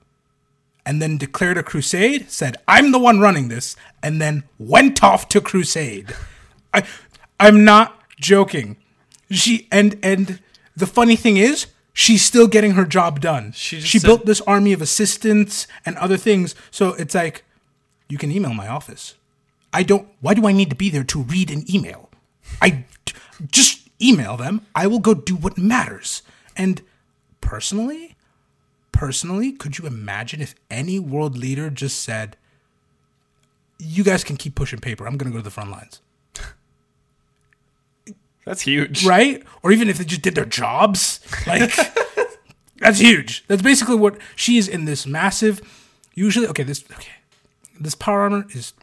And 0.88 1.00
then 1.00 1.20
declared 1.20 1.60
a 1.60 1.64
crusade, 1.64 2.32
said, 2.32 2.58
I'm 2.68 2.92
the 2.92 2.98
one 2.98 3.20
running 3.20 3.50
this, 3.50 3.76
and 4.02 4.20
then 4.20 4.44
went 4.58 5.04
off 5.04 5.30
to 5.30 5.40
crusade. 5.40 6.16
I 6.74 6.84
I'm 7.40 7.64
not 7.64 8.00
joking. 8.20 8.78
She 9.30 9.68
and 9.72 10.00
and 10.02 10.40
the 10.76 10.88
funny 10.88 11.16
thing 11.16 11.38
is, 11.38 11.68
she's 11.94 12.24
still 12.26 12.48
getting 12.48 12.72
her 12.72 12.86
job 12.86 13.20
done. 13.20 13.52
She 13.54 13.82
She, 13.82 14.00
said- 14.00 14.08
built 14.08 14.26
this 14.26 14.42
army 14.42 14.74
of 14.74 14.82
assistants 14.82 15.68
and 15.86 15.98
other 15.98 16.18
things. 16.18 16.56
So 16.72 16.94
it's 16.94 17.16
like, 17.16 17.44
you 18.10 18.18
can 18.18 18.32
email 18.32 18.54
my 18.54 18.68
office. 18.68 19.16
I 19.74 19.84
don't. 19.84 20.08
Why 20.20 20.34
do 20.34 20.46
I 20.48 20.52
need 20.52 20.70
to 20.70 20.76
be 20.76 20.90
there 20.90 21.04
to 21.06 21.22
read 21.22 21.50
an 21.50 21.64
email? 21.74 22.10
I 22.62 22.84
just 23.52 23.88
email 24.02 24.36
them. 24.36 24.66
I 24.76 24.86
will 24.88 25.00
go 25.00 25.14
do 25.14 25.36
what 25.36 25.58
matters. 25.58 26.22
And 26.58 26.82
personally, 27.40 28.16
personally, 28.92 29.54
could 29.54 29.78
you 29.78 29.86
imagine 29.88 30.42
if 30.42 30.56
any 30.70 31.00
world 31.00 31.38
leader 31.38 31.70
just 31.70 32.02
said, 32.04 32.36
"You 33.80 34.04
guys 34.04 34.26
can 34.26 34.36
keep 34.36 34.56
pushing 34.56 34.80
paper. 34.80 35.08
I'm 35.08 35.16
going 35.18 35.32
to 35.32 35.34
go 35.34 35.40
to 35.40 35.44
the 35.44 35.50
front 35.52 35.72
lines." 35.72 36.02
That's 38.46 38.62
huge. 38.62 39.06
right? 39.06 39.44
Or 39.64 39.72
even 39.72 39.90
if 39.90 39.98
they 39.98 40.04
just 40.04 40.22
did 40.22 40.36
their 40.36 40.46
jobs, 40.46 41.20
like 41.46 41.74
that's 42.78 43.00
huge. 43.00 43.46
That's 43.48 43.62
basically 43.62 43.96
what 43.96 44.18
she 44.36 44.58
is 44.58 44.68
in 44.68 44.86
this 44.86 45.06
massive. 45.06 45.62
Usually, 46.16 46.48
okay, 46.48 46.64
this 46.64 46.84
okay, 46.92 47.12
this 47.80 47.96
power 47.96 48.22
armor 48.22 48.46
is 48.52 48.74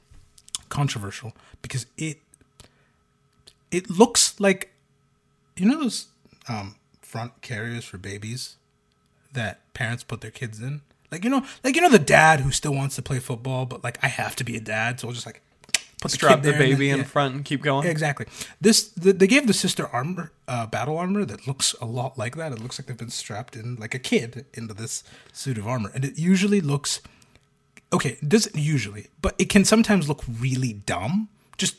controversial 0.69 1.33
because 1.63 1.87
it 1.97 2.19
it 3.71 3.91
looks 3.91 4.39
like 4.41 4.73
you 5.57 5.67
know 5.67 5.81
those 5.81 6.07
um, 6.49 6.77
front 7.03 7.41
carriers 7.43 7.85
for 7.85 7.99
babies 7.99 8.57
that 9.33 9.61
parents 9.75 10.03
put 10.05 10.21
their 10.21 10.31
kids 10.31 10.61
in. 10.61 10.83
Like 11.11 11.25
you 11.25 11.31
know, 11.31 11.45
like 11.65 11.75
you 11.75 11.81
know 11.81 11.91
the 11.91 11.99
dad 11.99 12.41
who 12.41 12.51
still 12.51 12.75
wants 12.75 12.97
to 12.97 13.03
play 13.03 13.19
football, 13.19 13.67
but 13.67 13.83
like 13.83 13.99
I 14.03 14.09
have 14.09 14.37
to 14.37 14.45
be 14.45 14.57
a 14.57 14.61
dad, 14.61 15.01
so 15.01 15.09
I'll 15.09 15.15
just 15.15 15.27
like 15.27 15.43
put 16.01 16.11
Strap 16.11 16.43
the, 16.43 16.53
the 16.53 16.59
baby 16.59 16.91
in 16.91 16.99
yeah. 16.99 17.05
front 17.05 17.35
and 17.35 17.45
keep 17.45 17.63
going. 17.63 17.87
Exactly. 17.87 18.27
This 18.61 18.89
th 18.89 19.17
they 19.19 19.27
gave 19.27 19.47
the 19.47 19.53
sister 19.53 19.89
armor, 19.89 20.33
uh, 20.47 20.67
battle 20.67 20.97
armor 20.99 21.25
that 21.25 21.47
looks 21.47 21.75
a 21.81 21.87
lot 21.87 22.19
like 22.19 22.37
that. 22.37 22.53
It 22.53 22.61
looks 22.61 22.79
like 22.79 22.87
they've 22.87 22.97
been 22.97 23.11
strapped 23.11 23.57
in 23.57 23.77
like 23.77 23.95
a 23.95 23.99
kid 23.99 24.47
into 24.55 24.75
this 24.75 25.05
suit 25.33 25.59
of 25.59 25.67
armor, 25.67 25.91
and 25.95 26.05
it 26.05 26.19
usually 26.19 26.61
looks 26.61 27.01
okay. 27.93 28.19
It 28.23 28.29
doesn't 28.29 28.57
usually, 28.57 29.09
but 29.21 29.35
it 29.39 29.49
can 29.49 29.65
sometimes 29.65 30.09
look 30.09 30.23
really 30.29 30.73
dumb. 30.73 31.29
Just 31.57 31.77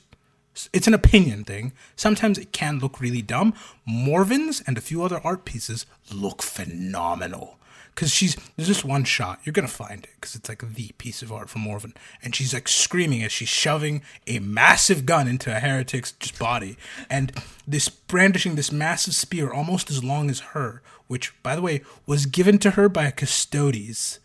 it's 0.73 0.87
an 0.87 0.93
opinion 0.93 1.43
thing. 1.43 1.73
Sometimes 1.95 2.37
it 2.37 2.51
can 2.51 2.79
look 2.79 2.99
really 2.99 3.21
dumb. 3.21 3.53
Morvenn's 3.87 4.61
and 4.67 4.77
a 4.77 4.81
few 4.81 5.03
other 5.03 5.21
art 5.23 5.45
pieces 5.45 5.85
look 6.11 6.41
phenomenal. 6.41 7.58
Cause 7.95 8.11
she's 8.13 8.37
there's 8.55 8.69
this 8.69 8.85
one 8.85 9.03
shot 9.03 9.39
you're 9.43 9.51
gonna 9.51 9.67
find 9.67 10.05
it 10.05 10.11
because 10.15 10.33
it's 10.33 10.47
like 10.47 10.63
the 10.75 10.91
piece 10.97 11.21
of 11.21 11.33
art 11.33 11.49
from 11.49 11.63
Morvenn, 11.63 11.93
and 12.23 12.33
she's 12.33 12.53
like 12.53 12.69
screaming 12.69 13.23
as 13.23 13.31
she's 13.33 13.49
shoving 13.49 14.01
a 14.25 14.39
massive 14.39 15.05
gun 15.05 15.27
into 15.27 15.53
a 15.53 15.59
heretic's 15.59 16.13
just 16.13 16.39
body, 16.39 16.77
and 17.09 17.33
this 17.67 17.89
brandishing 17.89 18.55
this 18.55 18.71
massive 18.71 19.13
spear 19.15 19.51
almost 19.51 19.89
as 19.91 20.01
long 20.01 20.29
as 20.29 20.39
her, 20.39 20.81
which 21.07 21.33
by 21.43 21.55
the 21.57 21.61
way 21.61 21.81
was 22.05 22.25
given 22.25 22.57
to 22.59 22.71
her 22.71 22.87
by 22.87 23.03
a 23.05 23.11
custodes. 23.11 24.19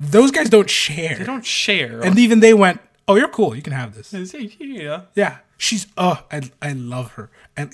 Those 0.00 0.32
guys 0.32 0.50
don't 0.50 0.68
share, 0.68 1.16
They 1.18 1.24
don't 1.24 1.46
share. 1.46 2.00
and 2.04 2.18
even 2.18 2.40
they 2.40 2.54
went, 2.54 2.80
"Oh, 3.06 3.16
you're 3.16 3.28
cool. 3.28 3.54
You 3.54 3.62
can 3.62 3.72
have 3.72 3.94
this." 3.94 4.12
yeah. 4.58 5.02
Yeah, 5.14 5.38
she's 5.56 5.86
uh, 5.96 6.16
I 6.30 6.50
I 6.60 6.72
love 6.72 7.12
her, 7.12 7.30
and 7.56 7.72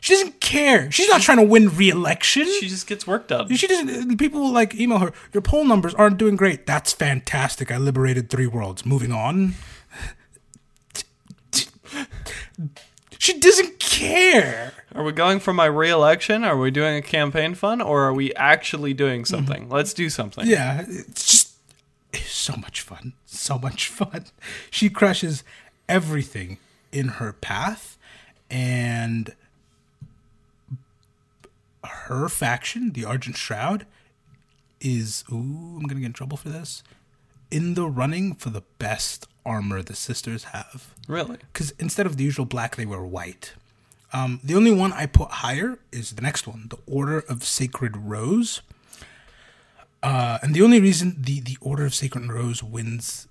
she 0.00 0.14
doesn't 0.14 0.40
care. 0.40 0.90
She's 0.90 1.08
not 1.08 1.20
trying 1.20 1.38
to 1.38 1.44
win 1.44 1.74
re-election. 1.76 2.44
She 2.44 2.68
just 2.68 2.86
gets 2.86 3.06
worked 3.06 3.32
up. 3.32 3.50
She 3.50 3.66
doesn't. 3.66 4.16
People 4.18 4.40
will 4.40 4.52
like 4.52 4.74
email 4.74 4.98
her. 4.98 5.12
Your 5.32 5.42
poll 5.42 5.64
numbers 5.64 5.94
aren't 5.94 6.18
doing 6.18 6.36
great. 6.36 6.66
That's 6.66 6.92
fantastic. 6.92 7.70
I 7.70 7.78
liberated 7.78 8.30
three 8.30 8.46
worlds. 8.46 8.86
Moving 8.86 9.12
on. 9.12 9.54
She 13.18 13.38
doesn't 13.38 13.78
care. 13.80 14.72
Are 14.94 15.02
we 15.02 15.12
going 15.12 15.40
for 15.40 15.52
my 15.52 15.66
re-election? 15.66 16.44
Are 16.44 16.56
we 16.56 16.70
doing 16.70 16.96
a 16.96 17.02
campaign 17.02 17.54
fund, 17.54 17.82
or 17.82 18.04
are 18.04 18.12
we 18.14 18.32
actually 18.34 18.94
doing 18.94 19.24
something? 19.24 19.68
Let's 19.68 19.92
do 19.92 20.08
something. 20.08 20.44
Mm-hmm. 20.44 20.50
Yeah, 20.52 20.84
it's 20.88 21.26
just 21.30 21.54
it's 22.12 22.30
so 22.30 22.54
much 22.56 22.80
fun. 22.80 23.12
So 23.38 23.58
much 23.58 23.88
fun. 23.98 24.26
She 24.70 24.90
crushes 24.90 25.44
everything 25.88 26.58
in 26.92 27.08
her 27.08 27.32
path, 27.32 27.96
and 28.50 29.34
her 31.84 32.28
faction, 32.28 32.92
the 32.92 33.04
Argent 33.04 33.36
Shroud, 33.36 33.86
is 34.80 35.24
ooh, 35.30 35.34
I'm 35.76 35.82
gonna 35.86 36.00
get 36.00 36.06
in 36.06 36.12
trouble 36.12 36.36
for 36.36 36.48
this. 36.48 36.82
In 37.50 37.74
the 37.74 37.86
running 37.86 38.34
for 38.34 38.50
the 38.50 38.62
best 38.78 39.26
armor 39.46 39.82
the 39.82 39.94
sisters 39.94 40.44
have 40.44 40.94
Really? 41.06 41.38
because 41.52 41.70
instead 41.78 42.04
of 42.06 42.16
the 42.16 42.24
usual 42.24 42.44
black, 42.44 42.76
they 42.76 42.84
wear 42.86 43.02
white. 43.02 43.54
Um, 44.12 44.40
the 44.44 44.54
only 44.54 44.72
one 44.72 44.92
I 44.92 45.06
put 45.06 45.30
higher 45.30 45.78
is 45.92 46.12
the 46.12 46.22
next 46.22 46.46
one, 46.46 46.68
the 46.70 46.78
Order 46.86 47.20
of 47.20 47.44
Sacred 47.44 47.96
Rose. 47.96 48.62
Uh, 50.02 50.38
and 50.42 50.54
the 50.54 50.62
only 50.62 50.80
reason 50.80 51.16
the, 51.18 51.40
the 51.40 51.56
Order 51.60 51.84
of 51.84 51.94
Sacred 51.94 52.30
Rose 52.30 52.62
wins 52.62 53.26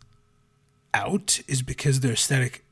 out 0.93 1.39
is 1.47 1.61
because 1.61 2.01
their 2.01 2.13
aesthetic. 2.13 2.63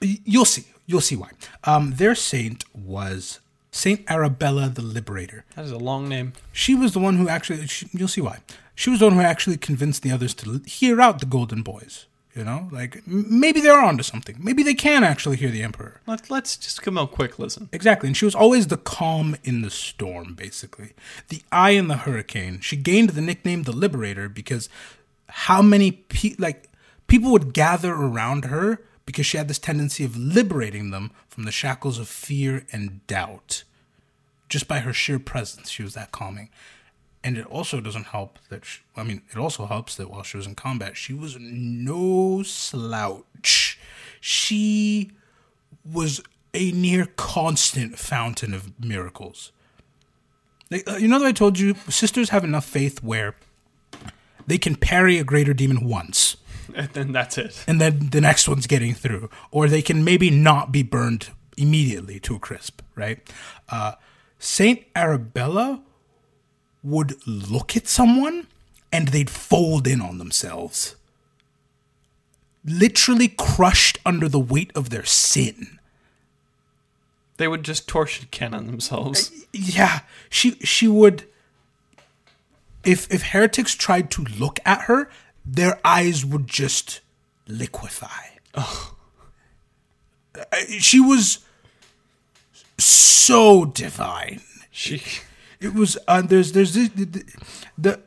You'll 0.00 0.44
see. 0.44 0.64
You'll 0.86 1.00
see 1.00 1.16
why. 1.16 1.30
Um, 1.64 1.94
their 1.96 2.14
saint 2.14 2.64
was 2.74 3.40
Saint 3.70 4.08
Arabella 4.10 4.68
the 4.68 4.82
Liberator. 4.82 5.44
That 5.54 5.64
is 5.64 5.70
a 5.70 5.78
long 5.78 6.08
name. 6.08 6.32
She 6.52 6.74
was 6.74 6.92
the 6.92 6.98
one 6.98 7.16
who 7.16 7.28
actually, 7.28 7.66
she, 7.66 7.88
you'll 7.92 8.08
see 8.08 8.20
why. 8.20 8.38
She 8.74 8.90
was 8.90 9.00
the 9.00 9.06
one 9.06 9.14
who 9.14 9.20
actually 9.20 9.56
convinced 9.56 10.02
the 10.02 10.12
others 10.12 10.34
to 10.34 10.60
hear 10.66 11.00
out 11.00 11.18
the 11.18 11.26
Golden 11.26 11.62
Boys. 11.62 12.06
You 12.36 12.44
know, 12.44 12.68
like 12.70 13.06
maybe 13.06 13.62
they're 13.62 13.80
onto 13.80 14.02
something. 14.02 14.36
Maybe 14.38 14.62
they 14.62 14.74
can 14.74 15.02
actually 15.02 15.38
hear 15.38 15.50
the 15.50 15.62
Emperor. 15.62 16.02
Let's 16.06 16.30
let's 16.30 16.58
just 16.58 16.82
come 16.82 16.98
out 16.98 17.10
quick 17.10 17.38
listen. 17.38 17.70
Exactly. 17.72 18.08
And 18.08 18.16
she 18.16 18.26
was 18.26 18.34
always 18.34 18.66
the 18.66 18.76
calm 18.76 19.36
in 19.42 19.62
the 19.62 19.70
storm, 19.70 20.34
basically. 20.34 20.92
The 21.30 21.40
eye 21.50 21.70
in 21.70 21.88
the 21.88 21.96
hurricane. 21.96 22.60
She 22.60 22.76
gained 22.76 23.10
the 23.10 23.22
nickname 23.22 23.62
the 23.62 23.72
Liberator 23.72 24.28
because 24.28 24.68
how 25.28 25.62
many 25.62 25.92
pe- 25.92 26.36
like 26.38 26.68
people 27.06 27.32
would 27.32 27.54
gather 27.54 27.94
around 27.94 28.44
her 28.44 28.82
because 29.06 29.24
she 29.24 29.38
had 29.38 29.48
this 29.48 29.58
tendency 29.58 30.04
of 30.04 30.14
liberating 30.14 30.90
them 30.90 31.12
from 31.28 31.44
the 31.44 31.52
shackles 31.52 31.98
of 31.98 32.06
fear 32.06 32.66
and 32.70 33.06
doubt. 33.06 33.62
Just 34.50 34.68
by 34.68 34.80
her 34.80 34.92
sheer 34.92 35.18
presence, 35.18 35.70
she 35.70 35.82
was 35.82 35.94
that 35.94 36.12
calming. 36.12 36.50
And 37.26 37.36
it 37.36 37.46
also 37.46 37.80
doesn't 37.80 38.04
help 38.06 38.38
that 38.50 38.64
she, 38.64 38.82
I 38.96 39.02
mean, 39.02 39.22
it 39.32 39.36
also 39.36 39.66
helps 39.66 39.96
that 39.96 40.08
while 40.08 40.22
she 40.22 40.36
was 40.36 40.46
in 40.46 40.54
combat, 40.54 40.96
she 40.96 41.12
was 41.12 41.36
no 41.40 42.44
slouch. 42.44 43.80
She 44.20 45.10
was 45.84 46.22
a 46.54 46.70
near 46.70 47.06
constant 47.16 47.98
fountain 47.98 48.54
of 48.54 48.78
miracles. 48.78 49.50
Like, 50.70 50.88
uh, 50.88 50.98
you 50.98 51.08
know 51.08 51.18
that 51.18 51.26
I 51.26 51.32
told 51.32 51.58
you 51.58 51.74
sisters 51.88 52.30
have 52.30 52.44
enough 52.44 52.64
faith 52.64 53.02
where 53.02 53.34
they 54.46 54.56
can 54.56 54.76
parry 54.76 55.18
a 55.18 55.24
greater 55.24 55.52
demon 55.52 55.84
once 55.84 56.36
And 56.76 56.88
then 56.90 57.10
that's 57.10 57.38
it. 57.38 57.64
and 57.66 57.80
then 57.80 58.10
the 58.10 58.20
next 58.20 58.48
one's 58.48 58.68
getting 58.68 58.94
through, 58.94 59.30
or 59.50 59.68
they 59.68 59.82
can 59.82 60.04
maybe 60.04 60.30
not 60.30 60.70
be 60.70 60.84
burned 60.84 61.30
immediately 61.56 62.20
to 62.20 62.36
a 62.36 62.38
crisp, 62.38 62.82
right? 62.94 63.18
Uh, 63.68 63.94
Saint 64.38 64.84
Arabella 64.94 65.82
would 66.86 67.16
look 67.26 67.76
at 67.76 67.88
someone 67.88 68.46
and 68.92 69.08
they'd 69.08 69.28
fold 69.30 69.86
in 69.86 70.00
on 70.00 70.18
themselves, 70.18 70.94
literally 72.64 73.28
crushed 73.28 73.98
under 74.06 74.28
the 74.28 74.38
weight 74.38 74.70
of 74.76 74.90
their 74.90 75.04
sin. 75.04 75.78
They 77.38 77.48
would 77.48 77.64
just 77.64 77.86
torsion 77.88 78.28
cannon 78.30 78.66
themselves. 78.66 79.30
Yeah, 79.52 80.00
she 80.30 80.52
she 80.62 80.88
would. 80.88 81.24
If 82.84 83.12
if 83.12 83.22
heretics 83.32 83.74
tried 83.74 84.10
to 84.12 84.22
look 84.22 84.58
at 84.64 84.82
her, 84.82 85.10
their 85.44 85.78
eyes 85.84 86.24
would 86.24 86.46
just 86.46 87.00
liquefy. 87.46 88.40
Uh, 90.38 90.56
She 90.78 91.00
was 91.00 91.38
so 92.78 93.64
divine. 93.64 94.42
She 94.70 95.00
It 95.60 95.74
was 95.74 95.96
uh, 96.06 96.22
there's 96.22 96.52
there's 96.52 96.74
the, 96.74 96.88
the, 96.88 97.24
the 97.78 98.00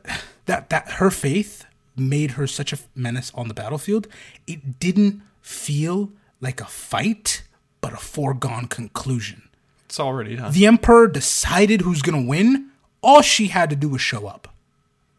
that 0.46 0.70
that 0.70 0.92
her 0.92 1.10
faith 1.10 1.64
made 1.96 2.32
her 2.32 2.46
such 2.46 2.72
a 2.72 2.78
menace 2.94 3.32
on 3.34 3.48
the 3.48 3.54
battlefield. 3.54 4.06
It 4.46 4.78
didn't 4.78 5.22
feel 5.42 6.10
like 6.40 6.60
a 6.60 6.66
fight, 6.66 7.42
but 7.80 7.92
a 7.92 7.96
foregone 7.98 8.66
conclusion. 8.66 9.48
it's 9.86 10.00
already 10.00 10.36
done. 10.36 10.52
The 10.52 10.66
emperor 10.66 11.08
decided 11.08 11.82
who's 11.82 12.02
gonna 12.02 12.22
win. 12.22 12.70
All 13.02 13.22
she 13.22 13.48
had 13.48 13.70
to 13.70 13.76
do 13.76 13.88
was 13.88 14.00
show 14.00 14.26
up, 14.26 14.48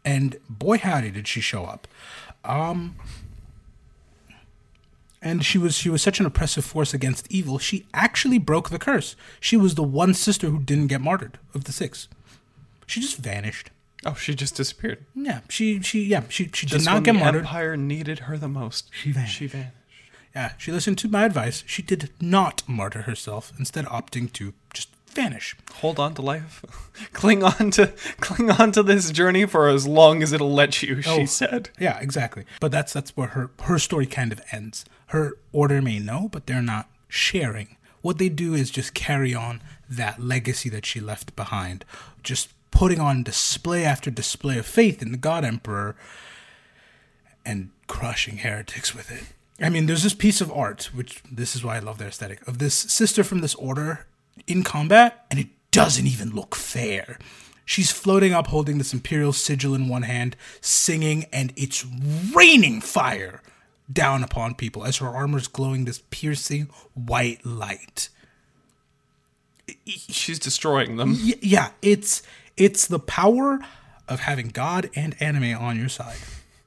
and 0.04 0.36
boy 0.48 0.78
howdy 0.78 1.10
did 1.10 1.28
she 1.28 1.40
show 1.40 1.64
up. 1.64 1.86
Um, 2.44 2.96
and 5.20 5.44
she 5.44 5.58
was 5.58 5.76
she 5.76 5.88
was 5.90 6.02
such 6.02 6.18
an 6.20 6.26
oppressive 6.26 6.64
force 6.64 6.92
against 6.94 7.30
evil. 7.30 7.58
She 7.58 7.86
actually 7.94 8.38
broke 8.38 8.70
the 8.70 8.78
curse. 8.78 9.14
She 9.40 9.56
was 9.56 9.74
the 9.74 9.82
one 9.82 10.14
sister 10.14 10.48
who 10.48 10.58
didn't 10.60 10.88
get 10.88 11.00
martyred 11.00 11.38
of 11.54 11.64
the 11.64 11.72
six. 11.72 12.08
She 12.86 13.00
just 13.00 13.16
vanished. 13.18 13.70
Oh, 14.04 14.14
she 14.14 14.34
just 14.34 14.56
disappeared. 14.56 15.04
Yeah, 15.14 15.40
she 15.48 15.80
she 15.80 16.02
yeah 16.04 16.22
she 16.28 16.50
she 16.52 16.66
did 16.66 16.74
Just 16.76 16.86
not 16.86 17.04
get 17.04 17.12
the 17.12 17.18
martyred. 17.20 17.42
Empire 17.42 17.76
needed 17.76 18.20
her 18.20 18.36
the 18.36 18.48
most. 18.48 18.90
She 18.92 19.12
vanished. 19.12 19.36
She 19.38 19.46
vanished. 19.46 19.72
Yeah, 20.34 20.52
she 20.58 20.72
listened 20.72 20.98
to 20.98 21.08
my 21.08 21.24
advice. 21.24 21.62
She 21.66 21.82
did 21.82 22.10
not 22.20 22.62
martyr 22.66 23.02
herself, 23.02 23.52
instead 23.58 23.84
opting 23.84 24.32
to 24.32 24.54
just 24.74 24.88
vanish. 25.14 25.54
Hold 25.74 26.00
on 26.00 26.14
to 26.14 26.22
life. 26.22 26.64
cling 27.12 27.44
on 27.44 27.70
to 27.72 27.92
cling 28.20 28.50
on 28.50 28.72
to 28.72 28.82
this 28.82 29.10
journey 29.12 29.44
for 29.46 29.68
as 29.68 29.86
long 29.86 30.22
as 30.22 30.32
it'll 30.32 30.52
let 30.52 30.82
you, 30.82 31.02
she 31.02 31.10
Oh. 31.10 31.24
said. 31.26 31.68
Yeah, 31.78 31.98
exactly. 32.00 32.44
But 32.60 32.72
that's 32.72 32.92
that's 32.92 33.16
where 33.16 33.28
her 33.28 33.50
her 33.64 33.78
story 33.78 34.06
kind 34.06 34.32
of 34.32 34.40
ends. 34.50 34.84
Her 35.08 35.34
order 35.52 35.80
may 35.82 35.98
know, 36.00 36.28
but 36.32 36.46
they're 36.46 36.62
not 36.62 36.88
sharing. 37.08 37.76
What 38.00 38.18
they 38.18 38.30
do 38.30 38.54
is 38.54 38.70
just 38.70 38.94
carry 38.94 39.32
on 39.34 39.60
that 39.88 40.20
legacy 40.20 40.68
that 40.70 40.86
she 40.86 40.98
left 40.98 41.36
behind, 41.36 41.84
just 42.24 42.48
putting 42.72 42.98
on 42.98 43.22
display 43.22 43.84
after 43.84 44.10
display 44.10 44.58
of 44.58 44.66
faith 44.66 45.00
in 45.00 45.12
the 45.12 45.18
God 45.18 45.44
Emperor 45.44 45.94
and 47.44 47.70
crushing 47.86 48.38
heretics 48.38 48.94
with 48.94 49.12
it. 49.12 49.24
I 49.64 49.68
mean, 49.68 49.86
there's 49.86 50.02
this 50.02 50.14
piece 50.14 50.40
of 50.40 50.50
art, 50.50 50.90
which 50.92 51.22
this 51.30 51.54
is 51.54 51.62
why 51.62 51.76
I 51.76 51.80
love 51.80 51.98
their 51.98 52.08
aesthetic, 52.08 52.46
of 52.48 52.58
this 52.58 52.74
sister 52.74 53.22
from 53.22 53.40
this 53.40 53.54
order 53.54 54.06
in 54.48 54.64
combat, 54.64 55.24
and 55.30 55.38
it 55.38 55.48
doesn't 55.70 56.06
even 56.06 56.30
look 56.30 56.56
fair. 56.56 57.18
She's 57.64 57.92
floating 57.92 58.32
up 58.32 58.48
holding 58.48 58.78
this 58.78 58.92
imperial 58.92 59.32
sigil 59.32 59.74
in 59.74 59.88
one 59.88 60.02
hand, 60.02 60.36
singing, 60.60 61.26
and 61.32 61.52
it's 61.56 61.86
raining 62.34 62.80
fire 62.80 63.40
down 63.92 64.24
upon 64.24 64.54
people 64.54 64.84
as 64.84 64.96
her 64.96 65.08
armor's 65.08 65.48
glowing 65.48 65.84
this 65.84 66.02
piercing 66.10 66.68
white 66.94 67.44
light. 67.46 68.08
She's 69.86 70.38
destroying 70.38 70.96
them. 70.96 71.16
Yeah, 71.18 71.70
it's 71.82 72.22
it's 72.64 72.82
the 72.94 72.98
power 73.20 73.48
of 74.12 74.20
having 74.20 74.48
God 74.48 74.82
and 74.94 75.10
anime 75.28 75.54
on 75.68 75.74
your 75.82 75.88
side. 76.00 76.18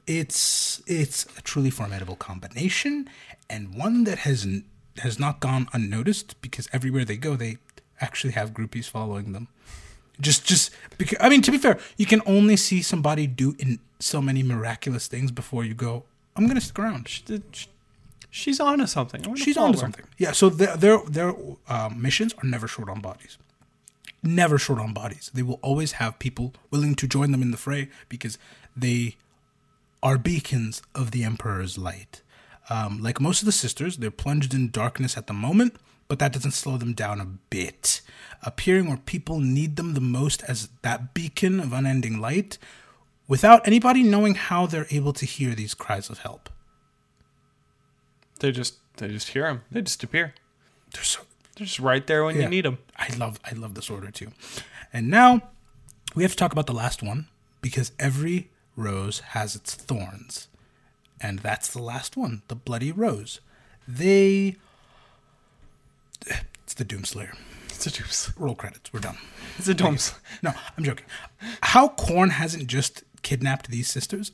It's 0.08 0.82
it's 1.00 1.20
a 1.39 1.41
truly 1.50 1.72
formidable 1.80 2.16
combination 2.30 3.10
and 3.54 3.62
one 3.86 4.04
that 4.08 4.20
has 4.28 4.39
has 5.06 5.16
not 5.26 5.36
gone 5.48 5.64
unnoticed 5.78 6.30
because 6.46 6.66
everywhere 6.78 7.06
they 7.06 7.18
go 7.18 7.32
they 7.36 7.54
actually 8.08 8.34
have 8.39 8.48
groupies 8.58 8.88
following 8.98 9.28
them. 9.34 9.48
Just 10.28 10.46
just 10.52 10.72
because 11.00 11.18
I 11.26 11.28
mean 11.30 11.41
to 11.48 11.52
be 11.52 11.58
fair, 11.58 11.76
you 11.98 12.06
can 12.14 12.22
only 12.26 12.58
see 12.58 12.82
somebody 12.82 13.26
do 13.28 13.56
in 13.64 13.80
so 14.00 14.22
many 14.22 14.43
miraculous 14.43 15.08
things 15.08 15.32
before 15.32 15.64
you 15.70 15.74
go, 15.74 16.04
I'm 16.36 16.46
going 16.48 16.60
to 16.60 16.66
stick 16.66 16.80
around. 16.80 17.08
She's 18.30 18.60
on 18.60 18.80
to 18.80 18.88
something. 18.88 19.26
I'm 19.26 19.36
She's 19.36 19.56
follow 19.56 19.68
on 19.68 19.74
to 19.74 19.78
her. 19.78 19.82
something. 19.82 20.06
Yeah, 20.18 20.34
so 20.34 20.50
their 20.50 20.76
their 20.78 20.98
their 21.18 21.34
um, 21.70 22.02
missions 22.02 22.34
are 22.41 22.48
never 22.56 22.68
short 22.68 22.89
on 22.89 23.00
bodies. 23.02 23.38
Never 24.26 24.57
short 24.57 24.80
on 24.80 24.91
bodies. 24.91 25.30
They 25.34 25.43
will 25.43 25.59
always 25.61 25.93
have 25.93 26.17
people 26.17 26.55
willing 26.71 26.95
to 26.95 27.07
join 27.07 27.32
them 27.32 27.43
in 27.43 27.51
the 27.51 27.57
fray 27.57 27.89
because 28.09 28.39
they 28.76 29.17
are 30.01 30.17
beacons 30.17 30.82
of 30.95 31.11
the 31.11 31.23
Emperor's 31.23 31.78
light. 31.78 32.23
Um, 32.67 33.03
like 33.03 33.21
most 33.21 33.43
of 33.43 33.45
the 33.45 33.51
sisters, 33.51 33.97
they're 33.97 34.09
plunged 34.09 34.55
in 34.55 34.71
darkness 34.71 35.15
at 35.15 35.28
the 35.28 35.34
moment, 35.34 35.76
but 36.07 36.17
that 36.17 36.34
doesn't 36.34 36.51
slow 36.51 36.76
them 36.76 36.93
down 36.93 37.21
a 37.21 37.26
bit. 37.26 38.01
Appearing 38.41 38.88
where 38.88 38.97
people 38.97 39.39
need 39.39 39.76
them 39.76 39.93
the 39.93 40.01
most 40.01 40.41
as 40.47 40.69
that 40.82 41.13
beacon 41.13 41.59
of 41.59 41.71
unending 41.71 42.19
light, 42.19 42.57
without 43.28 43.65
anybody 43.67 44.01
knowing 44.01 44.34
how 44.34 44.65
they're 44.65 44.88
able 44.89 45.13
to 45.13 45.26
hear 45.28 45.53
these 45.53 45.76
cries 45.76 46.09
of 46.09 46.19
help. 46.19 46.49
They 48.39 48.51
just 48.51 48.76
they 48.97 49.07
just 49.09 49.30
hear 49.30 49.43
them. 49.43 49.61
They 49.69 49.82
just 49.82 50.03
appear. 50.03 50.34
They're 50.91 51.03
so 51.03 51.21
They're 51.56 51.66
just 51.68 51.80
right 51.80 52.06
there 52.06 52.26
when 52.26 52.36
Yeah. 52.36 52.43
you 52.43 52.49
need 52.49 52.66
them. 52.66 52.78
I 52.97 53.14
love 53.16 53.39
I 53.45 53.51
love 53.53 53.76
this 53.76 53.89
order 53.89 54.12
too. 54.12 54.32
And 54.93 55.10
now 55.10 55.41
we 56.16 56.24
have 56.24 56.32
to 56.32 56.38
talk 56.38 56.51
about 56.51 56.68
the 56.68 56.74
last 56.74 57.01
one 57.03 57.28
because 57.62 57.91
every 57.99 58.49
rose 58.76 59.20
has 59.30 59.56
its 59.56 59.74
thorns. 59.74 60.47
And 61.22 61.39
that's 61.39 61.70
the 61.70 61.82
last 61.82 62.18
one, 62.18 62.41
the 62.49 62.56
bloody 62.56 62.91
rose. 62.91 63.39
They 63.88 64.58
it's 66.28 66.74
the 66.74 66.86
Doomslayer. 66.86 67.36
It's 67.70 67.86
a 67.88 67.91
dooms. 67.91 68.32
Roll 68.38 68.56
credits. 68.56 68.91
We're 68.93 69.01
done. 69.01 69.18
It's 69.58 69.68
a 69.68 69.74
dooms. 69.74 70.14
No, 70.41 70.53
I'm 70.78 70.84
joking. 70.84 71.06
How 71.62 71.89
Khorne 71.89 72.32
hasn't 72.32 72.68
just 72.68 73.03
kidnapped 73.22 73.70
these 73.70 73.89
sisters 73.89 74.32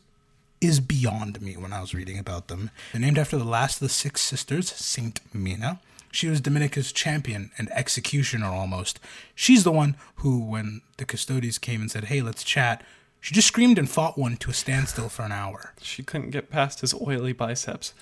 is 0.61 0.79
beyond 0.79 1.41
me 1.41 1.57
when 1.57 1.73
I 1.73 1.81
was 1.81 1.93
reading 1.93 2.19
about 2.19 2.47
them. 2.47 2.69
They're 2.91 3.01
named 3.01 3.17
after 3.17 3.37
the 3.37 3.43
last 3.43 3.75
of 3.77 3.79
the 3.87 3.89
six 3.89 4.21
sisters, 4.21 4.69
Saint 4.71 5.19
Mina. 5.33 5.79
She 6.11 6.27
was 6.27 6.41
Dominica's 6.41 6.91
champion 6.91 7.51
and 7.57 7.69
executioner 7.71 8.47
almost. 8.47 8.99
She's 9.33 9.63
the 9.63 9.71
one 9.71 9.95
who, 10.15 10.39
when 10.39 10.81
the 10.97 11.05
custodes 11.05 11.57
came 11.57 11.81
and 11.81 11.89
said, 11.89 12.05
hey, 12.05 12.21
let's 12.21 12.43
chat, 12.43 12.83
she 13.21 13.33
just 13.33 13.47
screamed 13.47 13.77
and 13.77 13.89
fought 13.89 14.17
one 14.17 14.35
to 14.37 14.49
a 14.49 14.53
standstill 14.53 15.07
for 15.07 15.23
an 15.23 15.31
hour. 15.31 15.73
She 15.81 16.03
couldn't 16.03 16.31
get 16.31 16.49
past 16.49 16.81
his 16.81 16.93
oily 16.93 17.33
biceps. 17.33 17.93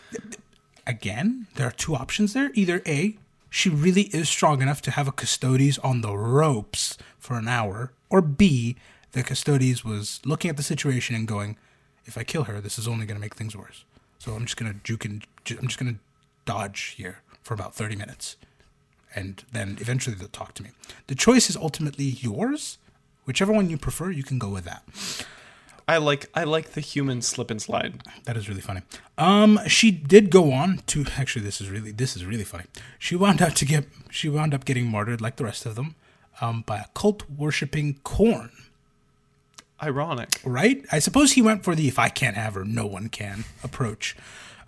Again, 0.87 1.47
there 1.55 1.67
are 1.67 1.71
two 1.71 1.95
options 1.95 2.33
there. 2.33 2.51
Either 2.55 2.81
A, 2.87 3.17
she 3.49 3.69
really 3.69 4.03
is 4.03 4.27
strong 4.27 4.61
enough 4.61 4.81
to 4.83 4.91
have 4.91 5.07
a 5.07 5.11
custodes 5.11 5.77
on 5.79 6.01
the 6.01 6.15
ropes 6.15 6.97
for 7.19 7.37
an 7.37 7.47
hour, 7.47 7.91
or 8.09 8.21
B, 8.21 8.75
the 9.11 9.23
custodes 9.23 9.83
was 9.83 10.19
looking 10.25 10.49
at 10.49 10.57
the 10.57 10.63
situation 10.63 11.15
and 11.15 11.27
going, 11.27 11.57
if 12.05 12.17
I 12.17 12.23
kill 12.23 12.45
her, 12.45 12.59
this 12.61 12.79
is 12.79 12.87
only 12.87 13.05
going 13.05 13.17
to 13.17 13.21
make 13.21 13.35
things 13.35 13.55
worse. 13.55 13.83
So 14.19 14.33
I'm 14.33 14.45
just 14.45 14.57
going 14.57 14.71
to 14.71 14.79
juke 14.83 15.05
and 15.05 15.23
ju- 15.45 15.57
I'm 15.61 15.67
just 15.67 15.79
going 15.79 15.93
to 15.93 15.99
dodge 16.45 16.95
here 16.97 17.19
for 17.43 17.53
about 17.53 17.75
30 17.75 17.95
minutes. 17.95 18.35
And 19.15 19.43
then 19.51 19.77
eventually 19.79 20.15
they'll 20.15 20.27
talk 20.27 20.53
to 20.55 20.63
me. 20.63 20.69
The 21.07 21.15
choice 21.15 21.49
is 21.49 21.57
ultimately 21.57 22.05
yours. 22.05 22.77
Whichever 23.25 23.51
one 23.51 23.69
you 23.69 23.77
prefer, 23.77 24.11
you 24.11 24.23
can 24.23 24.39
go 24.39 24.49
with 24.49 24.65
that. 24.65 24.83
I 25.89 25.97
like 25.97 26.29
I 26.35 26.43
like 26.43 26.73
the 26.73 26.81
human 26.81 27.23
slip 27.23 27.49
and 27.49 27.59
slide. 27.59 28.03
That 28.25 28.37
is 28.37 28.47
really 28.47 28.61
funny. 28.61 28.81
Um, 29.17 29.59
she 29.65 29.89
did 29.89 30.29
go 30.29 30.51
on 30.51 30.81
to 30.85 31.03
actually. 31.17 31.43
This 31.43 31.59
is 31.59 31.71
really 31.71 31.91
this 31.91 32.15
is 32.15 32.23
really 32.25 32.43
funny. 32.43 32.65
She 32.99 33.15
wound 33.15 33.41
up 33.41 33.53
to 33.55 33.65
get 33.65 33.85
she 34.11 34.29
wound 34.29 34.53
up 34.53 34.65
getting 34.65 34.85
martyred 34.85 35.19
like 35.19 35.37
the 35.37 35.45
rest 35.45 35.65
of 35.65 35.73
them, 35.73 35.95
um, 36.41 36.61
by 36.67 36.77
a 36.77 36.85
cult 36.93 37.27
worshipping 37.27 37.95
Khorne. 38.03 38.51
Ironic. 39.81 40.39
Right? 40.43 40.85
I 40.91 40.99
suppose 40.99 41.31
he 41.31 41.41
went 41.41 41.63
for 41.63 41.73
the 41.73 41.87
"if 41.87 41.97
I 41.97 42.09
can't 42.09 42.35
have 42.35 42.53
her, 42.53 42.63
no 42.63 42.85
one 42.85 43.09
can" 43.09 43.45
approach. 43.63 44.15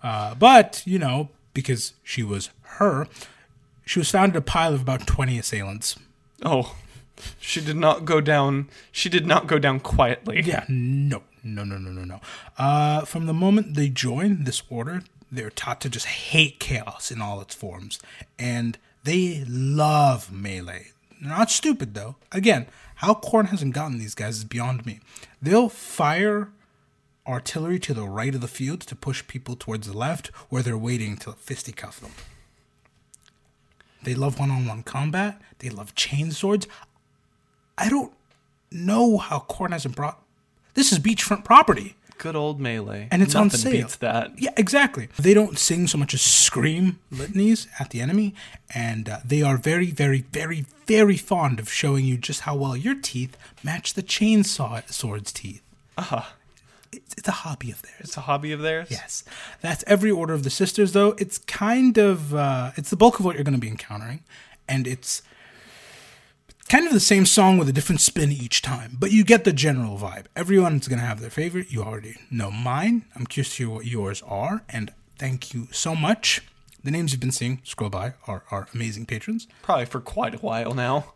Uh, 0.02 0.34
but 0.34 0.82
you 0.84 0.98
know, 0.98 1.28
because 1.54 1.94
she 2.02 2.22
was 2.22 2.50
her, 2.62 3.06
she 3.84 3.98
was 3.98 4.10
found 4.10 4.32
in 4.32 4.38
a 4.38 4.42
pile 4.42 4.74
of 4.74 4.82
about 4.82 5.06
twenty 5.06 5.38
assailants. 5.38 5.96
Oh, 6.44 6.76
she 7.40 7.60
did 7.60 7.76
not 7.76 8.04
go 8.04 8.20
down. 8.20 8.68
She 8.90 9.08
did 9.08 9.26
not 9.26 9.46
go 9.46 9.58
down 9.58 9.80
quietly. 9.80 10.42
Yeah, 10.44 10.64
no, 10.68 11.22
no, 11.42 11.64
no, 11.64 11.76
no, 11.78 11.90
no, 11.90 12.04
no. 12.04 12.20
Uh, 12.58 13.02
from 13.02 13.26
the 13.26 13.34
moment 13.34 13.74
they 13.74 13.88
join 13.88 14.44
this 14.44 14.62
order, 14.70 15.02
they're 15.30 15.50
taught 15.50 15.80
to 15.82 15.88
just 15.88 16.06
hate 16.06 16.58
chaos 16.58 17.10
in 17.10 17.20
all 17.20 17.40
its 17.40 17.54
forms, 17.54 17.98
and 18.38 18.78
they 19.04 19.44
love 19.48 20.32
melee. 20.32 20.92
They're 21.20 21.30
not 21.30 21.50
stupid 21.50 21.94
though. 21.94 22.16
Again, 22.32 22.66
how 22.96 23.14
Khorne 23.14 23.48
hasn't 23.48 23.74
gotten 23.74 23.98
these 23.98 24.14
guys 24.14 24.38
is 24.38 24.44
beyond 24.44 24.86
me. 24.86 25.00
They'll 25.40 25.68
fire 25.68 26.50
artillery 27.26 27.78
to 27.80 27.94
the 27.94 28.08
right 28.08 28.34
of 28.34 28.40
the 28.40 28.48
field 28.48 28.80
to 28.82 28.96
push 28.96 29.26
people 29.26 29.54
towards 29.56 29.86
the 29.86 29.96
left, 29.96 30.28
where 30.48 30.62
they're 30.62 30.78
waiting 30.78 31.16
to 31.18 31.32
fisticuff 31.32 32.00
them. 32.00 32.12
They 34.02 34.14
love 34.14 34.38
one-on-one 34.38 34.82
combat. 34.82 35.40
They 35.60 35.70
love 35.70 35.94
chain 35.94 36.32
swords. 36.32 36.66
I 37.78 37.88
don't 37.88 38.12
know 38.70 39.18
how 39.18 39.40
Khorne 39.48 39.70
hasn't 39.72 39.94
brought. 39.96 40.20
This 40.74 40.90
is 40.92 40.98
beachfront 40.98 41.44
property, 41.44 41.96
Good 42.18 42.34
old 42.34 42.60
melee. 42.60 43.08
and 43.10 43.22
it's 43.22 43.34
on 43.34 43.46
Nothing 43.48 43.60
sale. 43.60 43.72
Beats 43.72 43.96
that. 43.96 44.32
Yeah, 44.38 44.50
exactly. 44.56 45.08
They 45.18 45.34
don't 45.34 45.58
sing 45.58 45.86
so 45.86 45.98
much 45.98 46.14
as 46.14 46.22
scream 46.22 46.98
litanies 47.10 47.68
at 47.78 47.90
the 47.90 48.00
enemy, 48.00 48.34
and 48.74 49.08
uh, 49.08 49.18
they 49.24 49.42
are 49.42 49.56
very, 49.56 49.90
very, 49.90 50.22
very, 50.32 50.64
very 50.86 51.16
fond 51.16 51.60
of 51.60 51.70
showing 51.70 52.04
you 52.04 52.16
just 52.16 52.40
how 52.40 52.56
well 52.56 52.76
your 52.76 52.94
teeth 52.94 53.36
match 53.62 53.94
the 53.94 54.02
chainsaw 54.02 54.88
sword's 54.90 55.32
teeth. 55.32 55.62
Ah, 55.98 56.34
It's, 56.92 57.14
it's 57.16 57.28
a 57.28 57.32
hobby 57.32 57.70
of 57.70 57.80
theirs. 57.82 58.00
it's 58.00 58.16
a 58.16 58.22
hobby 58.22 58.52
of 58.52 58.60
theirs. 58.60 58.88
Yes, 58.90 59.24
that's 59.60 59.82
every 59.86 60.10
order 60.10 60.34
of 60.34 60.42
the 60.42 60.50
sisters. 60.50 60.92
Though 60.92 61.14
it's 61.18 61.38
kind 61.38 61.96
of 61.98 62.34
uh, 62.34 62.72
it's 62.76 62.90
the 62.90 62.96
bulk 62.96 63.18
of 63.18 63.24
what 63.24 63.34
you're 63.34 63.44
going 63.44 63.54
to 63.54 63.60
be 63.60 63.68
encountering, 63.68 64.22
and 64.68 64.86
it's 64.86 65.22
kind 66.68 66.86
of 66.86 66.92
the 66.92 67.00
same 67.00 67.26
song 67.26 67.58
with 67.58 67.68
a 67.68 67.72
different 67.72 68.00
spin 68.00 68.30
each 68.32 68.62
time. 68.62 68.96
But 68.98 69.10
you 69.12 69.24
get 69.24 69.44
the 69.44 69.52
general 69.52 69.96
vibe. 69.98 70.26
Everyone's 70.36 70.88
going 70.88 70.98
to 71.00 71.04
have 71.06 71.20
their 71.20 71.30
favorite. 71.30 71.70
You 71.70 71.82
already 71.82 72.16
know 72.30 72.50
mine. 72.50 73.04
I'm 73.16 73.26
curious 73.26 73.56
to 73.56 73.64
hear 73.64 73.74
what 73.74 73.86
yours 73.86 74.22
are, 74.26 74.62
and 74.68 74.92
thank 75.18 75.54
you 75.54 75.68
so 75.72 75.94
much. 75.94 76.42
The 76.84 76.90
names 76.90 77.12
you've 77.12 77.20
been 77.20 77.30
seeing 77.30 77.60
scroll 77.64 77.90
by 77.90 78.14
are 78.26 78.42
our 78.50 78.66
amazing 78.74 79.06
patrons. 79.06 79.46
Probably 79.62 79.84
for 79.86 80.00
quite 80.00 80.34
a 80.34 80.38
while 80.38 80.74
now. 80.74 81.14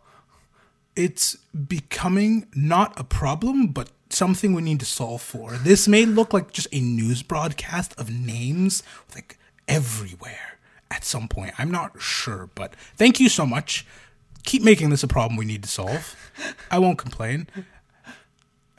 it's 0.95 1.35
becoming 1.67 2.47
not 2.55 2.97
a 2.99 3.03
problem, 3.03 3.67
but 3.67 3.89
something 4.09 4.53
we 4.53 4.61
need 4.61 4.79
to 4.79 4.85
solve 4.85 5.21
for. 5.21 5.53
This 5.53 5.87
may 5.87 6.05
look 6.05 6.33
like 6.33 6.51
just 6.51 6.67
a 6.71 6.79
news 6.79 7.23
broadcast 7.23 7.97
of 7.99 8.09
names 8.09 8.83
like 9.13 9.37
everywhere 9.67 10.59
at 10.89 11.03
some 11.03 11.27
point. 11.27 11.53
I'm 11.57 11.71
not 11.71 12.01
sure, 12.01 12.49
but 12.55 12.75
thank 12.95 13.19
you 13.19 13.29
so 13.29 13.45
much. 13.45 13.85
Keep 14.43 14.63
making 14.63 14.89
this 14.89 15.03
a 15.03 15.07
problem 15.07 15.37
we 15.37 15.45
need 15.45 15.63
to 15.63 15.69
solve. 15.69 16.15
I 16.71 16.79
won't 16.79 16.97
complain. 16.97 17.47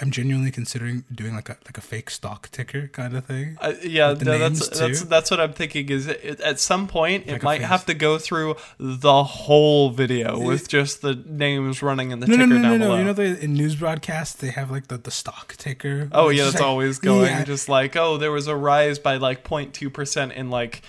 I'm 0.00 0.12
genuinely 0.12 0.52
considering 0.52 1.04
doing 1.12 1.34
like 1.34 1.48
a 1.48 1.56
like 1.64 1.76
a 1.76 1.80
fake 1.80 2.10
stock 2.10 2.50
ticker 2.50 2.86
kind 2.88 3.16
of 3.16 3.24
thing. 3.24 3.58
Uh, 3.60 3.72
yeah, 3.82 4.14
no, 4.20 4.38
that's 4.38 4.68
that's 4.68 5.00
too? 5.02 5.08
that's 5.08 5.28
what 5.30 5.40
I'm 5.40 5.52
thinking. 5.52 5.88
Is 5.88 6.06
it, 6.06 6.40
at 6.40 6.60
some 6.60 6.86
point 6.86 7.26
Like 7.26 7.36
it 7.36 7.42
might 7.42 7.62
have 7.62 7.84
to 7.86 7.94
go 7.94 8.16
through 8.16 8.56
the 8.78 9.24
whole 9.24 9.90
video 9.90 10.38
with 10.38 10.68
just 10.68 11.02
the 11.02 11.14
names 11.14 11.82
running 11.82 12.12
in 12.12 12.20
the 12.20 12.28
No, 12.28 12.36
no, 12.36 12.44
ticker 12.44 12.54
no, 12.54 12.56
no, 12.56 12.62
down 12.62 12.78
no. 12.78 12.86
below. 12.86 12.98
You 12.98 13.04
know, 13.04 13.12
the, 13.12 13.44
in 13.44 13.54
news 13.54 13.74
broadcasts 13.74 14.36
they 14.36 14.50
have 14.50 14.70
like 14.70 14.86
the, 14.86 14.98
the 14.98 15.10
stock 15.10 15.56
ticker. 15.56 16.08
oh 16.12 16.28
yeah, 16.28 16.44
that's 16.44 16.56
like- 16.56 16.64
always 16.64 17.00
going. 17.00 17.26
Yeah. 17.32 17.44
Just 17.44 17.68
like 17.68 17.96
oh, 17.96 18.18
there 18.18 18.30
was 18.30 18.46
a 18.46 18.54
rise 18.54 19.00
by 19.00 19.16
like 19.16 19.42
0.2 19.42 19.92
percent 19.92 20.32
in 20.32 20.48
like 20.48 20.82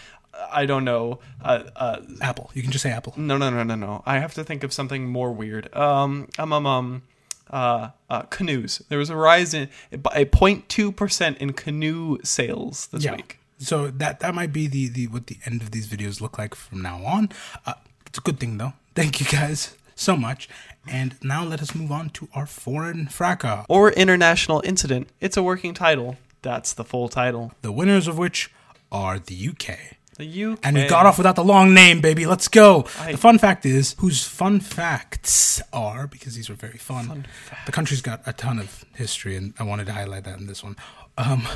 I 0.51 0.65
don't 0.65 0.85
know. 0.85 1.19
Uh, 1.43 1.63
uh, 1.75 2.01
Apple. 2.21 2.51
You 2.53 2.61
can 2.61 2.71
just 2.71 2.83
say 2.83 2.91
Apple. 2.91 3.13
no, 3.17 3.37
no, 3.37 3.49
no, 3.49 3.63
no, 3.63 3.75
no. 3.75 4.03
I 4.05 4.19
have 4.19 4.33
to 4.35 4.43
think 4.43 4.63
of 4.63 4.71
something 4.71 5.07
more 5.07 5.31
weird. 5.33 5.75
Um, 5.75 6.29
um, 6.37 6.53
um, 6.53 6.65
um 6.65 7.01
uh, 7.49 7.89
uh, 8.09 8.21
canoes. 8.23 8.81
There 8.89 8.99
was 8.99 9.09
a 9.09 9.15
rise 9.15 9.53
in 9.53 9.69
by 10.01 10.25
0.2 10.25 10.95
percent 10.95 11.37
in 11.39 11.53
canoe 11.53 12.17
sales 12.23 12.87
this 12.87 13.03
Yeah. 13.03 13.15
week. 13.15 13.39
So 13.57 13.87
that 13.87 14.19
that 14.21 14.33
might 14.35 14.53
be 14.53 14.67
the 14.67 14.87
the 14.87 15.07
what 15.07 15.27
the 15.27 15.37
end 15.45 15.61
of 15.61 15.71
these 15.71 15.87
videos 15.87 16.21
look 16.21 16.37
like 16.37 16.55
from 16.55 16.81
now 16.81 17.03
on. 17.05 17.29
Uh, 17.65 17.73
it's 18.05 18.17
a 18.17 18.21
good 18.21 18.39
thing 18.39 18.57
though. 18.57 18.73
Thank 18.95 19.19
you 19.19 19.25
guys 19.27 19.75
so 19.95 20.15
much. 20.15 20.47
And 20.87 21.15
now 21.21 21.43
let 21.43 21.61
us 21.61 21.75
move 21.75 21.91
on 21.91 22.09
to 22.11 22.29
our 22.33 22.45
foreign 22.47 23.07
fracas. 23.07 23.65
Or 23.67 23.91
international 23.91 24.61
incident. 24.65 25.09
It's 25.19 25.37
a 25.37 25.43
working 25.43 25.73
title. 25.73 26.17
That's 26.41 26.73
the 26.73 26.83
full 26.85 27.09
title. 27.09 27.51
The 27.61 27.71
winners 27.71 28.07
of 28.07 28.17
which 28.17 28.49
are 28.91 29.19
the 29.19 29.49
UK. 29.49 29.97
The 30.19 30.43
UK. 30.43 30.59
And 30.63 30.75
we 30.75 30.85
got 30.85 31.05
off 31.05 31.17
without 31.17 31.37
the 31.37 31.45
long 31.45 31.73
name, 31.73 32.01
baby. 32.01 32.25
Let's 32.25 32.49
go. 32.49 32.85
I- 32.99 33.13
the 33.13 33.17
fun 33.17 33.37
fact 33.39 33.65
is, 33.65 33.95
whose 33.99 34.25
fun 34.25 34.59
facts 34.59 35.61
are, 35.71 36.07
because 36.07 36.35
these 36.35 36.49
were 36.49 36.55
very 36.55 36.77
fun. 36.77 37.25
the 37.65 37.71
country's 37.71 38.01
got 38.01 38.21
a 38.25 38.33
ton 38.33 38.59
of 38.59 38.83
history, 38.95 39.37
and 39.37 39.53
I 39.57 39.63
wanted 39.63 39.85
to 39.85 39.93
highlight 39.93 40.25
that 40.25 40.37
in 40.37 40.47
this 40.47 40.61
one. 40.61 40.75
Um, 41.17 41.47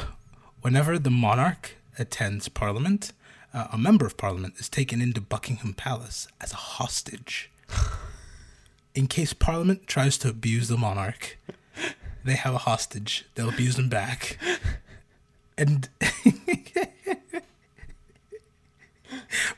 whenever 0.61 0.97
the 0.97 1.11
monarch 1.11 1.71
attends 1.99 2.47
Parliament, 2.47 3.11
uh, 3.53 3.67
a 3.73 3.77
member 3.77 4.05
of 4.05 4.15
Parliament 4.15 4.53
is 4.57 4.69
taken 4.69 5.01
into 5.01 5.19
Buckingham 5.19 5.73
Palace 5.73 6.29
as 6.39 6.53
a 6.53 6.55
hostage. 6.55 7.51
In 8.95 9.07
case 9.07 9.33
Parliament 9.33 9.87
tries 9.87 10.17
to 10.19 10.29
abuse 10.29 10.69
the 10.69 10.77
monarch, 10.77 11.37
they 12.23 12.35
have 12.35 12.53
a 12.53 12.59
hostage. 12.59 13.25
They'll 13.35 13.49
abuse 13.49 13.77
him 13.77 13.89
back. 13.89 14.37
And 15.57 15.89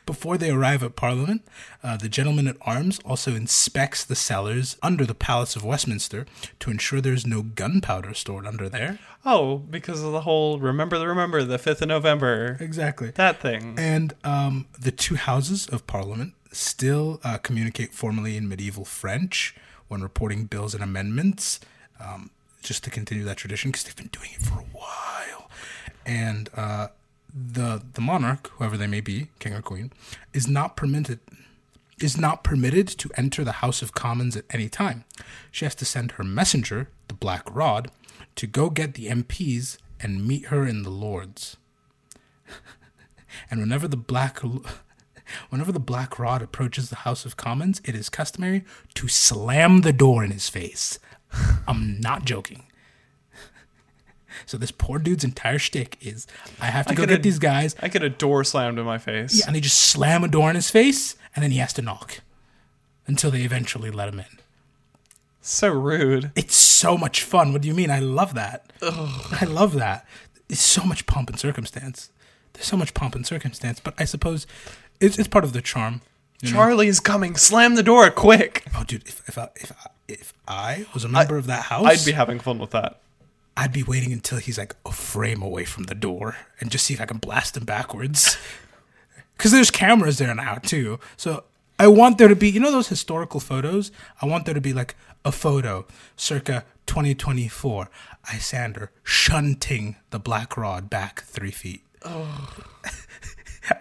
Before 0.05 0.37
they 0.37 0.49
arrive 0.49 0.83
at 0.83 0.95
Parliament, 0.95 1.45
uh, 1.83 1.97
the 1.97 2.09
gentleman 2.09 2.47
at 2.47 2.57
arms 2.61 2.99
also 3.05 3.35
inspects 3.35 4.03
the 4.03 4.15
cellars 4.15 4.77
under 4.81 5.05
the 5.05 5.15
Palace 5.15 5.55
of 5.55 5.63
Westminster 5.63 6.25
to 6.59 6.71
ensure 6.71 7.01
there's 7.01 7.25
no 7.25 7.41
gunpowder 7.41 8.13
stored 8.13 8.45
under 8.45 8.69
there. 8.69 8.99
Oh, 9.25 9.57
because 9.57 10.03
of 10.03 10.11
the 10.11 10.21
whole 10.21 10.59
remember 10.59 10.97
the 10.97 11.07
remember 11.07 11.43
the 11.43 11.57
5th 11.57 11.81
of 11.81 11.87
November. 11.87 12.57
Exactly. 12.59 13.11
That 13.11 13.41
thing. 13.41 13.75
And 13.77 14.13
um, 14.23 14.67
the 14.79 14.91
two 14.91 15.15
houses 15.15 15.67
of 15.67 15.87
Parliament 15.87 16.33
still 16.51 17.19
uh, 17.23 17.37
communicate 17.39 17.93
formally 17.93 18.37
in 18.37 18.47
medieval 18.47 18.85
French 18.85 19.55
when 19.87 20.01
reporting 20.01 20.45
bills 20.45 20.73
and 20.73 20.83
amendments, 20.83 21.59
um, 21.99 22.31
just 22.61 22.83
to 22.83 22.89
continue 22.89 23.23
that 23.23 23.37
tradition 23.37 23.71
because 23.71 23.83
they've 23.83 23.95
been 23.95 24.07
doing 24.07 24.29
it 24.33 24.41
for 24.41 24.59
a 24.59 24.63
while. 24.63 25.49
And 26.05 26.49
uh, 26.55 26.87
the 27.35 27.83
the 27.93 28.01
monarch, 28.01 28.49
whoever 28.55 28.77
they 28.77 28.87
may 28.87 29.01
be, 29.01 29.27
king 29.39 29.53
or 29.53 29.61
queen, 29.61 29.91
is 30.33 30.47
not 30.47 30.77
permitted 30.77 31.19
is 31.99 32.17
not 32.17 32.43
permitted 32.43 32.87
to 32.87 33.09
enter 33.15 33.43
the 33.43 33.53
House 33.63 33.81
of 33.81 33.93
Commons 33.93 34.35
at 34.35 34.45
any 34.49 34.69
time. 34.69 35.05
She 35.51 35.65
has 35.65 35.75
to 35.75 35.85
send 35.85 36.13
her 36.13 36.23
messenger, 36.23 36.89
the 37.07 37.13
Black 37.13 37.43
Rod, 37.53 37.89
to 38.35 38.47
go 38.47 38.69
get 38.69 38.95
the 38.95 39.07
MPs 39.07 39.77
and 39.99 40.27
meet 40.27 40.47
her 40.47 40.65
in 40.65 40.83
the 40.83 40.89
Lords. 40.89 41.55
and 43.51 43.59
whenever 43.59 43.87
the 43.87 43.97
black 43.97 44.41
whenever 45.49 45.71
the 45.71 45.79
black 45.79 46.19
rod 46.19 46.41
approaches 46.41 46.89
the 46.89 46.97
House 46.97 47.25
of 47.25 47.37
Commons, 47.37 47.81
it 47.85 47.95
is 47.95 48.09
customary 48.09 48.63
to 48.93 49.07
slam 49.07 49.81
the 49.81 49.93
door 49.93 50.23
in 50.23 50.31
his 50.31 50.49
face. 50.49 50.99
I'm 51.67 51.99
not 51.99 52.25
joking. 52.25 52.65
So 54.45 54.57
this 54.57 54.71
poor 54.71 54.99
dude's 54.99 55.23
entire 55.23 55.59
shtick 55.59 55.97
is 56.01 56.27
I 56.59 56.67
have 56.67 56.85
to 56.87 56.91
I 56.93 56.95
go 56.95 57.05
get 57.05 57.23
these 57.23 57.39
guys, 57.39 57.75
I 57.81 57.87
get 57.87 58.03
a 58.03 58.09
door 58.09 58.43
slammed 58.43 58.79
in 58.79 58.85
my 58.85 58.97
face. 58.97 59.39
yeah, 59.39 59.45
and 59.47 59.55
they 59.55 59.61
just 59.61 59.79
slam 59.79 60.23
a 60.23 60.27
door 60.27 60.49
in 60.49 60.55
his 60.55 60.69
face, 60.69 61.15
and 61.35 61.43
then 61.43 61.51
he 61.51 61.57
has 61.59 61.73
to 61.73 61.81
knock 61.81 62.19
until 63.07 63.31
they 63.31 63.41
eventually 63.41 63.91
let 63.91 64.09
him 64.09 64.19
in. 64.19 64.39
So 65.41 65.69
rude. 65.69 66.31
It's 66.35 66.55
so 66.55 66.97
much 66.97 67.21
fun. 67.23 67.53
What 67.53 67.61
do 67.61 67.67
you 67.67 67.73
mean? 67.75 67.91
I 67.91 67.99
love 67.99 68.33
that. 68.33 68.73
I 68.81 69.45
love 69.47 69.73
that. 69.73 70.05
It's 70.49 70.61
so 70.61 70.83
much 70.83 71.05
pomp 71.05 71.29
and 71.29 71.39
circumstance. 71.39 72.09
There's 72.53 72.65
so 72.65 72.77
much 72.77 72.93
pomp 72.93 73.15
and 73.15 73.25
circumstance, 73.27 73.79
but 73.79 73.93
I 73.99 74.05
suppose 74.05 74.47
it's, 74.99 75.19
it's 75.19 75.27
part 75.27 75.43
of 75.43 75.53
the 75.53 75.61
charm. 75.61 76.01
know? 76.41 76.49
Charlie's 76.49 76.99
coming. 76.99 77.35
Slam 77.35 77.75
the 77.75 77.83
door 77.83 78.09
quick. 78.09 78.65
Oh, 78.75 78.83
dude, 78.85 79.03
if 79.07 79.27
if 79.27 79.37
I, 79.37 79.49
if 79.55 79.71
I, 79.71 79.89
if 80.07 80.33
I 80.47 80.85
was 80.93 81.03
a 81.03 81.09
member 81.09 81.37
of 81.37 81.47
that 81.47 81.63
house, 81.63 81.85
I'd 81.85 82.05
be 82.05 82.13
having 82.13 82.39
fun 82.39 82.57
with 82.59 82.71
that. 82.71 83.01
I'd 83.57 83.71
be 83.71 83.83
waiting 83.83 84.11
until 84.11 84.37
he's 84.37 84.57
like 84.57 84.75
a 84.85 84.91
frame 84.91 85.41
away 85.41 85.65
from 85.65 85.83
the 85.83 85.95
door 85.95 86.35
and 86.59 86.69
just 86.69 86.85
see 86.85 86.93
if 86.93 87.01
I 87.01 87.05
can 87.05 87.17
blast 87.17 87.57
him 87.57 87.65
backwards. 87.65 88.37
Because 89.37 89.51
there's 89.51 89.69
cameras 89.69 90.17
there 90.17 90.33
now 90.33 90.55
too. 90.55 90.97
So 91.17 91.43
I 91.77 91.87
want 91.87 92.17
there 92.17 92.29
to 92.29 92.37
be, 92.37 92.49
you 92.49 92.61
know, 92.61 92.71
those 92.71 92.87
historical 92.87 93.41
photos. 93.41 93.91
I 94.21 94.25
want 94.27 94.45
there 94.45 94.53
to 94.53 94.61
be 94.61 94.71
like 94.71 94.95
a 95.25 95.31
photo, 95.33 95.85
circa 96.15 96.63
2024. 96.85 97.89
Isyander 98.27 98.89
shunting 99.03 99.97
the 100.11 100.19
black 100.19 100.55
rod 100.55 100.89
back 100.89 101.23
three 101.23 101.51
feet. 101.51 101.81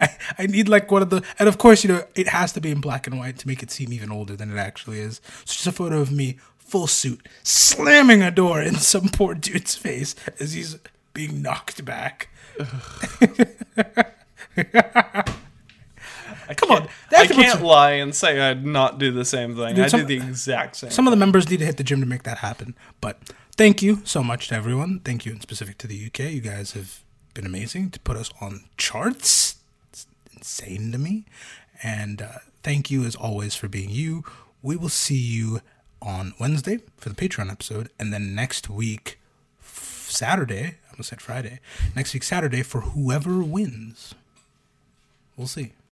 I, 0.01 0.09
I 0.39 0.47
need 0.47 0.67
like 0.67 0.91
one 0.91 1.01
of 1.01 1.09
the, 1.09 1.23
and 1.39 1.47
of 1.47 1.57
course, 1.57 1.83
you 1.83 1.93
know, 1.93 2.03
it 2.15 2.27
has 2.27 2.51
to 2.53 2.61
be 2.61 2.71
in 2.71 2.81
black 2.81 3.07
and 3.07 3.17
white 3.17 3.37
to 3.39 3.47
make 3.47 3.63
it 3.63 3.71
seem 3.71 3.93
even 3.93 4.11
older 4.11 4.35
than 4.35 4.51
it 4.51 4.57
actually 4.57 4.99
is. 4.99 5.21
So 5.45 5.53
just 5.53 5.67
a 5.67 5.71
photo 5.71 5.99
of 5.99 6.11
me, 6.11 6.37
full 6.75 6.87
suit, 6.87 7.25
slamming 7.41 8.21
a 8.21 8.29
door 8.29 8.61
in 8.61 8.75
some 8.75 9.07
poor 9.07 9.33
dude's 9.33 9.75
face 9.75 10.13
as 10.41 10.51
he's 10.51 10.77
being 11.13 11.41
knocked 11.41 11.85
back. 11.85 12.27
Come 16.57 16.71
on, 16.71 16.89
I 17.15 17.27
can't 17.27 17.61
lie 17.61 17.91
and 17.91 18.13
say 18.13 18.41
I'd 18.41 18.65
not 18.65 18.99
do 18.99 19.09
the 19.13 19.23
same 19.23 19.55
thing. 19.55 19.75
Dude, 19.75 19.85
I 19.85 19.87
do 19.87 20.03
the 20.03 20.17
exact 20.17 20.75
same. 20.75 20.91
Some 20.91 21.07
of 21.07 21.11
the 21.11 21.17
members 21.17 21.49
need 21.49 21.59
to 21.59 21.65
hit 21.65 21.77
the 21.77 21.83
gym 21.85 22.01
to 22.01 22.05
make 22.05 22.23
that 22.23 22.39
happen. 22.39 22.75
But 22.99 23.21
thank 23.55 23.81
you 23.81 24.01
so 24.03 24.21
much 24.21 24.49
to 24.49 24.55
everyone. 24.55 24.99
Thank 24.99 25.25
you 25.25 25.31
in 25.31 25.39
specific 25.39 25.77
to 25.77 25.87
the 25.87 26.07
UK. 26.07 26.19
You 26.33 26.41
guys 26.41 26.73
have 26.73 26.99
been 27.33 27.45
amazing 27.45 27.91
to 27.91 28.01
put 28.01 28.17
us 28.17 28.31
on 28.41 28.65
charts. 28.75 29.59
It's 29.91 30.07
insane 30.35 30.91
to 30.91 30.97
me. 30.97 31.23
And 31.81 32.21
uh, 32.21 32.39
thank 32.63 32.91
you 32.91 33.05
as 33.05 33.15
always 33.15 33.55
for 33.55 33.69
being 33.69 33.91
you. 33.91 34.25
We 34.61 34.75
will 34.75 34.89
see 34.89 35.15
you 35.15 35.61
on 36.05 36.33
Wednesday 36.39 36.79
for 36.97 37.09
the 37.09 37.15
Patreon 37.15 37.51
episode, 37.51 37.89
and 37.99 38.13
then 38.13 38.35
next 38.35 38.69
week, 38.69 39.19
Saturday. 39.61 40.75
I 40.87 40.91
almost 40.93 41.09
said 41.09 41.21
Friday. 41.21 41.59
Next 41.95 42.13
week, 42.13 42.23
Saturday, 42.23 42.63
for 42.63 42.81
whoever 42.81 43.43
wins. 43.43 44.13
We'll 45.35 45.47
see. 45.47 45.73